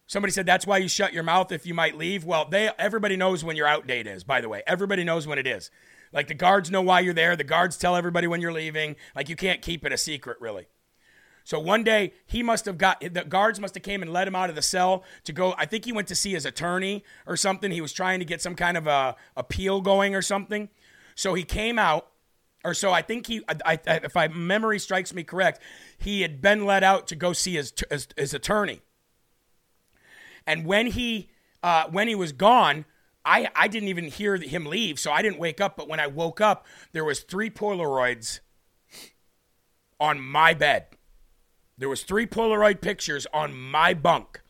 Somebody 0.06 0.32
said 0.32 0.46
that's 0.46 0.68
why 0.68 0.78
you 0.78 0.88
shut 0.88 1.14
your 1.14 1.24
mouth 1.24 1.52
if 1.52 1.66
you 1.66 1.74
might 1.74 1.98
leave. 1.98 2.24
Well, 2.24 2.46
they 2.48 2.70
everybody 2.78 3.18
knows 3.18 3.44
when 3.44 3.56
your 3.56 3.66
out 3.66 3.88
date 3.88 4.06
is, 4.06 4.24
by 4.24 4.40
the 4.40 4.48
way. 4.48 4.62
Everybody 4.68 5.04
knows 5.04 5.26
when 5.26 5.40
it 5.40 5.48
is. 5.48 5.72
Like 6.12 6.28
the 6.28 6.36
guards 6.36 6.70
know 6.70 6.84
why 6.84 7.00
you're 7.00 7.16
there. 7.16 7.36
The 7.36 7.44
guards 7.44 7.76
tell 7.76 7.96
everybody 7.96 8.28
when 8.28 8.40
you're 8.40 8.54
leaving. 8.54 8.96
Like 9.16 9.30
you 9.30 9.36
can't 9.36 9.64
keep 9.64 9.84
it 9.84 9.92
a 9.92 9.98
secret, 9.98 10.38
really. 10.40 10.68
So 11.44 11.60
one 11.60 11.84
day 11.84 12.14
he 12.28 12.44
must 12.44 12.66
have 12.66 12.78
got 12.78 13.02
the 13.02 13.24
guards 13.24 13.60
must 13.60 13.74
have 13.74 13.84
came 13.84 14.04
and 14.04 14.14
let 14.14 14.28
him 14.28 14.36
out 14.36 14.52
of 14.52 14.56
the 14.56 14.62
cell 14.62 15.04
to 15.24 15.34
go. 15.34 15.56
I 15.58 15.66
think 15.66 15.86
he 15.86 15.92
went 15.92 16.08
to 16.10 16.16
see 16.16 16.34
his 16.34 16.46
attorney 16.46 17.04
or 17.26 17.36
something. 17.36 17.72
He 17.72 17.82
was 17.82 17.94
trying 17.94 18.20
to 18.20 18.26
get 18.26 18.44
some 18.44 18.54
kind 18.54 18.78
of 18.78 18.86
a 18.86 19.16
appeal 19.36 19.82
going 19.82 20.14
or 20.14 20.22
something. 20.22 20.70
So 21.16 21.34
he 21.34 21.44
came 21.44 21.80
out 21.80 22.13
or 22.64 22.74
so 22.74 22.92
I 22.92 23.02
think 23.02 23.28
he, 23.28 23.42
I, 23.48 23.80
I, 23.88 24.00
if 24.04 24.16
my 24.16 24.28
memory 24.28 24.80
strikes 24.80 25.14
me 25.14 25.24
correct, 25.24 25.62
he 25.98 26.22
had 26.22 26.42
been 26.42 26.66
let 26.66 26.84
out 26.84 27.08
to 27.08 27.16
go 27.16 27.34
see 27.34 27.56
his 27.56 27.74
his, 27.90 28.08
his 28.16 28.34
attorney. 28.34 28.82
And 30.46 30.66
when 30.66 30.88
he 30.88 31.30
uh, 31.62 31.86
when 31.90 32.08
he 32.08 32.16
was 32.16 32.32
gone, 32.32 32.86
I 33.26 33.50
I 33.56 33.68
didn't 33.68 33.90
even 33.90 34.06
hear 34.06 34.38
him 34.38 34.66
leave, 34.66 35.00
so 35.00 35.12
I 35.12 35.22
didn't 35.22 35.40
wake 35.40 35.62
up. 35.62 35.76
But 35.76 35.88
when 35.88 36.00
I 36.00 36.08
woke 36.08 36.42
up, 36.42 36.66
there 36.92 37.06
was 37.06 37.22
three 37.22 37.50
Polaroids 37.50 38.40
on 40.00 40.20
my 40.20 40.54
bed. 40.54 40.88
There 41.78 41.90
was 41.90 42.04
three 42.04 42.28
Polaroid 42.28 42.82
pictures 42.82 43.26
on 43.34 43.54
my 43.54 43.94
bunk, 43.94 44.42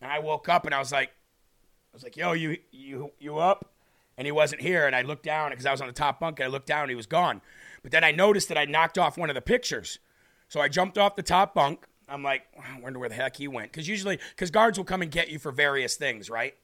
and 0.00 0.10
I 0.10 0.18
woke 0.18 0.48
up 0.48 0.64
and 0.64 0.74
I 0.74 0.78
was 0.78 0.92
like, 0.92 1.08
I 1.08 1.94
was 1.94 2.02
like, 2.02 2.16
"Yo, 2.16 2.32
you 2.32 2.58
you 2.70 3.12
you 3.18 3.38
up?" 3.38 3.75
And 4.16 4.26
he 4.26 4.32
wasn't 4.32 4.62
here. 4.62 4.86
And 4.86 4.94
I 4.94 5.02
looked 5.02 5.24
down 5.24 5.50
because 5.50 5.66
I 5.66 5.70
was 5.70 5.80
on 5.80 5.86
the 5.86 5.92
top 5.92 6.20
bunk 6.20 6.38
and 6.38 6.46
I 6.46 6.50
looked 6.50 6.66
down 6.66 6.82
and 6.82 6.90
he 6.90 6.96
was 6.96 7.06
gone. 7.06 7.40
But 7.82 7.92
then 7.92 8.04
I 8.04 8.10
noticed 8.10 8.48
that 8.48 8.58
I 8.58 8.64
knocked 8.64 8.98
off 8.98 9.16
one 9.18 9.30
of 9.30 9.34
the 9.34 9.40
pictures. 9.42 9.98
So 10.48 10.60
I 10.60 10.68
jumped 10.68 10.98
off 10.98 11.16
the 11.16 11.22
top 11.22 11.54
bunk. 11.54 11.86
I'm 12.08 12.22
like, 12.22 12.42
I 12.58 12.80
wonder 12.80 12.98
where 12.98 13.08
the 13.08 13.14
heck 13.14 13.36
he 13.36 13.48
went. 13.48 13.72
Because 13.72 13.88
usually, 13.88 14.18
because 14.30 14.50
guards 14.50 14.78
will 14.78 14.84
come 14.84 15.02
and 15.02 15.10
get 15.10 15.28
you 15.28 15.38
for 15.38 15.52
various 15.52 15.96
things, 15.96 16.30
right? 16.30 16.54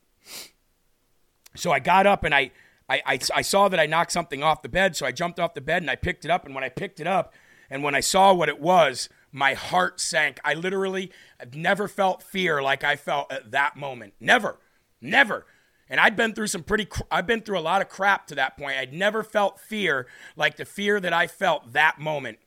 So 1.55 1.73
I 1.73 1.81
got 1.81 2.07
up 2.07 2.25
and 2.25 2.35
I, 2.35 2.53
I, 2.89 3.03
I, 3.07 3.19
I 3.35 3.43
saw 3.43 3.69
that 3.69 3.81
I 3.81 3.87
knocked 3.87 4.13
something 4.13 4.43
off 4.43 4.63
the 4.63 4.69
bed. 4.69 4.97
So 4.97 5.05
I 5.05 5.13
jumped 5.13 5.41
off 5.41 5.55
the 5.55 5.61
bed 5.61 5.83
and 5.83 5.91
I 5.91 5.97
picked 5.97 6.25
it 6.25 6.31
up. 6.31 6.47
And 6.47 6.55
when 6.55 6.65
I 6.65 6.69
picked 6.69 7.01
it 7.01 7.07
up 7.07 7.35
and 7.69 7.83
when 7.83 7.95
I 7.95 8.01
saw 8.01 8.33
what 8.33 8.49
it 8.49 8.61
was, 8.61 9.09
my 9.33 9.55
heart 9.55 9.99
sank. 9.99 10.39
I 10.45 10.55
literally 10.55 11.11
have 11.41 11.55
never 11.55 11.89
felt 11.89 12.23
fear 12.23 12.63
like 12.63 12.85
I 12.85 12.97
felt 12.97 13.33
at 13.33 13.51
that 13.51 13.77
moment. 13.77 14.13
Never, 14.21 14.59
never. 15.01 15.47
And 15.93 16.01
I'd 16.01 16.17
been 16.17 16.33
through 16.33 16.47
some 16.47 16.63
pretty, 16.63 16.89
I've 17.11 17.27
been 17.27 17.43
through 17.43 17.59
a 17.59 17.61
lot 17.61 17.83
of 17.83 17.91
crap 17.91 18.27
to 18.29 18.35
that 18.37 18.57
point. 18.57 18.79
I'd 18.79 18.95
never 18.95 19.23
felt 19.23 19.61
fear 19.61 20.07
like 20.37 20.57
the 20.57 20.65
fear 20.65 20.99
that 20.99 21.13
I 21.13 21.27
felt 21.27 21.75
that 21.75 22.01
moment. 22.01 22.39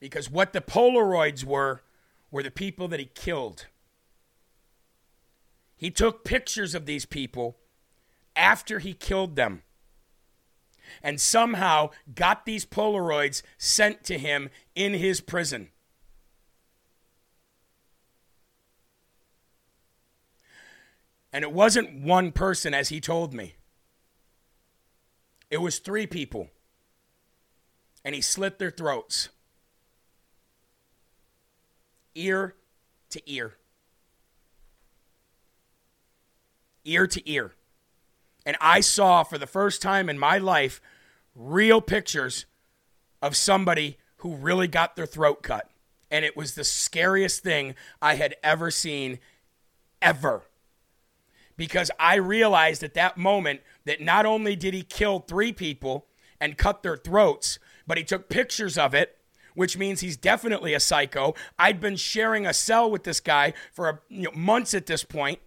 Because 0.00 0.28
what 0.28 0.52
the 0.52 0.60
Polaroids 0.60 1.44
were, 1.44 1.82
were 2.32 2.42
the 2.42 2.50
people 2.50 2.88
that 2.88 2.98
he 2.98 3.06
killed. 3.06 3.66
He 5.76 5.92
took 5.92 6.24
pictures 6.24 6.74
of 6.74 6.84
these 6.84 7.06
people 7.06 7.58
after 8.34 8.80
he 8.80 8.92
killed 8.92 9.36
them 9.36 9.62
and 11.00 11.20
somehow 11.20 11.90
got 12.12 12.44
these 12.44 12.66
Polaroids 12.66 13.42
sent 13.56 14.02
to 14.02 14.18
him 14.18 14.50
in 14.74 14.94
his 14.94 15.20
prison. 15.20 15.68
And 21.32 21.44
it 21.44 21.52
wasn't 21.52 22.02
one 22.02 22.32
person, 22.32 22.74
as 22.74 22.88
he 22.88 23.00
told 23.00 23.32
me, 23.32 23.54
it 25.50 25.58
was 25.58 25.78
three 25.78 26.06
people. 26.06 26.48
And 28.04 28.14
he 28.14 28.20
slit 28.20 28.58
their 28.58 28.70
throats, 28.70 29.28
ear 32.14 32.54
to 33.10 33.22
ear. 33.30 33.54
Ear 36.84 37.06
to 37.06 37.30
ear. 37.30 37.52
And 38.46 38.56
I 38.60 38.80
saw 38.80 39.22
for 39.22 39.38
the 39.38 39.46
first 39.46 39.82
time 39.82 40.08
in 40.08 40.18
my 40.18 40.38
life 40.38 40.80
real 41.34 41.80
pictures 41.80 42.46
of 43.20 43.36
somebody 43.36 43.98
who 44.18 44.34
really 44.34 44.66
got 44.66 44.96
their 44.96 45.06
throat 45.06 45.42
cut. 45.42 45.70
And 46.10 46.24
it 46.24 46.36
was 46.36 46.54
the 46.54 46.64
scariest 46.64 47.42
thing 47.42 47.74
I 48.00 48.14
had 48.14 48.34
ever 48.42 48.70
seen, 48.70 49.18
ever 50.00 50.44
because 51.60 51.90
I 52.00 52.14
realized 52.14 52.82
at 52.82 52.94
that 52.94 53.18
moment 53.18 53.60
that 53.84 54.00
not 54.00 54.24
only 54.24 54.56
did 54.56 54.72
he 54.72 54.82
kill 54.82 55.18
three 55.18 55.52
people 55.52 56.06
and 56.40 56.56
cut 56.56 56.82
their 56.82 56.96
throats, 56.96 57.58
but 57.86 57.98
he 57.98 58.02
took 58.02 58.30
pictures 58.30 58.78
of 58.78 58.94
it, 58.94 59.18
which 59.54 59.76
means 59.76 60.00
he's 60.00 60.16
definitely 60.16 60.72
a 60.72 60.80
psycho. 60.80 61.34
I'd 61.58 61.78
been 61.78 61.96
sharing 61.96 62.46
a 62.46 62.54
cell 62.54 62.90
with 62.90 63.04
this 63.04 63.20
guy 63.20 63.52
for 63.74 64.00
you 64.08 64.22
know, 64.22 64.30
months 64.32 64.72
at 64.72 64.86
this 64.86 65.04
point. 65.04 65.38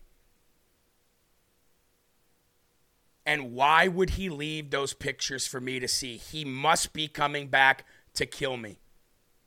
And 3.25 3.53
why 3.53 3.87
would 3.87 4.11
he 4.11 4.29
leave 4.29 4.69
those 4.69 4.93
pictures 4.93 5.47
for 5.47 5.59
me 5.59 5.79
to 5.79 5.87
see? 5.87 6.17
He 6.17 6.45
must 6.45 6.93
be 6.93 7.07
coming 7.07 7.47
back 7.47 7.85
to 8.13 8.27
kill 8.27 8.55
me. 8.55 8.77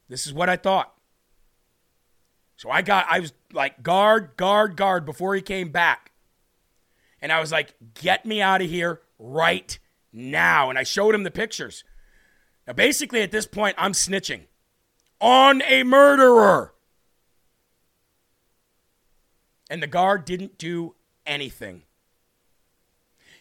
This 0.08 0.26
is 0.26 0.34
what 0.34 0.48
I 0.48 0.56
thought. 0.56 0.92
So 2.56 2.70
I 2.70 2.82
got, 2.82 3.06
I 3.08 3.20
was 3.20 3.32
like, 3.52 3.84
guard, 3.84 4.36
guard, 4.36 4.76
guard 4.76 5.04
before 5.04 5.36
he 5.36 5.42
came 5.42 5.70
back. 5.70 6.10
And 7.20 7.32
I 7.32 7.40
was 7.40 7.52
like, 7.52 7.74
get 7.94 8.26
me 8.26 8.42
out 8.42 8.62
of 8.62 8.68
here 8.68 9.00
right 9.18 9.78
now. 10.12 10.70
And 10.70 10.78
I 10.78 10.82
showed 10.82 11.14
him 11.14 11.22
the 11.22 11.30
pictures. 11.30 11.84
Now, 12.66 12.72
basically, 12.72 13.22
at 13.22 13.30
this 13.30 13.46
point, 13.46 13.76
I'm 13.78 13.92
snitching 13.92 14.42
on 15.20 15.62
a 15.62 15.82
murderer. 15.82 16.74
And 19.68 19.82
the 19.82 19.86
guard 19.86 20.24
didn't 20.24 20.58
do 20.58 20.94
anything. 21.26 21.82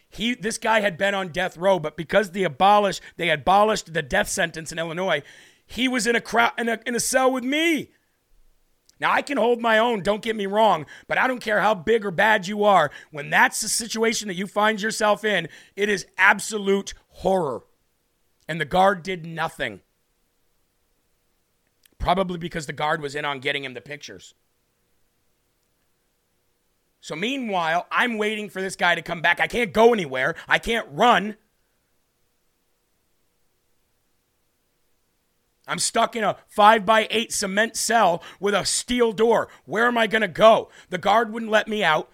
He, 0.08 0.34
this 0.34 0.58
guy 0.58 0.80
had 0.80 0.96
been 0.96 1.14
on 1.14 1.28
death 1.28 1.56
row, 1.56 1.78
but 1.78 1.96
because 1.96 2.30
they 2.30 2.44
abolished, 2.44 3.02
they 3.16 3.30
abolished 3.30 3.92
the 3.92 4.02
death 4.02 4.28
sentence 4.28 4.72
in 4.72 4.78
Illinois, 4.78 5.22
he 5.66 5.88
was 5.88 6.06
in 6.06 6.16
a, 6.16 6.20
crowd, 6.20 6.52
in 6.56 6.68
a, 6.68 6.80
in 6.86 6.94
a 6.94 7.00
cell 7.00 7.30
with 7.30 7.44
me. 7.44 7.90
Now, 8.98 9.12
I 9.12 9.20
can 9.22 9.36
hold 9.36 9.60
my 9.60 9.78
own, 9.78 10.02
don't 10.02 10.22
get 10.22 10.36
me 10.36 10.46
wrong, 10.46 10.86
but 11.06 11.18
I 11.18 11.26
don't 11.26 11.42
care 11.42 11.60
how 11.60 11.74
big 11.74 12.04
or 12.04 12.10
bad 12.10 12.46
you 12.46 12.64
are. 12.64 12.90
When 13.10 13.28
that's 13.28 13.60
the 13.60 13.68
situation 13.68 14.28
that 14.28 14.34
you 14.34 14.46
find 14.46 14.80
yourself 14.80 15.24
in, 15.24 15.48
it 15.74 15.88
is 15.88 16.06
absolute 16.16 16.94
horror. 17.08 17.64
And 18.48 18.60
the 18.60 18.64
guard 18.64 19.02
did 19.02 19.26
nothing. 19.26 19.80
Probably 21.98 22.38
because 22.38 22.66
the 22.66 22.72
guard 22.72 23.02
was 23.02 23.14
in 23.14 23.24
on 23.24 23.40
getting 23.40 23.64
him 23.64 23.74
the 23.74 23.80
pictures. 23.80 24.34
So, 27.00 27.14
meanwhile, 27.14 27.86
I'm 27.90 28.18
waiting 28.18 28.48
for 28.48 28.60
this 28.60 28.76
guy 28.76 28.94
to 28.94 29.02
come 29.02 29.20
back. 29.20 29.40
I 29.40 29.46
can't 29.46 29.72
go 29.72 29.92
anywhere, 29.92 30.34
I 30.48 30.58
can't 30.58 30.88
run. 30.90 31.36
I'm 35.66 35.78
stuck 35.78 36.14
in 36.14 36.22
a 36.22 36.36
five 36.48 36.86
by 36.86 37.08
eight 37.10 37.32
cement 37.32 37.76
cell 37.76 38.22
with 38.38 38.54
a 38.54 38.64
steel 38.64 39.12
door. 39.12 39.48
Where 39.64 39.86
am 39.86 39.98
I 39.98 40.06
going 40.06 40.22
to 40.22 40.28
go? 40.28 40.70
The 40.90 40.98
guard 40.98 41.32
wouldn't 41.32 41.50
let 41.50 41.66
me 41.66 41.82
out. 41.82 42.10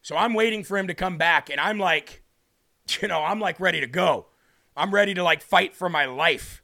So 0.00 0.16
I'm 0.16 0.34
waiting 0.34 0.64
for 0.64 0.76
him 0.76 0.88
to 0.88 0.94
come 0.94 1.16
back, 1.16 1.48
and 1.48 1.60
I'm 1.60 1.78
like, 1.78 2.24
you 3.00 3.06
know, 3.06 3.22
I'm 3.22 3.38
like 3.38 3.60
ready 3.60 3.80
to 3.80 3.86
go. 3.86 4.26
I'm 4.76 4.92
ready 4.92 5.14
to 5.14 5.22
like 5.22 5.42
fight 5.42 5.74
for 5.74 5.88
my 5.88 6.06
life. 6.06 6.62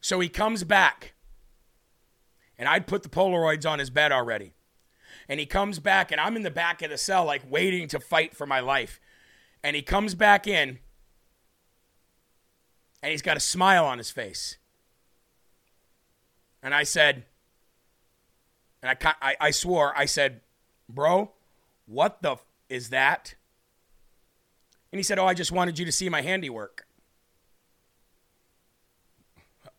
So 0.00 0.20
he 0.20 0.28
comes 0.28 0.64
back 0.64 1.14
and 2.58 2.68
I'd 2.68 2.86
put 2.86 3.02
the 3.02 3.08
Polaroids 3.08 3.68
on 3.68 3.78
his 3.78 3.90
bed 3.90 4.12
already. 4.12 4.52
And 5.28 5.38
he 5.40 5.46
comes 5.46 5.78
back, 5.78 6.10
and 6.10 6.20
I'm 6.20 6.36
in 6.36 6.42
the 6.42 6.50
back 6.50 6.82
of 6.82 6.90
the 6.90 6.98
cell, 6.98 7.24
like 7.24 7.42
waiting 7.48 7.88
to 7.88 8.00
fight 8.00 8.36
for 8.36 8.46
my 8.46 8.60
life. 8.60 9.00
And 9.62 9.76
he 9.76 9.82
comes 9.82 10.14
back 10.14 10.46
in, 10.46 10.78
and 13.02 13.10
he's 13.10 13.22
got 13.22 13.36
a 13.36 13.40
smile 13.40 13.84
on 13.84 13.98
his 13.98 14.10
face. 14.10 14.56
And 16.62 16.74
I 16.74 16.82
said, 16.82 17.24
and 18.82 18.90
I, 18.90 19.14
I, 19.20 19.36
I 19.40 19.50
swore, 19.50 19.92
I 19.96 20.04
said, 20.04 20.40
Bro, 20.88 21.32
what 21.86 22.22
the 22.22 22.32
f- 22.32 22.44
is 22.68 22.90
that? 22.90 23.34
And 24.92 24.98
he 24.98 25.02
said, 25.02 25.18
Oh, 25.18 25.26
I 25.26 25.34
just 25.34 25.52
wanted 25.52 25.78
you 25.78 25.84
to 25.84 25.92
see 25.92 26.08
my 26.08 26.20
handiwork. 26.20 26.86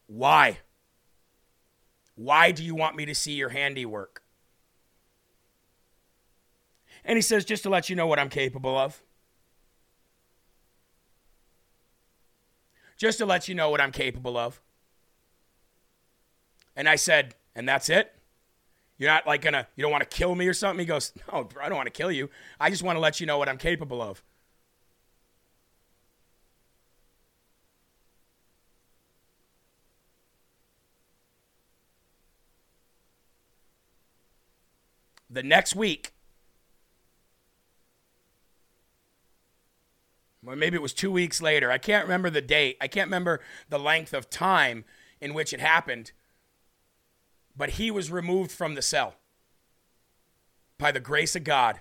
Why? 0.08 0.60
Why 2.16 2.52
do 2.52 2.64
you 2.64 2.76
want 2.76 2.96
me 2.96 3.06
to 3.06 3.16
see 3.16 3.34
your 3.34 3.50
handiwork? 3.50 4.22
And 7.06 7.18
he 7.18 7.22
says, 7.22 7.46
Just 7.46 7.64
to 7.64 7.70
let 7.70 7.90
you 7.90 7.96
know 7.96 8.08
what 8.08 8.20
I'm 8.20 8.30
capable 8.30 8.78
of. 8.78 9.02
Just 12.98 13.18
to 13.18 13.26
let 13.26 13.48
you 13.48 13.56
know 13.56 13.70
what 13.70 13.82
I'm 13.82 13.92
capable 13.92 14.38
of. 14.38 14.62
And 16.76 16.88
I 16.88 16.96
said, 16.96 17.36
And 17.56 17.68
that's 17.68 17.90
it? 17.90 18.14
You're 18.98 19.10
not 19.10 19.26
like 19.26 19.42
gonna, 19.42 19.68
you 19.76 19.82
don't 19.82 19.92
want 19.92 20.10
to 20.10 20.16
kill 20.18 20.36
me 20.36 20.48
or 20.48 20.54
something? 20.54 20.80
He 20.80 20.86
goes, 20.86 21.12
No, 21.32 21.50
I 21.62 21.68
don't 21.68 21.78
want 21.78 21.88
to 21.88 21.92
kill 21.92 22.12
you. 22.12 22.30
I 22.60 22.70
just 22.70 22.84
want 22.84 22.96
to 22.96 23.00
let 23.00 23.20
you 23.20 23.26
know 23.26 23.38
what 23.38 23.50
I'm 23.50 23.58
capable 23.58 24.02
of. 24.02 24.24
The 35.34 35.44
next 35.44 35.76
week, 35.76 36.14
or 40.46 40.56
maybe 40.56 40.76
it 40.76 40.82
was 40.82 40.94
two 40.94 41.12
weeks 41.12 41.42
later, 41.42 41.72
I 41.72 41.78
can't 41.78 42.06
remember 42.06 42.30
the 42.30 42.42
date, 42.42 42.78
I 42.80 42.88
can't 42.88 43.08
remember 43.08 43.42
the 43.70 43.80
length 43.80 44.14
of 44.14 44.30
time 44.30 44.86
in 45.20 45.34
which 45.34 45.54
it 45.54 45.60
happened, 45.60 46.12
but 47.56 47.72
he 47.72 47.90
was 47.90 48.12
removed 48.12 48.52
from 48.52 48.76
the 48.76 48.82
cell 48.82 49.16
by 50.78 50.92
the 50.92 51.00
grace 51.00 51.36
of 51.36 51.44
God. 51.44 51.80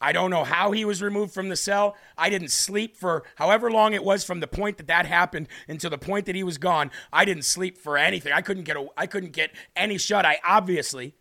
I 0.00 0.12
don't 0.12 0.30
know 0.30 0.44
how 0.44 0.70
he 0.70 0.84
was 0.84 1.02
removed 1.02 1.34
from 1.34 1.48
the 1.48 1.56
cell. 1.56 1.96
I 2.16 2.30
didn't 2.30 2.50
sleep 2.50 2.96
for 2.96 3.24
however 3.36 3.70
long 3.70 3.94
it 3.94 4.04
was 4.04 4.24
from 4.24 4.40
the 4.40 4.46
point 4.46 4.76
that 4.76 4.86
that 4.86 5.06
happened 5.06 5.48
until 5.66 5.90
the 5.90 5.98
point 5.98 6.26
that 6.26 6.36
he 6.36 6.44
was 6.44 6.56
gone. 6.56 6.90
I 7.12 7.24
didn't 7.24 7.44
sleep 7.44 7.76
for 7.76 7.98
anything. 7.98 8.32
I 8.32 8.40
couldn't 8.40 8.64
get 8.64 8.76
a, 8.76 8.86
I 8.96 9.06
couldn't 9.06 9.32
get 9.32 9.50
any 9.74 9.98
shut 9.98 10.24
eye 10.24 10.38
obviously. 10.44 11.14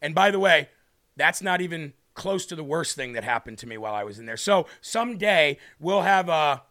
And 0.00 0.14
by 0.14 0.30
the 0.30 0.38
way, 0.38 0.68
that's 1.16 1.42
not 1.42 1.60
even 1.60 1.92
close 2.14 2.46
to 2.46 2.56
the 2.56 2.64
worst 2.64 2.94
thing 2.94 3.12
that 3.14 3.24
happened 3.24 3.58
to 3.58 3.66
me 3.66 3.78
while 3.78 3.94
I 3.94 4.04
was 4.04 4.18
in 4.18 4.26
there. 4.26 4.36
So 4.36 4.66
someday 4.80 5.58
we'll 5.80 6.02
have 6.02 6.28
a 6.28 6.62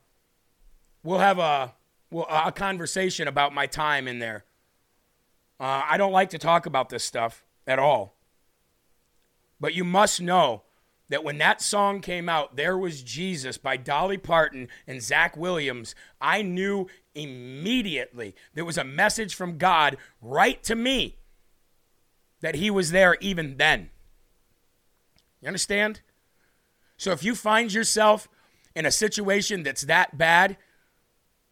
we'll 1.04 1.20
have 1.20 1.39
a 1.39 1.74
well, 2.10 2.28
a 2.30 2.52
conversation 2.52 3.28
about 3.28 3.54
my 3.54 3.66
time 3.68 4.08
in 4.08 4.20
there. 4.20 4.45
Uh, 5.60 5.84
I 5.89 5.97
don't 5.97 6.12
like 6.12 6.30
to 6.32 6.38
talk 6.38 6.66
about 6.66 6.89
this 6.89 7.04
stuff 7.04 7.45
at 7.68 7.80
all. 7.80 8.16
But 9.62 9.76
you 9.76 9.86
must 9.86 10.20
know 10.20 10.64
that 11.09 11.24
when 11.24 11.38
that 11.38 11.62
song 11.62 12.01
came 12.01 12.28
out, 12.28 12.55
There 12.55 12.78
Was 12.78 13.03
Jesus 13.03 13.57
by 13.57 13.78
Dolly 13.78 14.18
Parton 14.18 14.68
and 14.88 15.01
Zach 15.01 15.38
Williams, 15.38 15.93
I 16.20 16.41
knew 16.41 16.88
immediately 17.14 18.36
there 18.53 18.66
was 18.66 18.78
a 18.78 18.84
message 18.84 19.36
from 19.36 19.57
God 19.57 19.97
right 20.22 20.62
to 20.64 20.76
me 20.76 21.18
that 22.41 22.55
He 22.55 22.72
was 22.72 22.91
there 22.91 23.18
even 23.22 23.57
then. 23.57 23.91
You 25.41 25.47
understand? 25.47 26.01
So 26.97 27.12
if 27.12 27.24
you 27.24 27.36
find 27.36 27.72
yourself 27.72 28.28
in 28.76 28.86
a 28.86 28.91
situation 28.91 29.64
that's 29.64 29.84
that 29.84 30.18
bad, 30.18 30.57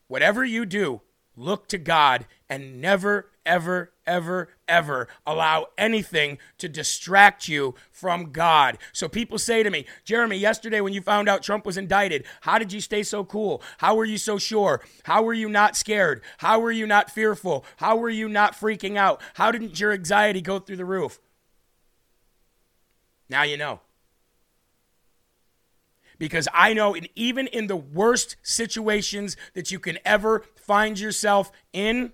whatever 0.07 0.43
you 0.43 0.65
do, 0.65 1.01
look 1.35 1.67
to 1.67 1.77
God 1.77 2.25
and 2.49 2.81
never, 2.81 3.29
ever, 3.45 3.91
ever, 4.09 4.49
ever 4.67 5.07
allow 5.25 5.67
anything 5.77 6.39
to 6.57 6.67
distract 6.67 7.47
you 7.47 7.75
from 7.91 8.31
God. 8.31 8.79
So 8.91 9.07
people 9.07 9.37
say 9.37 9.61
to 9.61 9.69
me, 9.69 9.85
Jeremy, 10.03 10.35
yesterday 10.35 10.81
when 10.81 10.93
you 10.93 11.01
found 11.01 11.29
out 11.29 11.43
Trump 11.43 11.65
was 11.65 11.77
indicted, 11.77 12.25
how 12.41 12.57
did 12.57 12.73
you 12.73 12.81
stay 12.81 13.03
so 13.03 13.23
cool? 13.23 13.61
How 13.77 13.95
were 13.95 14.05
you 14.05 14.17
so 14.17 14.39
sure? 14.39 14.81
How 15.03 15.21
were 15.21 15.33
you 15.33 15.47
not 15.47 15.77
scared? 15.77 16.21
How 16.39 16.59
were 16.59 16.71
you 16.71 16.87
not 16.87 17.11
fearful? 17.11 17.63
How 17.77 17.95
were 17.95 18.09
you 18.09 18.27
not 18.27 18.53
freaking 18.53 18.97
out? 18.97 19.21
How 19.35 19.51
didn't 19.51 19.79
your 19.79 19.93
anxiety 19.93 20.41
go 20.41 20.57
through 20.57 20.77
the 20.77 20.85
roof? 20.85 21.19
Now 23.29 23.43
you 23.43 23.57
know. 23.57 23.81
Because 26.17 26.49
I 26.53 26.73
know, 26.73 26.95
in, 26.95 27.07
even 27.15 27.47
in 27.47 27.67
the 27.67 27.77
worst 27.77 28.35
situations 28.43 29.37
that 29.53 29.71
you 29.71 29.79
can 29.79 29.99
ever 30.03 30.43
find 30.55 30.99
yourself 30.99 31.49
in, 31.71 32.11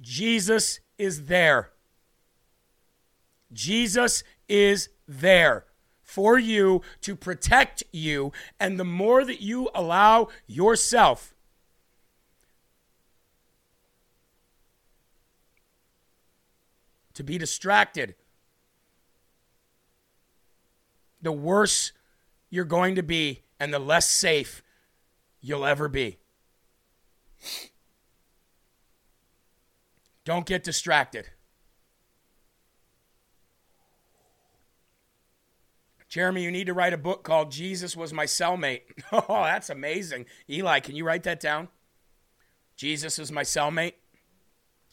Jesus 0.00 0.80
is 0.98 1.26
there. 1.26 1.70
Jesus 3.52 4.24
is 4.48 4.88
there 5.06 5.64
for 6.02 6.38
you 6.38 6.82
to 7.00 7.16
protect 7.16 7.82
you. 7.92 8.32
And 8.60 8.78
the 8.78 8.84
more 8.84 9.24
that 9.24 9.40
you 9.40 9.70
allow 9.74 10.28
yourself 10.46 11.34
to 17.14 17.22
be 17.22 17.38
distracted, 17.38 18.14
the 21.22 21.32
worse 21.32 21.92
you're 22.50 22.64
going 22.64 22.94
to 22.96 23.02
be 23.02 23.42
and 23.58 23.72
the 23.72 23.78
less 23.78 24.08
safe 24.08 24.62
you'll 25.40 25.64
ever 25.64 25.88
be. 25.88 26.18
Don't 30.24 30.46
get 30.46 30.64
distracted. 30.64 31.30
Jeremy, 36.08 36.44
you 36.44 36.50
need 36.50 36.66
to 36.66 36.74
write 36.74 36.92
a 36.92 36.98
book 36.98 37.24
called 37.24 37.50
Jesus 37.50 37.96
Was 37.96 38.12
My 38.12 38.24
Cellmate. 38.24 38.82
Oh, 39.12 39.42
that's 39.44 39.68
amazing. 39.68 40.26
Eli, 40.48 40.80
can 40.80 40.94
you 40.94 41.04
write 41.04 41.24
that 41.24 41.40
down? 41.40 41.68
Jesus 42.76 43.18
is 43.18 43.30
my 43.30 43.42
cellmate. 43.42 43.94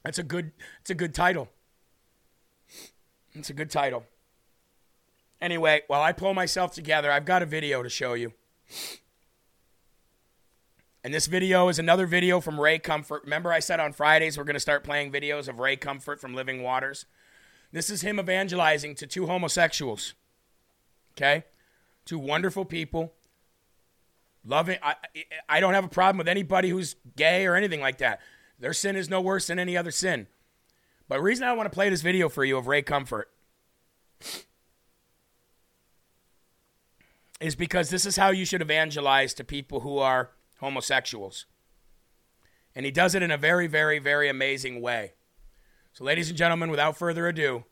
That's 0.03 0.19
a 0.19 0.23
good 0.23 0.51
it's 0.82 0.89
a 0.89 0.95
good 0.95 1.13
title. 1.13 1.49
It's 3.34 3.49
a 3.49 3.53
good 3.53 3.71
title. 3.71 4.05
Anyway, 5.39 5.82
while 5.88 6.01
I 6.01 6.11
pull 6.11 6.34
myself 6.34 6.73
together, 6.73 7.11
I've 7.11 7.25
got 7.25 7.41
a 7.41 7.45
video 7.45 7.82
to 7.82 7.89
show 7.89 8.13
you. 8.13 8.34
And 11.04 11.14
this 11.14 11.26
video 11.26 11.68
is 11.68 11.80
another 11.80 12.06
video 12.06 12.39
from 12.39 12.60
Ray 12.60 12.78
Comfort. 12.78 13.24
Remember, 13.24 13.52
I 13.52 13.60
said 13.60 13.80
on 13.80 13.91
Fridays 13.91 14.38
we're 14.38 14.43
going 14.43 14.54
to 14.56 14.60
start 14.60 14.84
playing 14.84 15.12
videos 15.12 15.47
of 15.47 15.60
Ray 15.60 15.76
Comfort 15.76 16.22
from 16.22 16.36
Living 16.36 16.62
Waters? 16.62 17.06
This 17.72 17.89
is 17.89 18.02
him 18.02 18.20
evangelizing 18.20 18.93
to 18.95 19.08
two 19.08 19.26
homosexuals. 19.26 20.14
Okay? 21.14 21.45
Two 22.06 22.20
wonderful 22.20 22.66
people. 22.66 23.14
Loving. 24.45 24.78
I, 24.84 24.95
I 25.49 25.60
don't 25.60 25.74
have 25.74 25.86
a 25.86 25.89
problem 25.89 26.20
with 26.20 26.28
anybody 26.28 26.70
who's 26.70 26.95
gay 27.16 27.47
or 27.47 27.56
anything 27.56 27.82
like 27.82 27.97
that. 27.97 28.20
Their 28.60 28.74
sin 28.74 28.95
is 28.95 29.10
no 29.10 29.22
worse 29.22 29.47
than 29.47 29.58
any 29.58 29.76
other 29.76 29.91
sin. 29.91 30.28
But 31.08 31.16
the 31.16 31.24
reason 31.24 31.47
I 31.47 31.54
want 31.54 31.66
to 31.66 31.74
play 31.74 31.89
this 31.89 32.02
video 32.04 32.30
for 32.30 32.45
you 32.45 32.58
of 32.58 32.68
Ray 32.68 32.84
Comfort 32.84 33.32
is 37.39 37.56
because 37.56 37.89
this 37.89 38.06
is 38.06 38.18
how 38.18 38.30
you 38.30 38.45
should 38.45 38.62
evangelize 38.62 39.34
to 39.34 39.43
people 39.43 39.80
who 39.80 39.97
are 39.97 40.30
homosexuals. 40.62 41.45
And 42.74 42.86
he 42.86 42.91
does 42.91 43.14
it 43.16 43.22
in 43.22 43.32
a 43.32 43.38
very, 43.38 43.68
very, 43.68 43.99
very 43.99 44.30
amazing 44.30 44.80
way. 44.80 45.14
So, 45.91 46.05
ladies 46.05 46.30
and 46.30 46.38
gentlemen, 46.38 46.72
without 46.72 46.97
further 46.97 47.28
ado, 47.28 47.66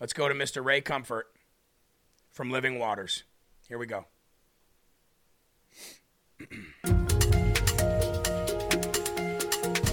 let's 0.00 0.12
go 0.12 0.26
to 0.26 0.34
Mr. 0.34 0.64
Ray 0.64 0.80
Comfort 0.80 1.28
from 2.32 2.50
Living 2.50 2.80
Waters. 2.80 3.22
Here 3.68 3.78
we 3.78 3.86
go. 3.86 4.06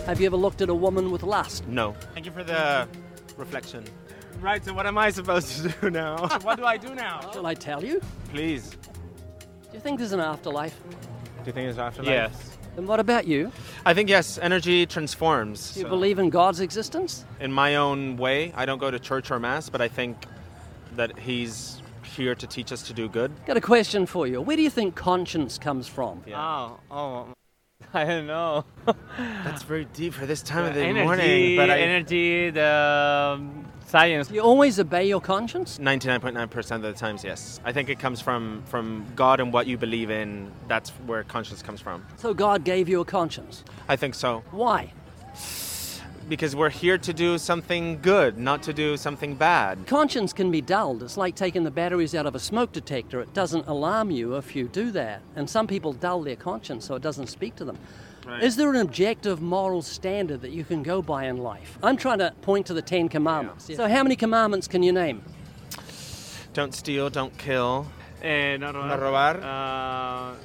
Have 0.08 0.20
you 0.20 0.26
ever 0.28 0.38
looked 0.38 0.62
at 0.62 0.70
a 0.70 0.74
woman 0.74 1.12
with 1.12 1.24
lust? 1.24 1.68
No. 1.68 1.96
Thank 2.14 2.26
you 2.26 2.32
for 2.32 2.44
the 2.44 2.88
reflection. 3.38 3.84
Right, 4.40 4.64
so 4.64 4.74
what 4.74 4.86
am 4.86 4.98
I 4.98 5.10
supposed 5.12 5.64
to 5.64 5.70
do 5.70 5.90
now? 5.90 6.28
What 6.44 6.58
do 6.58 6.66
I 6.66 6.78
do 6.78 6.96
now? 6.96 7.32
Shall 7.34 7.46
I 7.46 7.54
tell 7.54 7.84
you? 7.84 8.02
Please. 8.30 8.70
Do 8.70 9.74
you 9.74 9.80
think 9.80 9.98
there's 9.98 10.14
an 10.14 10.20
afterlife? 10.20 10.80
Do 11.46 11.50
you 11.50 11.54
think 11.54 11.70
it's 11.70 11.78
afterlife? 11.78 12.10
Yes. 12.10 12.58
And 12.76 12.88
what 12.88 13.00
about 13.00 13.28
you? 13.28 13.52
I 13.86 13.94
think 13.94 14.10
yes, 14.10 14.40
energy 14.42 14.88
transforms. 14.88 15.76
Do 15.76 15.82
you 15.82 15.86
So, 15.86 15.90
believe 15.90 16.18
in 16.18 16.32
God's 16.32 16.60
existence? 16.60 17.24
in 17.40 17.54
my 17.54 17.76
own 17.76 18.18
way, 18.18 18.52
I 18.56 18.66
don't 18.66 18.80
go 18.80 18.90
to 18.90 18.98
church 18.98 19.30
or 19.30 19.40
mass, 19.40 19.70
but 19.70 19.80
I 19.80 19.88
think 19.88 20.26
that 20.96 21.20
he's 21.20 21.84
here 22.16 22.34
to 22.34 22.48
teach 22.48 22.72
us 22.72 22.82
to 22.88 22.94
do 22.94 23.08
good. 23.08 23.32
Got 23.46 23.58
a 23.58 23.62
question 23.62 24.08
for 24.08 24.26
you. 24.26 24.42
Where 24.42 24.58
do 24.58 24.64
you 24.64 24.72
think 24.72 24.96
conscience 24.96 25.60
comes 25.60 25.88
from? 25.88 26.24
Oh, 26.34 26.80
oh, 26.90 27.28
I 27.94 28.06
don't 28.06 28.26
know. 28.26 28.66
That's 29.44 29.62
very 29.62 29.86
deep 29.86 30.16
for 30.16 30.26
this 30.26 30.42
time 30.42 30.66
of 30.66 30.74
the 30.74 30.82
energy, 30.82 31.06
morning, 31.06 31.58
but 31.58 31.70
I 31.70 31.78
energy, 31.78 32.50
the 32.50 33.36
um, 33.38 33.72
science. 33.96 34.30
You 34.30 34.42
always 34.42 34.78
obey 34.78 35.08
your 35.08 35.22
conscience? 35.22 35.78
99.9% 35.78 36.76
of 36.76 36.82
the 36.82 36.92
times 36.92 37.24
yes. 37.24 37.62
I 37.64 37.72
think 37.72 37.88
it 37.88 37.98
comes 37.98 38.20
from 38.20 38.62
from 38.66 39.06
God 39.16 39.40
and 39.40 39.54
what 39.54 39.68
you 39.68 39.78
believe 39.78 40.10
in. 40.12 40.52
That's 40.68 40.90
where 41.08 41.24
conscience 41.24 41.62
comes 41.62 41.80
from. 41.80 42.06
So 42.18 42.34
God 42.34 42.66
gave 42.66 42.90
you 42.90 43.00
a 43.00 43.06
conscience. 43.06 43.64
I 43.88 43.96
think 43.96 44.14
so. 44.16 44.44
Why? 44.52 44.92
Because 46.28 46.56
we're 46.56 46.76
here 46.84 46.98
to 46.98 47.14
do 47.14 47.38
something 47.38 48.02
good, 48.02 48.38
not 48.38 48.64
to 48.64 48.74
do 48.74 48.98
something 48.98 49.36
bad. 49.36 49.88
Conscience 49.88 50.34
can 50.34 50.52
be 50.52 50.60
dulled. 50.60 51.02
It's 51.04 51.18
like 51.18 51.36
taking 51.36 51.64
the 51.64 51.72
batteries 51.72 52.16
out 52.16 52.26
of 52.26 52.36
a 52.36 52.40
smoke 52.40 52.72
detector. 52.74 53.22
It 53.22 53.34
doesn't 53.34 53.66
alarm 53.68 54.12
you 54.12 54.36
if 54.36 54.56
you 54.56 54.68
do 54.68 54.92
that. 54.92 55.22
And 55.38 55.50
some 55.50 55.68
people 55.68 55.94
dull 55.94 56.22
their 56.24 56.36
conscience 56.36 56.84
so 56.86 56.96
it 56.96 57.04
doesn't 57.04 57.28
speak 57.28 57.56
to 57.58 57.66
them. 57.66 57.78
Is 58.42 58.56
there 58.56 58.70
an 58.70 58.78
objective 58.78 59.42
moral 59.42 59.82
standard 59.82 60.42
that 60.42 60.52
you 60.52 60.64
can 60.64 60.84
go 60.84 61.02
by 61.02 61.26
in 61.26 61.38
life? 61.38 61.78
I'm 61.84 61.98
trying 61.98 62.20
to 62.20 62.34
point 62.42 62.66
to 62.68 62.74
the 62.74 62.82
Ten 62.82 63.08
Commandments. 63.10 63.70
So, 63.76 63.88
how 63.88 64.04
many 64.04 64.16
commandments 64.16 64.68
can 64.68 64.84
you 64.84 64.92
name? 64.92 65.24
Don't 66.54 66.74
steal, 66.74 67.10
don't 67.10 67.38
kill. 67.38 67.88
Eh, 68.22 68.58
no, 68.58 68.72
No 68.72 68.82
robar. 68.98 69.36
Uh, 69.38 70.36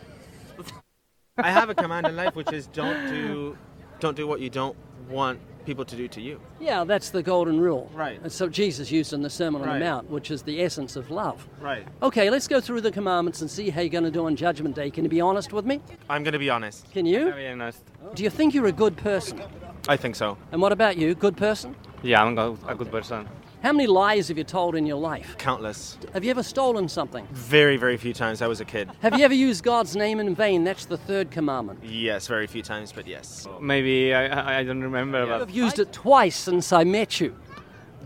I 1.39 1.51
have 1.51 1.71
a 1.71 1.75
command 1.75 2.07
in 2.07 2.17
life 2.17 2.35
which 2.37 2.53
is 2.53 2.67
don't 2.67 3.09
do 3.09 3.57
don't 4.01 4.17
do 4.17 4.27
what 4.27 4.41
you 4.41 4.51
don't 4.51 4.77
want 5.09 5.41
people 5.65 5.85
to 5.85 5.97
do 5.97 6.09
to 6.09 6.21
you. 6.21 6.41
Yeah, 6.61 6.85
that's 6.85 7.11
the 7.11 7.23
golden 7.23 7.61
rule. 7.61 7.91
Right. 7.95 8.23
That's 8.23 8.41
what 8.41 8.51
Jesus 8.53 8.91
used 8.91 9.13
in 9.13 9.23
the 9.23 9.31
Sermon 9.31 9.63
on 9.63 9.69
Right. 9.69 9.79
the 9.79 9.85
Mount, 9.85 10.11
which 10.11 10.31
is 10.31 10.43
the 10.43 10.63
essence 10.63 10.97
of 10.97 11.11
love. 11.11 11.47
Right. 11.61 11.87
Okay, 12.03 12.31
let's 12.31 12.49
go 12.49 12.61
through 12.61 12.81
the 12.81 12.91
commandments 12.93 13.41
and 13.41 13.51
see 13.51 13.71
how 13.71 13.81
you're 13.81 13.91
going 13.91 14.05
to 14.05 14.11
do 14.11 14.27
on 14.27 14.37
Judgment 14.37 14.75
Day. 14.75 14.91
Can 14.91 15.05
you 15.05 15.11
be 15.11 15.21
honest 15.21 15.53
with 15.53 15.65
me? 15.67 15.81
I'm 16.09 16.23
going 16.23 16.33
to 16.33 16.39
be 16.39 16.51
honest. 16.51 16.91
Can 16.93 17.07
you? 17.07 17.25
very 17.27 17.49
honest. 17.49 17.83
Do 18.15 18.23
you 18.23 18.31
think 18.31 18.55
you're 18.55 18.67
a 18.67 18.73
good 18.73 18.97
person? 18.97 19.41
I 19.89 19.97
think 19.97 20.17
so. 20.17 20.37
And 20.53 20.61
what 20.61 20.73
about 20.73 20.97
you? 20.97 21.15
Good 21.15 21.37
person? 21.37 21.75
Yeah, 22.03 22.23
I'm 22.25 22.37
a 22.39 22.57
a 22.67 22.75
good 22.75 22.91
person. 22.91 23.29
How 23.63 23.73
many 23.73 23.87
lies 23.87 24.29
have 24.29 24.39
you 24.39 24.45
told 24.45 24.75
in 24.75 24.87
your 24.87 24.97
life? 24.97 25.37
Countless. 25.37 25.99
Have 26.15 26.25
you 26.25 26.31
ever 26.31 26.43
stolen 26.43 26.89
something? 26.89 27.29
Very, 27.31 27.77
very 27.77 27.99
few 27.99 28.15
times 28.15 28.41
I 28.41 28.47
was 28.47 28.63
a 28.63 28.65
kid. 28.65 28.89
Have 29.03 29.19
you 29.19 29.25
ever 29.25 29.35
used 29.35 29.63
God's 29.63 29.95
name 29.95 30.19
in 30.19 30.35
vain? 30.35 30.65
That's 30.65 30.87
the 30.87 30.97
third 30.97 31.31
commandment. 31.31 31.85
Yes, 31.85 32.27
very 32.27 32.47
few 32.47 32.63
times, 32.63 32.91
but 32.91 33.07
yes. 33.07 33.47
Maybe 33.61 34.15
I, 34.15 34.29
I, 34.29 34.59
I 34.61 34.65
don't 34.65 34.83
remember, 34.83 35.27
but 35.27 35.43
I've 35.43 35.51
used 35.51 35.79
it 35.79 35.93
twice 35.93 36.37
since 36.37 36.73
I 36.73 36.85
met 36.85 37.21
you. 37.21 37.37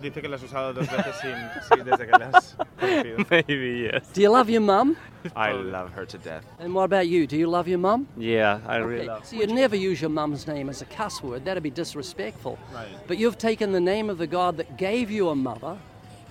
Dice 0.04 0.20
que 0.20 0.28
lo 0.28 0.36
has 0.36 0.42
usado 0.42 0.74
dos 0.74 0.86
veces 0.86 1.16
sin, 1.16 1.32
sí, 1.70 1.82
desde 1.82 2.06
que 2.06 2.12
lo 2.12 2.26
has 2.26 2.56
conocido. 2.78 3.26
maybe 3.30 3.88
yes. 3.90 4.06
Do 4.12 4.20
you 4.20 4.28
love 4.28 4.50
your 4.50 4.60
mum? 4.60 4.98
I 5.34 5.52
love 5.52 5.92
her 5.94 6.04
to 6.04 6.18
death. 6.18 6.44
And 6.58 6.74
what 6.74 6.84
about 6.84 7.08
you? 7.08 7.26
Do 7.26 7.38
you 7.38 7.46
love 7.48 7.66
your 7.66 7.78
mum? 7.78 8.06
Yeah, 8.18 8.60
I 8.66 8.76
really 8.76 9.00
Okay, 9.04 9.08
love. 9.08 9.24
So 9.24 9.36
you'd 9.36 9.48
never 9.48 9.76
use 9.76 10.02
your 10.02 10.10
mum's 10.10 10.46
name 10.46 10.68
as 10.68 10.82
a 10.82 10.84
cuss 10.84 11.22
word. 11.22 11.46
That'd 11.46 11.62
be 11.62 11.70
disrespectful. 11.70 12.58
Right. 12.74 12.86
But 13.06 13.16
you've 13.16 13.38
taken 13.38 13.72
the 13.72 13.80
name 13.80 14.10
of 14.10 14.18
the 14.18 14.26
God 14.26 14.58
that 14.58 14.76
gave 14.76 15.10
you 15.10 15.30
a 15.30 15.34
mother 15.34 15.78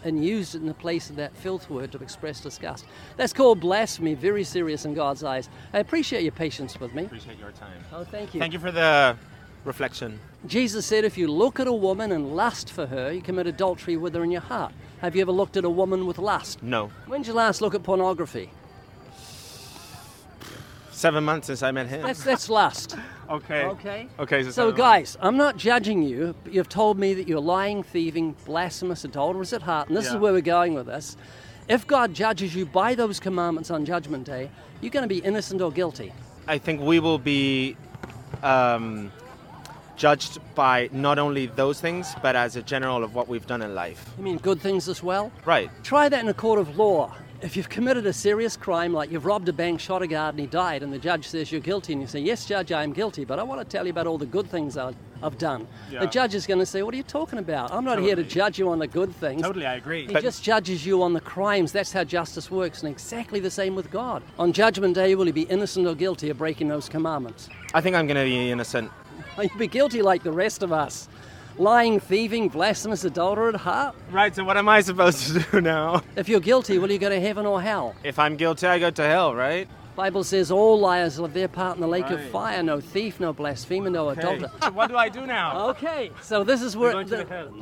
and 0.04 0.24
used 0.24 0.54
it 0.54 0.60
in 0.62 0.68
the 0.68 0.76
place 0.76 1.10
of 1.10 1.16
that 1.16 1.36
filth 1.36 1.68
word 1.68 1.92
to 1.94 1.98
express 1.98 2.42
disgust. 2.42 2.86
That's 3.18 3.34
called 3.34 3.60
blasphemy, 3.60 4.14
very 4.14 4.44
serious 4.44 4.86
in 4.86 4.94
God's 4.94 5.24
eyes. 5.24 5.50
I 5.74 5.80
appreciate 5.80 6.22
your 6.22 6.34
patience 6.34 6.80
with 6.80 6.94
me. 6.94 7.04
I 7.04 7.06
appreciate 7.06 7.40
your 7.40 7.54
time. 7.54 7.84
Oh, 7.92 8.04
thank 8.04 8.36
you. 8.36 8.40
Thank 8.40 8.54
you 8.54 8.60
for 8.60 8.72
the 8.72 9.18
reflection. 9.66 10.20
Jesus 10.46 10.86
said 10.86 11.06
if 11.06 11.18
you 11.18 11.28
look 11.28 11.60
at 11.60 11.68
a 11.68 11.74
woman 11.74 12.12
and 12.12 12.36
lust 12.36 12.72
for 12.72 12.86
her, 12.88 13.12
you 13.12 13.22
commit 13.22 13.48
adultery 13.48 13.98
with 13.98 14.14
her 14.16 14.24
in 14.24 14.32
your 14.32 14.42
heart. 14.42 14.74
Have 15.02 15.16
you 15.16 15.22
ever 15.22 15.32
looked 15.32 15.58
at 15.58 15.66
a 15.66 15.70
woman 15.70 16.06
with 16.06 16.18
lust? 16.18 16.64
No. 16.64 16.92
When 17.08 17.22
did 17.22 17.28
you 17.28 17.34
last 17.34 17.62
look 17.62 17.76
at 17.76 17.84
pornography? 17.84 18.50
Seven 20.92 21.24
months 21.24 21.48
since 21.48 21.64
I 21.64 21.72
met 21.72 21.88
him. 21.88 22.02
That's, 22.04 22.24
that's 22.24 22.50
lust. 22.50 22.96
okay. 23.30 23.64
Okay? 23.66 24.08
Okay, 24.20 24.44
so, 24.44 24.52
So, 24.52 24.72
guys, 24.72 25.18
I'm 25.20 25.36
not 25.36 25.58
judging 25.58 26.04
you, 26.04 26.36
but 26.44 26.54
you've 26.54 26.70
told 26.70 26.98
me 26.98 27.14
that 27.16 27.28
you're 27.28 27.42
lying, 27.42 27.84
thieving, 27.84 28.36
blasphemous, 28.46 29.04
adulterous 29.04 29.52
at 29.52 29.64
heart, 29.64 29.90
and 29.90 29.98
this 29.98 30.08
is 30.08 30.16
where 30.16 30.32
we're 30.32 30.42
going 30.42 30.74
with 30.74 30.86
this. 30.86 31.18
If 31.68 31.88
God 31.88 32.14
judges 32.14 32.56
you 32.56 32.66
by 32.66 32.96
those 32.96 33.20
commandments 33.20 33.72
on 33.72 33.86
Judgment 33.86 34.26
Day, 34.26 34.50
you're 34.82 34.92
going 34.92 35.04
to 35.04 35.14
be 35.14 35.20
innocent 35.20 35.62
or 35.62 35.72
guilty. 35.72 36.14
I 36.48 36.58
think 36.58 36.82
we 36.82 37.00
will 37.00 37.20
be 37.20 37.76
um, 38.42 39.12
judged 39.96 40.40
by 40.56 40.90
not 40.92 41.20
only 41.20 41.48
those 41.48 41.80
things, 41.80 42.14
but 42.22 42.36
as 42.36 42.56
a 42.56 42.62
general 42.62 43.04
of 43.04 43.16
what 43.16 43.28
we've 43.28 43.48
done 43.48 43.62
in 43.62 43.76
life. 43.76 44.10
You 44.18 44.24
mean 44.24 44.38
good 44.38 44.60
things 44.60 44.90
as 44.90 45.04
well? 45.04 45.32
Right. 45.46 45.70
Try 45.84 46.10
that 46.10 46.22
in 46.22 46.30
a 46.30 46.34
court 46.34 46.60
of 46.60 46.78
law. 46.78 47.14
If 47.42 47.58
you've 47.58 47.68
committed 47.68 48.06
a 48.06 48.14
serious 48.14 48.56
crime, 48.56 48.94
like 48.94 49.12
you've 49.12 49.26
robbed 49.26 49.50
a 49.50 49.54
bank, 49.54 49.82
shot 49.82 50.02
a 50.02 50.08
guard, 50.08 50.36
and 50.36 50.40
he 50.40 50.48
died, 50.48 50.82
and 50.82 50.94
the 50.94 50.98
judge 50.98 51.28
says 51.28 51.52
you're 51.52 51.60
guilty, 51.60 51.92
and 51.92 52.02
you 52.02 52.08
say, 52.08 52.22
Yes, 52.22 52.46
Judge, 52.46 52.72
I 52.72 52.84
am 52.84 52.94
guilty, 52.94 53.26
but 53.26 53.38
I 53.38 53.44
want 53.44 53.60
to 53.60 53.66
tell 53.66 53.86
you 53.86 53.92
about 53.92 54.08
all 54.08 54.18
the 54.18 54.26
good 54.26 54.50
things 54.50 54.78
I've, 54.78 54.96
I've 55.22 55.38
done. 55.38 55.68
The 55.92 56.08
judge 56.08 56.36
is 56.36 56.48
going 56.48 56.62
to 56.62 56.66
say, 56.66 56.84
What 56.84 56.94
are 56.94 56.98
you 56.98 57.04
talking 57.04 57.40
about? 57.40 57.74
I'm 57.74 57.84
not 57.84 58.00
here 58.00 58.16
to 58.16 58.24
judge 58.24 58.58
you 58.58 58.70
on 58.70 58.80
the 58.80 58.88
good 58.88 59.14
things. 59.14 59.42
Totally, 59.42 59.66
I 59.66 59.76
agree. 59.76 60.08
He 60.08 60.14
just 60.22 60.42
judges 60.42 60.86
you 60.86 61.04
on 61.04 61.12
the 61.12 61.20
crimes. 61.20 61.74
That's 61.74 61.92
how 61.92 62.06
justice 62.06 62.50
works, 62.50 62.82
and 62.82 62.90
exactly 62.90 63.42
the 63.42 63.52
same 63.52 63.76
with 63.76 63.92
God. 63.92 64.24
On 64.40 64.54
Judgment 64.54 64.96
Day, 64.96 65.14
will 65.16 65.26
he 65.26 65.34
be 65.34 65.42
innocent 65.44 65.86
or 65.86 65.96
guilty 65.96 66.30
of 66.30 66.38
breaking 66.38 66.70
those 66.70 66.88
commandments? 66.88 67.50
I 67.74 67.82
think 67.82 67.98
I'm 67.98 68.08
going 68.08 68.16
to 68.16 68.24
be 68.24 68.52
innocent. 68.52 68.90
He'll 69.42 69.58
be 69.58 69.68
guilty 69.68 70.02
like 70.02 70.24
the 70.24 70.32
rest 70.32 70.64
of 70.64 70.72
us. 70.72 71.08
Lying, 71.58 72.00
thieving, 72.00 72.50
blasphemous, 72.50 73.04
adulterer 73.04 73.50
at 73.50 73.56
heart. 73.56 73.96
Right, 74.12 74.36
so 74.36 74.44
what 74.44 74.58
am 74.58 74.68
I 74.68 74.82
supposed 74.82 75.34
to 75.34 75.40
do 75.52 75.62
now? 75.62 76.02
If 76.16 76.28
you're 76.28 76.40
guilty, 76.40 76.80
will 76.80 76.92
you 76.92 76.98
go 76.98 77.10
to 77.10 77.20
heaven 77.20 77.46
or 77.46 77.62
hell? 77.62 77.94
If 78.04 78.18
I'm 78.18 78.36
guilty, 78.38 78.66
I 78.66 78.80
go 78.80 78.90
to 78.90 79.04
hell, 79.04 79.36
right? 79.36 79.68
Bible 79.96 80.24
says 80.24 80.50
all 80.50 80.80
liars 80.80 81.18
will 81.20 81.28
have 81.28 81.36
their 81.36 81.48
part 81.48 81.76
in 81.76 81.82
the 81.82 81.88
lake 81.88 82.10
of 82.10 82.20
fire. 82.30 82.64
No 82.64 82.80
thief, 82.82 83.20
no 83.20 83.32
blasphemer, 83.34 83.92
no 83.92 84.10
adulterer. 84.10 84.50
what 84.72 84.88
do 84.88 84.98
I 84.98 85.10
do 85.10 85.28
now? 85.28 85.70
Okay, 85.74 86.10
so 86.22 86.44
this 86.44 86.64
is 86.64 86.76
where 86.76 86.94
going 86.94 87.08
the- 87.08 87.60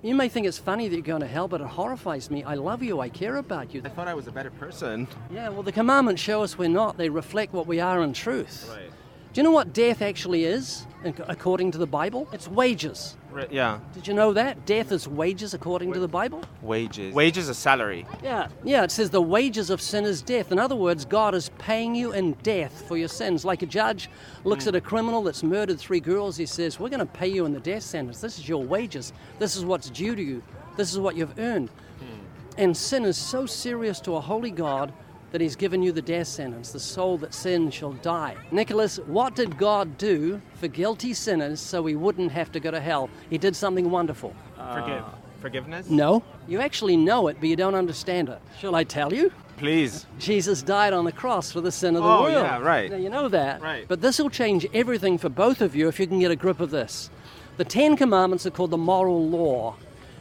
you 0.00 0.14
may 0.14 0.28
think 0.28 0.46
it's 0.46 0.58
funny 0.58 0.86
that 0.88 0.94
you're 0.94 1.02
going 1.02 1.22
to 1.22 1.26
hell, 1.26 1.48
but 1.48 1.60
it 1.60 1.66
horrifies 1.66 2.30
me. 2.30 2.44
I 2.44 2.54
love 2.54 2.82
you. 2.84 3.00
I 3.00 3.08
care 3.08 3.36
about 3.36 3.74
you. 3.74 3.82
I 3.84 3.88
thought 3.88 4.06
I 4.06 4.14
was 4.14 4.28
a 4.28 4.32
better 4.32 4.50
person. 4.52 5.08
Yeah, 5.32 5.48
well, 5.48 5.64
the 5.64 5.72
commandments 5.72 6.22
show 6.22 6.42
us 6.42 6.56
we're 6.56 6.68
not. 6.68 6.96
They 6.98 7.08
reflect 7.08 7.52
what 7.52 7.66
we 7.66 7.80
are 7.80 8.02
in 8.02 8.12
truth. 8.12 8.68
Right. 8.70 8.91
Do 9.32 9.40
you 9.40 9.44
know 9.44 9.50
what 9.50 9.72
death 9.72 10.02
actually 10.02 10.44
is, 10.44 10.86
according 11.04 11.70
to 11.70 11.78
the 11.78 11.86
Bible? 11.86 12.28
It's 12.34 12.48
wages. 12.48 13.16
Right, 13.30 13.50
yeah. 13.50 13.80
Did 13.94 14.06
you 14.06 14.12
know 14.12 14.34
that? 14.34 14.66
Death 14.66 14.92
is 14.92 15.08
wages, 15.08 15.54
according 15.54 15.94
to 15.94 16.00
the 16.00 16.08
Bible? 16.08 16.44
Wages. 16.60 17.14
Wages 17.14 17.48
is 17.48 17.56
salary. 17.56 18.06
Yeah, 18.22 18.48
yeah, 18.62 18.84
it 18.84 18.90
says 18.90 19.08
the 19.08 19.22
wages 19.22 19.70
of 19.70 19.80
sin 19.80 20.04
is 20.04 20.20
death. 20.20 20.52
In 20.52 20.58
other 20.58 20.76
words, 20.76 21.06
God 21.06 21.34
is 21.34 21.48
paying 21.56 21.94
you 21.94 22.12
in 22.12 22.32
death 22.42 22.86
for 22.86 22.98
your 22.98 23.08
sins. 23.08 23.42
Like 23.42 23.62
a 23.62 23.66
judge 23.66 24.10
looks 24.44 24.64
hmm. 24.64 24.68
at 24.68 24.74
a 24.74 24.82
criminal 24.82 25.22
that's 25.22 25.42
murdered 25.42 25.78
three 25.78 26.00
girls, 26.00 26.36
he 26.36 26.44
says, 26.44 26.78
We're 26.78 26.90
going 26.90 27.00
to 27.00 27.06
pay 27.06 27.28
you 27.28 27.46
in 27.46 27.54
the 27.54 27.60
death 27.60 27.84
sentence. 27.84 28.20
This 28.20 28.38
is 28.38 28.46
your 28.46 28.62
wages. 28.62 29.14
This 29.38 29.56
is 29.56 29.64
what's 29.64 29.88
due 29.88 30.14
to 30.14 30.22
you. 30.22 30.42
This 30.76 30.92
is 30.92 30.98
what 30.98 31.16
you've 31.16 31.38
earned. 31.38 31.70
Hmm. 31.70 32.58
And 32.58 32.76
sin 32.76 33.06
is 33.06 33.16
so 33.16 33.46
serious 33.46 33.98
to 34.00 34.16
a 34.16 34.20
holy 34.20 34.50
God 34.50 34.92
that 35.32 35.40
he's 35.40 35.56
given 35.56 35.82
you 35.82 35.90
the 35.92 36.02
death 36.02 36.28
sentence. 36.28 36.70
The 36.72 36.78
soul 36.80 37.18
that 37.18 37.34
sins 37.34 37.74
shall 37.74 37.92
die. 37.94 38.36
Nicholas, 38.50 38.98
what 39.06 39.34
did 39.34 39.58
God 39.58 39.98
do 39.98 40.40
for 40.54 40.68
guilty 40.68 41.14
sinners 41.14 41.58
so 41.60 41.82
we 41.82 41.96
wouldn't 41.96 42.30
have 42.32 42.52
to 42.52 42.60
go 42.60 42.70
to 42.70 42.80
hell? 42.80 43.10
He 43.30 43.38
did 43.38 43.56
something 43.56 43.90
wonderful. 43.90 44.34
Forgive. 44.56 45.02
Uh, 45.02 45.08
forgiveness? 45.40 45.88
No, 45.90 46.22
you 46.46 46.60
actually 46.60 46.96
know 46.96 47.28
it, 47.28 47.38
but 47.40 47.48
you 47.48 47.56
don't 47.56 47.74
understand 47.74 48.28
it. 48.28 48.38
Shall 48.60 48.74
I 48.76 48.84
tell 48.84 49.12
you? 49.12 49.32
Please. 49.56 50.06
Jesus 50.18 50.62
died 50.62 50.92
on 50.92 51.04
the 51.04 51.12
cross 51.12 51.50
for 51.52 51.60
the 51.60 51.72
sin 51.72 51.96
of 51.96 52.02
the 52.02 52.08
Oh, 52.08 52.22
world. 52.22 52.32
yeah, 52.32 52.58
right. 52.58 52.90
Now, 52.90 52.96
you 52.96 53.08
know 53.10 53.28
that. 53.28 53.60
Right. 53.62 53.86
But 53.88 54.00
this 54.00 54.18
will 54.18 54.30
change 54.30 54.66
everything 54.74 55.18
for 55.18 55.28
both 55.28 55.60
of 55.60 55.74
you 55.76 55.88
if 55.88 55.98
you 56.00 56.06
can 56.06 56.18
get 56.20 56.30
a 56.30 56.36
grip 56.36 56.60
of 56.60 56.70
this. 56.70 57.10
The 57.58 57.64
Ten 57.64 57.96
Commandments 57.96 58.44
are 58.46 58.50
called 58.50 58.70
the 58.70 58.78
moral 58.78 59.28
law. 59.28 59.76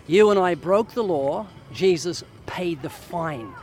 You 0.07 0.30
and 0.32 0.39
I 0.39 0.55
broke 0.55 0.91
the 0.91 1.03
law, 1.03 1.47
Jesus 1.74 2.24
paid 2.45 2.82
the 2.82 2.89
fine. 2.89 3.53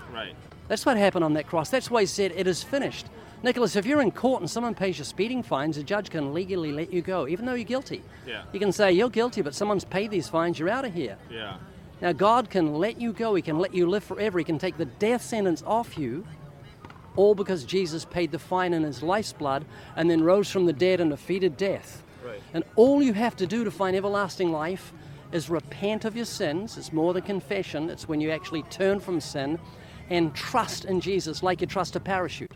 That's 0.68 0.84
what 0.84 0.96
happened 0.96 1.24
on 1.24 1.34
that 1.34 1.46
cross. 1.46 1.70
That's 1.70 1.90
why 1.90 2.02
he 2.02 2.06
said, 2.06 2.32
It 2.36 2.46
is 2.46 2.62
finished. 2.62 3.06
Nicholas, 3.42 3.76
if 3.76 3.86
you're 3.86 4.02
in 4.02 4.10
court 4.10 4.42
and 4.42 4.50
someone 4.50 4.74
pays 4.74 4.98
your 4.98 5.04
speeding 5.04 5.42
fines, 5.42 5.76
a 5.76 5.82
judge 5.82 6.10
can 6.10 6.34
legally 6.34 6.72
let 6.72 6.92
you 6.92 7.02
go, 7.02 7.28
even 7.28 7.46
though 7.46 7.54
you're 7.54 7.64
guilty. 7.64 8.02
Yeah. 8.26 8.42
You 8.52 8.60
can 8.60 8.72
say, 8.72 8.92
You're 8.92 9.10
guilty, 9.10 9.42
but 9.42 9.54
someone's 9.54 9.84
paid 9.84 10.10
these 10.10 10.28
fines, 10.28 10.58
you're 10.58 10.68
out 10.68 10.84
of 10.84 10.92
here. 10.92 11.16
Yeah. 11.30 11.56
Now, 12.00 12.12
God 12.12 12.50
can 12.50 12.74
let 12.74 13.00
you 13.00 13.12
go, 13.12 13.34
He 13.34 13.42
can 13.42 13.58
let 13.58 13.74
you 13.74 13.88
live 13.88 14.04
forever, 14.04 14.38
He 14.38 14.44
can 14.44 14.58
take 14.58 14.76
the 14.76 14.84
death 14.84 15.22
sentence 15.22 15.62
off 15.66 15.96
you, 15.96 16.26
all 17.16 17.34
because 17.34 17.64
Jesus 17.64 18.04
paid 18.04 18.30
the 18.30 18.38
fine 18.38 18.72
in 18.72 18.82
His 18.82 19.02
life's 19.02 19.32
blood 19.32 19.64
and 19.96 20.10
then 20.10 20.22
rose 20.22 20.50
from 20.50 20.66
the 20.66 20.72
dead 20.72 21.00
and 21.00 21.10
defeated 21.10 21.56
death. 21.56 22.02
Right. 22.24 22.42
And 22.52 22.64
all 22.76 23.02
you 23.02 23.14
have 23.14 23.36
to 23.36 23.46
do 23.46 23.64
to 23.64 23.70
find 23.70 23.96
everlasting 23.96 24.52
life 24.52 24.92
is 25.32 25.48
repent 25.48 26.04
of 26.04 26.16
your 26.16 26.24
sins. 26.24 26.76
It's 26.76 26.92
more 26.92 27.12
than 27.14 27.22
confession, 27.22 27.88
it's 27.88 28.08
when 28.08 28.20
you 28.20 28.30
actually 28.30 28.62
turn 28.64 29.00
from 29.00 29.20
sin 29.20 29.58
and 30.10 30.34
trust 30.34 30.84
in 30.84 31.00
Jesus 31.00 31.42
like 31.42 31.60
you 31.60 31.66
trust 31.66 31.96
a 31.96 32.00
parachute. 32.00 32.52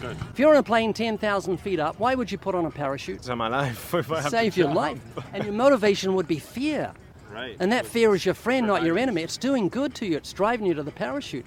Good. 0.00 0.16
If 0.32 0.38
you're 0.38 0.50
on 0.50 0.56
a 0.56 0.62
plane 0.62 0.94
10,000 0.94 1.58
feet 1.58 1.78
up, 1.78 1.98
why 2.00 2.14
would 2.14 2.32
you 2.32 2.38
put 2.38 2.54
on 2.54 2.64
a 2.64 2.70
parachute? 2.70 3.22
So 3.24 3.36
my 3.36 3.48
life. 3.48 3.94
if 3.94 4.10
I 4.10 4.16
have 4.16 4.24
to 4.24 4.30
Save 4.30 4.56
your 4.56 4.68
jump. 4.68 4.76
life. 4.76 5.00
And 5.34 5.44
your 5.44 5.52
motivation 5.52 6.14
would 6.14 6.26
be 6.26 6.38
fear. 6.38 6.92
Right. 7.30 7.56
And 7.60 7.70
that 7.72 7.86
fear 7.86 8.14
is 8.14 8.24
your 8.24 8.34
friend, 8.34 8.66
not 8.66 8.82
your 8.82 8.98
enemy. 8.98 9.22
It's 9.22 9.36
doing 9.36 9.68
good 9.68 9.94
to 9.96 10.06
you, 10.06 10.16
it's 10.16 10.32
driving 10.32 10.66
you 10.66 10.74
to 10.74 10.82
the 10.82 10.90
parachute. 10.90 11.44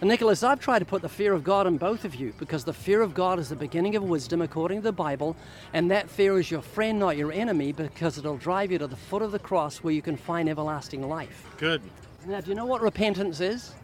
And 0.00 0.10
Nicholas, 0.10 0.42
I've 0.42 0.60
tried 0.60 0.80
to 0.80 0.84
put 0.84 1.00
the 1.00 1.08
fear 1.08 1.32
of 1.32 1.42
God 1.42 1.66
in 1.66 1.78
both 1.78 2.04
of 2.04 2.14
you 2.14 2.34
because 2.38 2.64
the 2.64 2.72
fear 2.72 3.00
of 3.00 3.14
God 3.14 3.38
is 3.38 3.48
the 3.48 3.56
beginning 3.56 3.96
of 3.96 4.02
wisdom 4.02 4.42
according 4.42 4.78
to 4.78 4.84
the 4.84 4.92
Bible, 4.92 5.34
and 5.72 5.90
that 5.90 6.10
fear 6.10 6.38
is 6.38 6.50
your 6.50 6.60
friend, 6.60 6.98
not 6.98 7.16
your 7.16 7.32
enemy, 7.32 7.72
because 7.72 8.18
it'll 8.18 8.36
drive 8.36 8.70
you 8.70 8.76
to 8.76 8.86
the 8.86 8.96
foot 8.96 9.22
of 9.22 9.32
the 9.32 9.38
cross 9.38 9.78
where 9.78 9.94
you 9.94 10.02
can 10.02 10.16
find 10.18 10.50
everlasting 10.50 11.08
life. 11.08 11.46
Good. 11.56 11.80
Now, 12.26 12.42
do 12.42 12.50
you 12.50 12.54
know 12.54 12.66
what 12.66 12.82
repentance 12.82 13.40
is? 13.40 13.74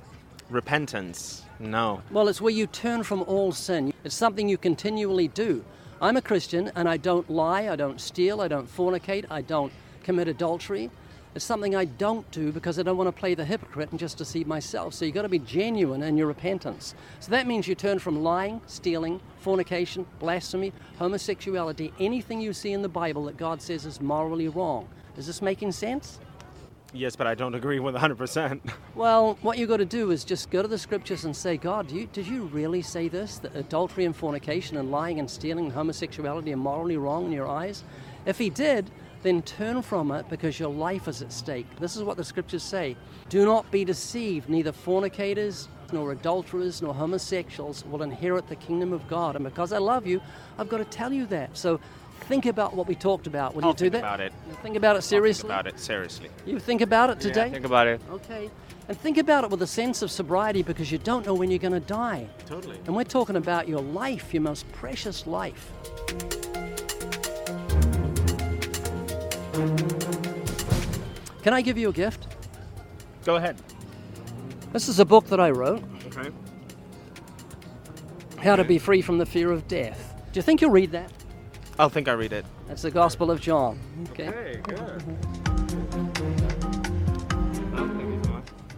Repentance. 0.53 1.44
No. 1.59 2.03
Well, 2.11 2.28
it's 2.28 2.40
where 2.40 2.53
you 2.53 2.66
turn 2.66 3.05
from 3.05 3.22
all 3.22 3.53
sin. 3.53 3.94
It's 4.05 4.14
something 4.14 4.50
you 4.50 4.59
continually 4.59 5.28
do. 5.28 5.64
I'm 6.00 6.18
a 6.18 6.22
Christian 6.22 6.70
and 6.74 6.88
I 6.88 6.98
don't 6.98 7.30
lie, 7.30 7.70
I 7.70 7.76
don't 7.76 7.98
steal, 7.98 8.42
I 8.42 8.48
don't 8.48 8.68
fornicate, 8.68 9.24
I 9.30 9.40
don't 9.40 9.72
commit 10.03 10.28
adultery. 10.28 10.90
It's 11.34 11.44
something 11.44 11.74
I 11.74 11.86
don't 11.86 12.30
do 12.30 12.53
because 12.53 12.78
I 12.78 12.82
don't 12.82 12.98
want 12.98 13.09
to 13.09 13.18
play 13.18 13.34
the 13.34 13.46
hypocrite 13.46 13.90
and 13.92 13.98
just 13.98 14.18
deceive 14.18 14.46
myself. 14.46 14.92
So 14.92 15.07
you've 15.07 15.14
got 15.14 15.22
to 15.22 15.30
be 15.30 15.38
genuine 15.38 16.03
in 16.03 16.18
your 16.18 16.26
repentance. 16.26 16.94
So 17.20 17.30
that 17.30 17.46
means 17.46 17.66
you 17.66 17.74
turn 17.74 17.98
from 17.98 18.22
lying, 18.22 18.61
stealing, 18.66 19.20
fornication, 19.40 20.05
blasphemy, 20.18 20.74
homosexuality, 20.98 21.94
anything 21.98 22.42
you 22.42 22.53
see 22.53 22.72
in 22.72 22.82
the 22.82 22.88
Bible 22.90 23.24
that 23.24 23.38
God 23.38 23.62
says 23.62 23.86
is 23.86 24.03
morally 24.03 24.48
wrong. 24.48 24.86
Is 25.16 25.26
this 25.26 25.40
making 25.40 25.72
sense? 25.72 26.18
Yes, 26.95 27.16
but 27.16 27.26
I 27.26 27.34
don't 27.34 27.55
agree 27.55 27.80
with 27.80 27.95
100%. 27.95 28.61
Well, 28.95 29.38
what 29.40 29.57
you've 29.57 29.70
got 29.70 29.78
to 29.78 29.86
do 29.86 30.11
is 30.11 30.22
just 30.22 30.51
go 30.51 30.61
to 30.61 30.68
the 30.68 30.76
scriptures 30.76 31.24
and 31.24 31.34
say, 31.34 31.57
God, 31.57 31.90
you, 31.90 32.07
did 32.12 32.26
you 32.26 32.43
really 32.45 32.82
say 32.82 33.09
this? 33.09 33.38
That 33.38 33.57
adultery 33.57 34.05
and 34.05 34.14
fornication 34.14 34.76
and 34.76 34.90
lying 34.90 35.18
and 35.18 35.30
stealing 35.30 35.64
and 35.64 35.72
homosexuality 35.72 36.53
are 36.53 36.59
morally 36.59 36.99
wrong 36.99 37.24
in 37.24 37.32
your 37.32 37.49
eyes? 37.49 37.84
If 38.26 38.36
He 38.36 38.51
did, 38.51 38.90
then 39.22 39.40
turn 39.43 39.80
from 39.80 40.11
it 40.11 40.28
because 40.28 40.61
your 40.61 40.68
life 40.68 41.09
is 41.09 41.22
at 41.22 41.32
stake. 41.32 41.66
This 41.80 41.97
is 41.97 42.03
what 42.03 42.18
the 42.18 42.24
scriptures 42.24 42.62
say 42.62 42.97
Do 43.30 43.47
not 43.47 43.70
be 43.70 43.82
deceived, 43.84 44.51
neither 44.51 44.72
fornicators, 44.72 45.68
nor 45.93 46.12
adulterers, 46.12 46.82
nor 46.82 46.93
homosexuals 46.93 47.84
will 47.86 48.03
inherit 48.03 48.49
the 48.49 48.57
kingdom 48.57 48.93
of 48.93 49.09
God. 49.09 49.36
And 49.36 49.45
because 49.45 49.72
I 49.72 49.78
love 49.78 50.07
you, 50.07 50.20
I've 50.59 50.68
got 50.68 50.78
to 50.78 50.84
tell 50.84 51.12
you 51.12 51.26
that. 51.26 51.57
So 51.57 51.80
think 52.24 52.46
about 52.46 52.74
what 52.74 52.86
we 52.86 52.94
talked 52.94 53.26
about. 53.26 53.54
Will 53.54 53.64
I'll 53.64 53.70
you 53.70 53.76
do 53.76 53.84
think 53.84 53.92
that? 53.92 53.98
about 54.00 54.20
it. 54.20 54.32
You 54.48 54.54
think 54.62 54.76
about 54.76 54.96
it 54.96 55.02
seriously? 55.02 55.48
Think 55.48 55.60
about 55.60 55.66
it 55.66 55.78
seriously. 55.80 56.28
You 56.46 56.58
think 56.58 56.80
about 56.80 57.10
it 57.10 57.20
today? 57.20 57.50
Think 57.50 57.64
about 57.66 57.86
it. 57.86 58.00
Okay. 58.10 58.50
And 58.88 58.98
think 58.98 59.18
about 59.18 59.44
it 59.44 59.50
with 59.50 59.62
a 59.62 59.66
sense 59.66 60.02
of 60.02 60.10
sobriety 60.10 60.62
because 60.62 60.90
you 60.90 60.98
don't 60.98 61.24
know 61.24 61.34
when 61.34 61.50
you're 61.50 61.58
going 61.58 61.72
to 61.72 61.80
die. 61.80 62.26
Totally. 62.46 62.78
And 62.86 62.96
we're 62.96 63.04
talking 63.04 63.36
about 63.36 63.68
your 63.68 63.80
life, 63.80 64.34
your 64.34 64.42
most 64.42 64.70
precious 64.72 65.26
life. 65.26 65.70
Can 71.42 71.52
I 71.52 71.60
give 71.62 71.76
you 71.76 71.88
a 71.88 71.92
gift? 71.92 72.26
Go 73.24 73.36
ahead. 73.36 73.60
This 74.72 74.88
is 74.88 75.00
a 75.00 75.04
book 75.04 75.26
that 75.26 75.40
I 75.40 75.50
wrote 75.50 75.82
Okay. 76.06 76.30
How 78.38 78.56
to 78.56 78.64
Be 78.64 78.78
Free 78.78 79.02
from 79.02 79.18
the 79.18 79.26
Fear 79.26 79.52
of 79.52 79.68
Death. 79.68 80.14
Do 80.32 80.38
you 80.38 80.42
think 80.42 80.60
you'll 80.60 80.70
read 80.70 80.92
that? 80.92 81.12
I'll 81.78 81.88
think 81.88 82.08
I 82.08 82.12
read 82.12 82.32
it. 82.32 82.44
That's 82.68 82.82
the 82.82 82.90
Gospel 82.90 83.30
of 83.30 83.40
John. 83.40 83.78
Okay. 84.10 84.26
Hey, 84.26 84.60
good. 84.62 85.02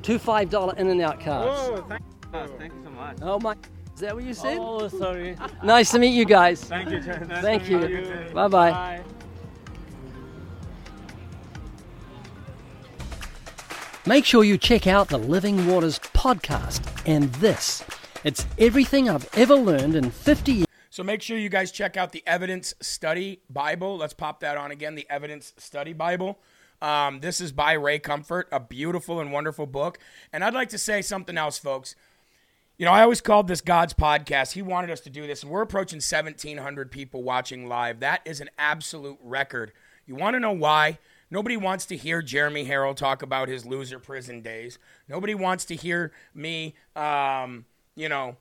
Two 0.03 0.19
$5 0.19 0.77
in 0.77 0.89
and 0.89 1.01
out 1.01 1.19
cards. 1.21 1.83
thank 1.89 2.03
oh, 2.35 2.47
Thank 2.59 2.73
you 2.75 2.81
so 2.85 2.91
much. 2.91 3.17
Oh 3.23 3.41
my. 3.41 3.57
Is 3.95 4.01
that 4.01 4.15
what 4.15 4.25
you 4.25 4.35
said? 4.35 4.59
Oh, 4.61 4.89
sorry. 4.89 5.37
Nice 5.65 5.93
to 5.93 5.99
meet 5.99 6.11
you 6.11 6.25
guys. 6.25 6.63
Thank 6.63 6.91
you, 6.91 7.01
Jen. 7.01 7.27
Thank 7.41 7.71
you. 7.71 8.31
Bye 8.35 8.49
bye. 8.49 9.01
Make 14.07 14.27
sure 14.27 14.45
you 14.45 14.59
check 14.59 14.87
out 14.87 15.09
the 15.09 15.19
Living 15.19 15.67
Waters 15.67 15.99
podcast 15.99 16.83
and 17.07 17.33
this. 17.35 17.83
It's 18.23 18.45
everything 18.59 19.09
I've 19.09 19.27
ever 19.35 19.55
learned 19.55 19.97
in 19.97 20.11
50 20.11 20.53
years. 20.53 20.67
So 20.95 21.03
make 21.03 21.23
sure 21.23 21.37
you 21.37 21.49
guys 21.49 21.73
check 21.73 21.97
out 21.97 22.13
the 22.13 22.23
Evidence 22.25 22.73
Study 22.81 23.41
Bible. 23.51 23.97
Let's 23.97 24.15
pop 24.15 24.39
that 24.39 24.57
on 24.57 24.71
again. 24.71 24.95
The 24.95 25.09
Evidence 25.11 25.53
Study 25.59 25.93
Bible. 25.93 26.39
Um, 26.81 27.19
this 27.19 27.41
is 27.41 27.51
by 27.51 27.73
Ray 27.73 27.99
Comfort, 27.99 28.47
a 28.53 28.61
beautiful 28.61 29.19
and 29.19 29.33
wonderful 29.33 29.67
book. 29.67 29.99
And 30.33 30.45
I'd 30.45 30.55
like 30.55 30.69
to 30.69 30.79
say 30.79 31.03
something 31.03 31.37
else, 31.37 31.59
folks. 31.59 31.97
You 32.79 32.87
know, 32.87 32.93
I 32.93 33.03
always 33.03 33.21
called 33.21 33.49
this 33.49 33.61
God's 33.61 33.93
podcast. 33.93 34.53
He 34.53 34.63
wanted 34.63 34.89
us 34.89 35.01
to 35.01 35.11
do 35.11 35.27
this, 35.27 35.43
and 35.43 35.51
we're 35.51 35.63
approaching 35.63 35.97
1,700 35.97 36.93
people 36.93 37.25
watching 37.25 37.67
live. 37.67 37.99
That 37.99 38.21
is 38.25 38.41
an 38.41 38.51
absolute 38.57 39.19
record. 39.21 39.73
You 40.07 40.15
want 40.15 40.35
to 40.35 40.41
know 40.41 40.53
why? 40.53 41.01
Nobody 41.29 41.57
wants 41.57 41.87
to 41.87 41.97
hear 41.97 42.23
Jeremy 42.23 42.67
Harrell 42.67 42.95
talk 42.95 43.21
about 43.21 43.49
his 43.49 43.67
loser 43.67 43.99
prison 43.99 44.43
days. 44.43 44.79
Nobody 45.09 45.35
wants 45.35 45.65
to 45.65 45.75
hear 45.75 46.13
me, 46.35 46.77
um, 46.95 47.65
you 47.97 48.09
know, 48.09 48.37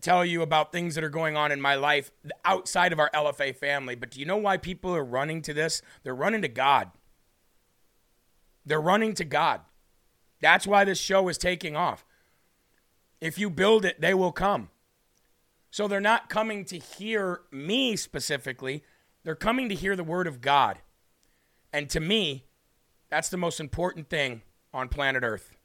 tell 0.00 0.24
you 0.24 0.42
about 0.42 0.72
things 0.72 0.94
that 0.94 1.04
are 1.04 1.08
going 1.08 1.36
on 1.36 1.52
in 1.52 1.60
my 1.60 1.74
life 1.74 2.10
outside 2.44 2.92
of 2.92 2.98
our 2.98 3.10
LFA 3.14 3.54
family. 3.54 3.94
But 3.94 4.10
do 4.10 4.20
you 4.20 4.26
know 4.26 4.36
why 4.36 4.56
people 4.56 4.94
are 4.94 5.04
running 5.04 5.42
to 5.42 5.54
this? 5.54 5.82
They're 6.02 6.14
running 6.14 6.42
to 6.42 6.48
God. 6.48 6.90
They're 8.64 8.80
running 8.80 9.14
to 9.14 9.24
God. 9.24 9.60
That's 10.40 10.66
why 10.66 10.84
this 10.84 10.98
show 10.98 11.28
is 11.28 11.38
taking 11.38 11.74
off. 11.74 12.04
If 13.20 13.38
you 13.38 13.50
build 13.50 13.84
it, 13.84 14.00
they 14.00 14.14
will 14.14 14.32
come. 14.32 14.70
So 15.70 15.88
they're 15.88 16.00
not 16.00 16.28
coming 16.28 16.64
to 16.66 16.78
hear 16.78 17.40
me 17.50 17.96
specifically, 17.96 18.82
they're 19.24 19.34
coming 19.34 19.68
to 19.68 19.74
hear 19.74 19.96
the 19.96 20.04
word 20.04 20.26
of 20.26 20.40
God. 20.40 20.78
And 21.72 21.90
to 21.90 22.00
me, 22.00 22.46
that's 23.10 23.28
the 23.28 23.36
most 23.36 23.60
important 23.60 24.08
thing 24.08 24.42
on 24.72 24.88
planet 24.88 25.22
Earth. 25.22 25.57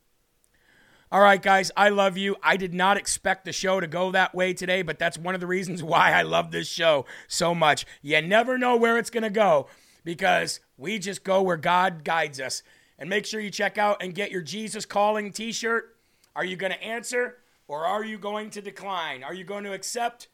All 1.13 1.21
right, 1.21 1.39
guys, 1.39 1.69
I 1.77 1.89
love 1.89 2.17
you. 2.17 2.37
I 2.41 2.57
did 2.57 2.73
not 2.73 2.97
expect 2.97 3.45
the 3.45 3.53
show 3.53 3.79
to 3.79 3.85
go 3.85 4.09
that 4.09 4.33
way 4.33 4.51
today, 4.51 4.81
but 4.81 4.97
that's 4.97 5.15
one 5.15 5.35
of 5.35 5.41
the 5.41 5.45
reasons 5.45 5.83
why 5.83 6.11
I 6.11 6.23
love 6.23 6.49
this 6.49 6.67
show 6.67 7.05
so 7.27 7.53
much. 7.53 7.85
You 8.01 8.19
never 8.23 8.57
know 8.57 8.77
where 8.77 8.97
it's 8.97 9.11
going 9.11 9.21
to 9.21 9.29
go 9.29 9.67
because 10.03 10.59
we 10.75 10.97
just 10.97 11.23
go 11.23 11.43
where 11.43 11.55
God 11.55 12.03
guides 12.03 12.39
us. 12.39 12.63
And 12.97 13.11
make 13.11 13.27
sure 13.27 13.39
you 13.39 13.51
check 13.51 13.77
out 13.77 14.01
and 14.01 14.15
get 14.15 14.31
your 14.31 14.41
Jesus 14.41 14.87
Calling 14.87 15.31
t 15.31 15.51
shirt. 15.51 15.95
Are 16.35 16.43
you 16.43 16.55
going 16.55 16.73
to 16.73 16.83
answer 16.83 17.37
or 17.67 17.85
are 17.85 18.03
you 18.03 18.17
going 18.17 18.49
to 18.49 18.61
decline? 18.63 19.23
Are 19.23 19.35
you 19.35 19.43
going 19.43 19.65
to 19.65 19.73
accept 19.73 20.29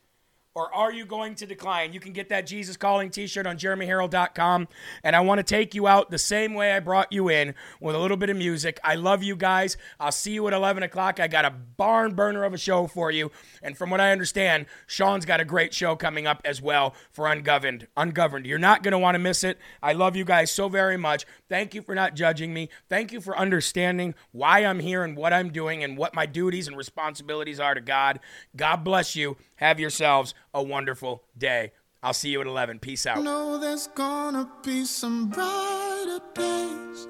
or 0.56 0.74
are 0.74 0.92
you 0.92 1.06
going 1.06 1.36
to 1.36 1.46
decline? 1.46 1.94
You 1.94 2.00
can 2.00 2.12
get 2.12 2.30
that 2.30 2.48
Jesus 2.48 2.76
Calling 2.76 3.12
t 3.12 3.28
shirt 3.28 3.46
on 3.46 3.58
jeremyharrell.com. 3.58 4.68
And 5.04 5.16
I 5.16 5.20
want 5.20 5.40
to 5.40 5.44
take 5.44 5.76
you 5.76 5.88
out 5.88 6.10
the 6.10 6.18
same 6.18 6.54
way 6.54 6.74
I 6.74 6.80
brought 6.80 7.14
you 7.14 7.30
in 7.30 7.54
with 7.80 7.96
a 7.96 8.00
little 8.00 8.18
bit 8.18 8.30
of 8.30 8.38
music. 8.38 8.80
I 8.84 8.96
love 8.96 9.22
you 9.22 9.36
guys. 9.36 9.78
I'll 10.00 10.12
see 10.12 10.32
you 10.32 10.48
at 10.48 10.54
11 10.54 10.82
o'clock. 10.84 11.20
I 11.20 11.28
got 11.28 11.46
a 11.46 11.52
barn 11.52 12.16
burner 12.16 12.44
of 12.44 12.54
a 12.54 12.58
show 12.58 12.88
for 12.88 13.12
you. 13.12 13.32
And 13.62 13.78
from 13.78 13.90
what 13.90 14.02
I 14.02 14.12
understand, 14.12 14.66
Sean's 14.88 15.26
got 15.26 15.40
a 15.40 15.46
great 15.46 15.74
show 15.74 15.96
coming 15.96 16.26
up 16.26 16.42
as 16.44 16.62
well 16.62 16.96
for 17.12 17.28
Ungoverned. 17.28 17.88
Ungoverned. 17.96 18.46
You're 18.48 18.58
not 18.58 18.82
going 18.82 18.94
to 18.94 18.98
want 18.98 19.16
to 19.16 19.20
miss 19.20 19.44
it. 19.44 19.60
I 19.84 19.94
love 19.94 20.16
you 20.16 20.26
guys 20.26 20.52
so 20.52 20.68
very 20.68 20.98
much. 20.98 21.26
Thank 21.48 21.76
you 21.76 21.82
for 21.82 21.94
not 21.94 22.16
judging 22.16 22.54
me. 22.54 22.70
Thank 22.90 23.12
you 23.12 23.22
for 23.22 23.38
understanding 23.38 24.16
why 24.32 24.66
I'm 24.66 24.80
here 24.80 25.04
and 25.04 25.16
what 25.16 25.32
I'm 25.32 25.52
doing 25.52 25.84
and 25.84 25.96
what 25.96 26.16
my 26.16 26.26
duties 26.26 26.68
and 26.68 26.76
responsibilities 26.76 27.60
are 27.60 27.76
to 27.76 27.82
God. 27.82 28.20
God 28.56 28.84
bless 28.84 29.16
you. 29.16 29.38
Have 29.60 29.78
yourselves 29.78 30.34
a 30.54 30.64
wonderful 30.64 31.22
day. 31.38 31.74
I'll 32.02 32.14
see 32.14 32.30
you 32.30 32.40
at 32.40 32.48
11. 32.48 32.80
Peace 32.80 33.06
out. 33.06 33.22
No, 33.22 33.58
there's 33.58 33.88
gonna 33.88 34.50
be 34.64 34.86
some 34.86 35.28
brighter 35.28 36.22
days. 36.34 37.08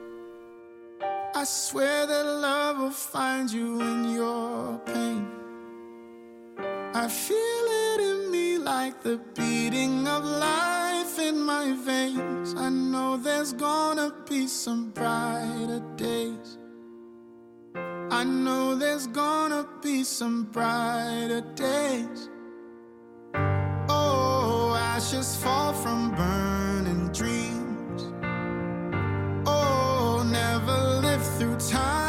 I 1.35 1.43
swear 1.43 2.07
that 2.07 2.25
love 2.25 2.79
will 2.79 2.89
find 2.89 3.51
you 3.51 3.79
in 3.81 4.15
your 4.15 4.79
pain. 4.79 5.27
I 6.95 7.07
feel 7.07 7.37
it 7.37 8.01
in 8.01 8.31
me 8.31 8.57
like 8.57 9.03
the 9.03 9.21
beating 9.35 10.07
of 10.07 10.25
life 10.25 11.19
in 11.19 11.39
my 11.39 11.73
veins. 11.73 12.55
I 12.55 12.69
know 12.69 13.15
there's 13.15 13.53
gonna 13.53 14.11
be 14.27 14.47
some 14.47 14.89
brighter 14.89 15.83
days. 15.97 16.57
I 17.75 18.23
know 18.23 18.73
there's 18.73 19.05
gonna 19.05 19.67
be 19.83 20.03
some 20.03 20.45
brighter 20.45 21.41
days 21.53 22.27
ashes 25.09 25.35
fall 25.37 25.73
from 25.73 26.11
burning 26.11 27.07
dreams. 27.11 28.03
Oh, 29.47 30.23
never 30.29 31.01
live 31.01 31.25
through 31.37 31.57
time. 31.57 32.08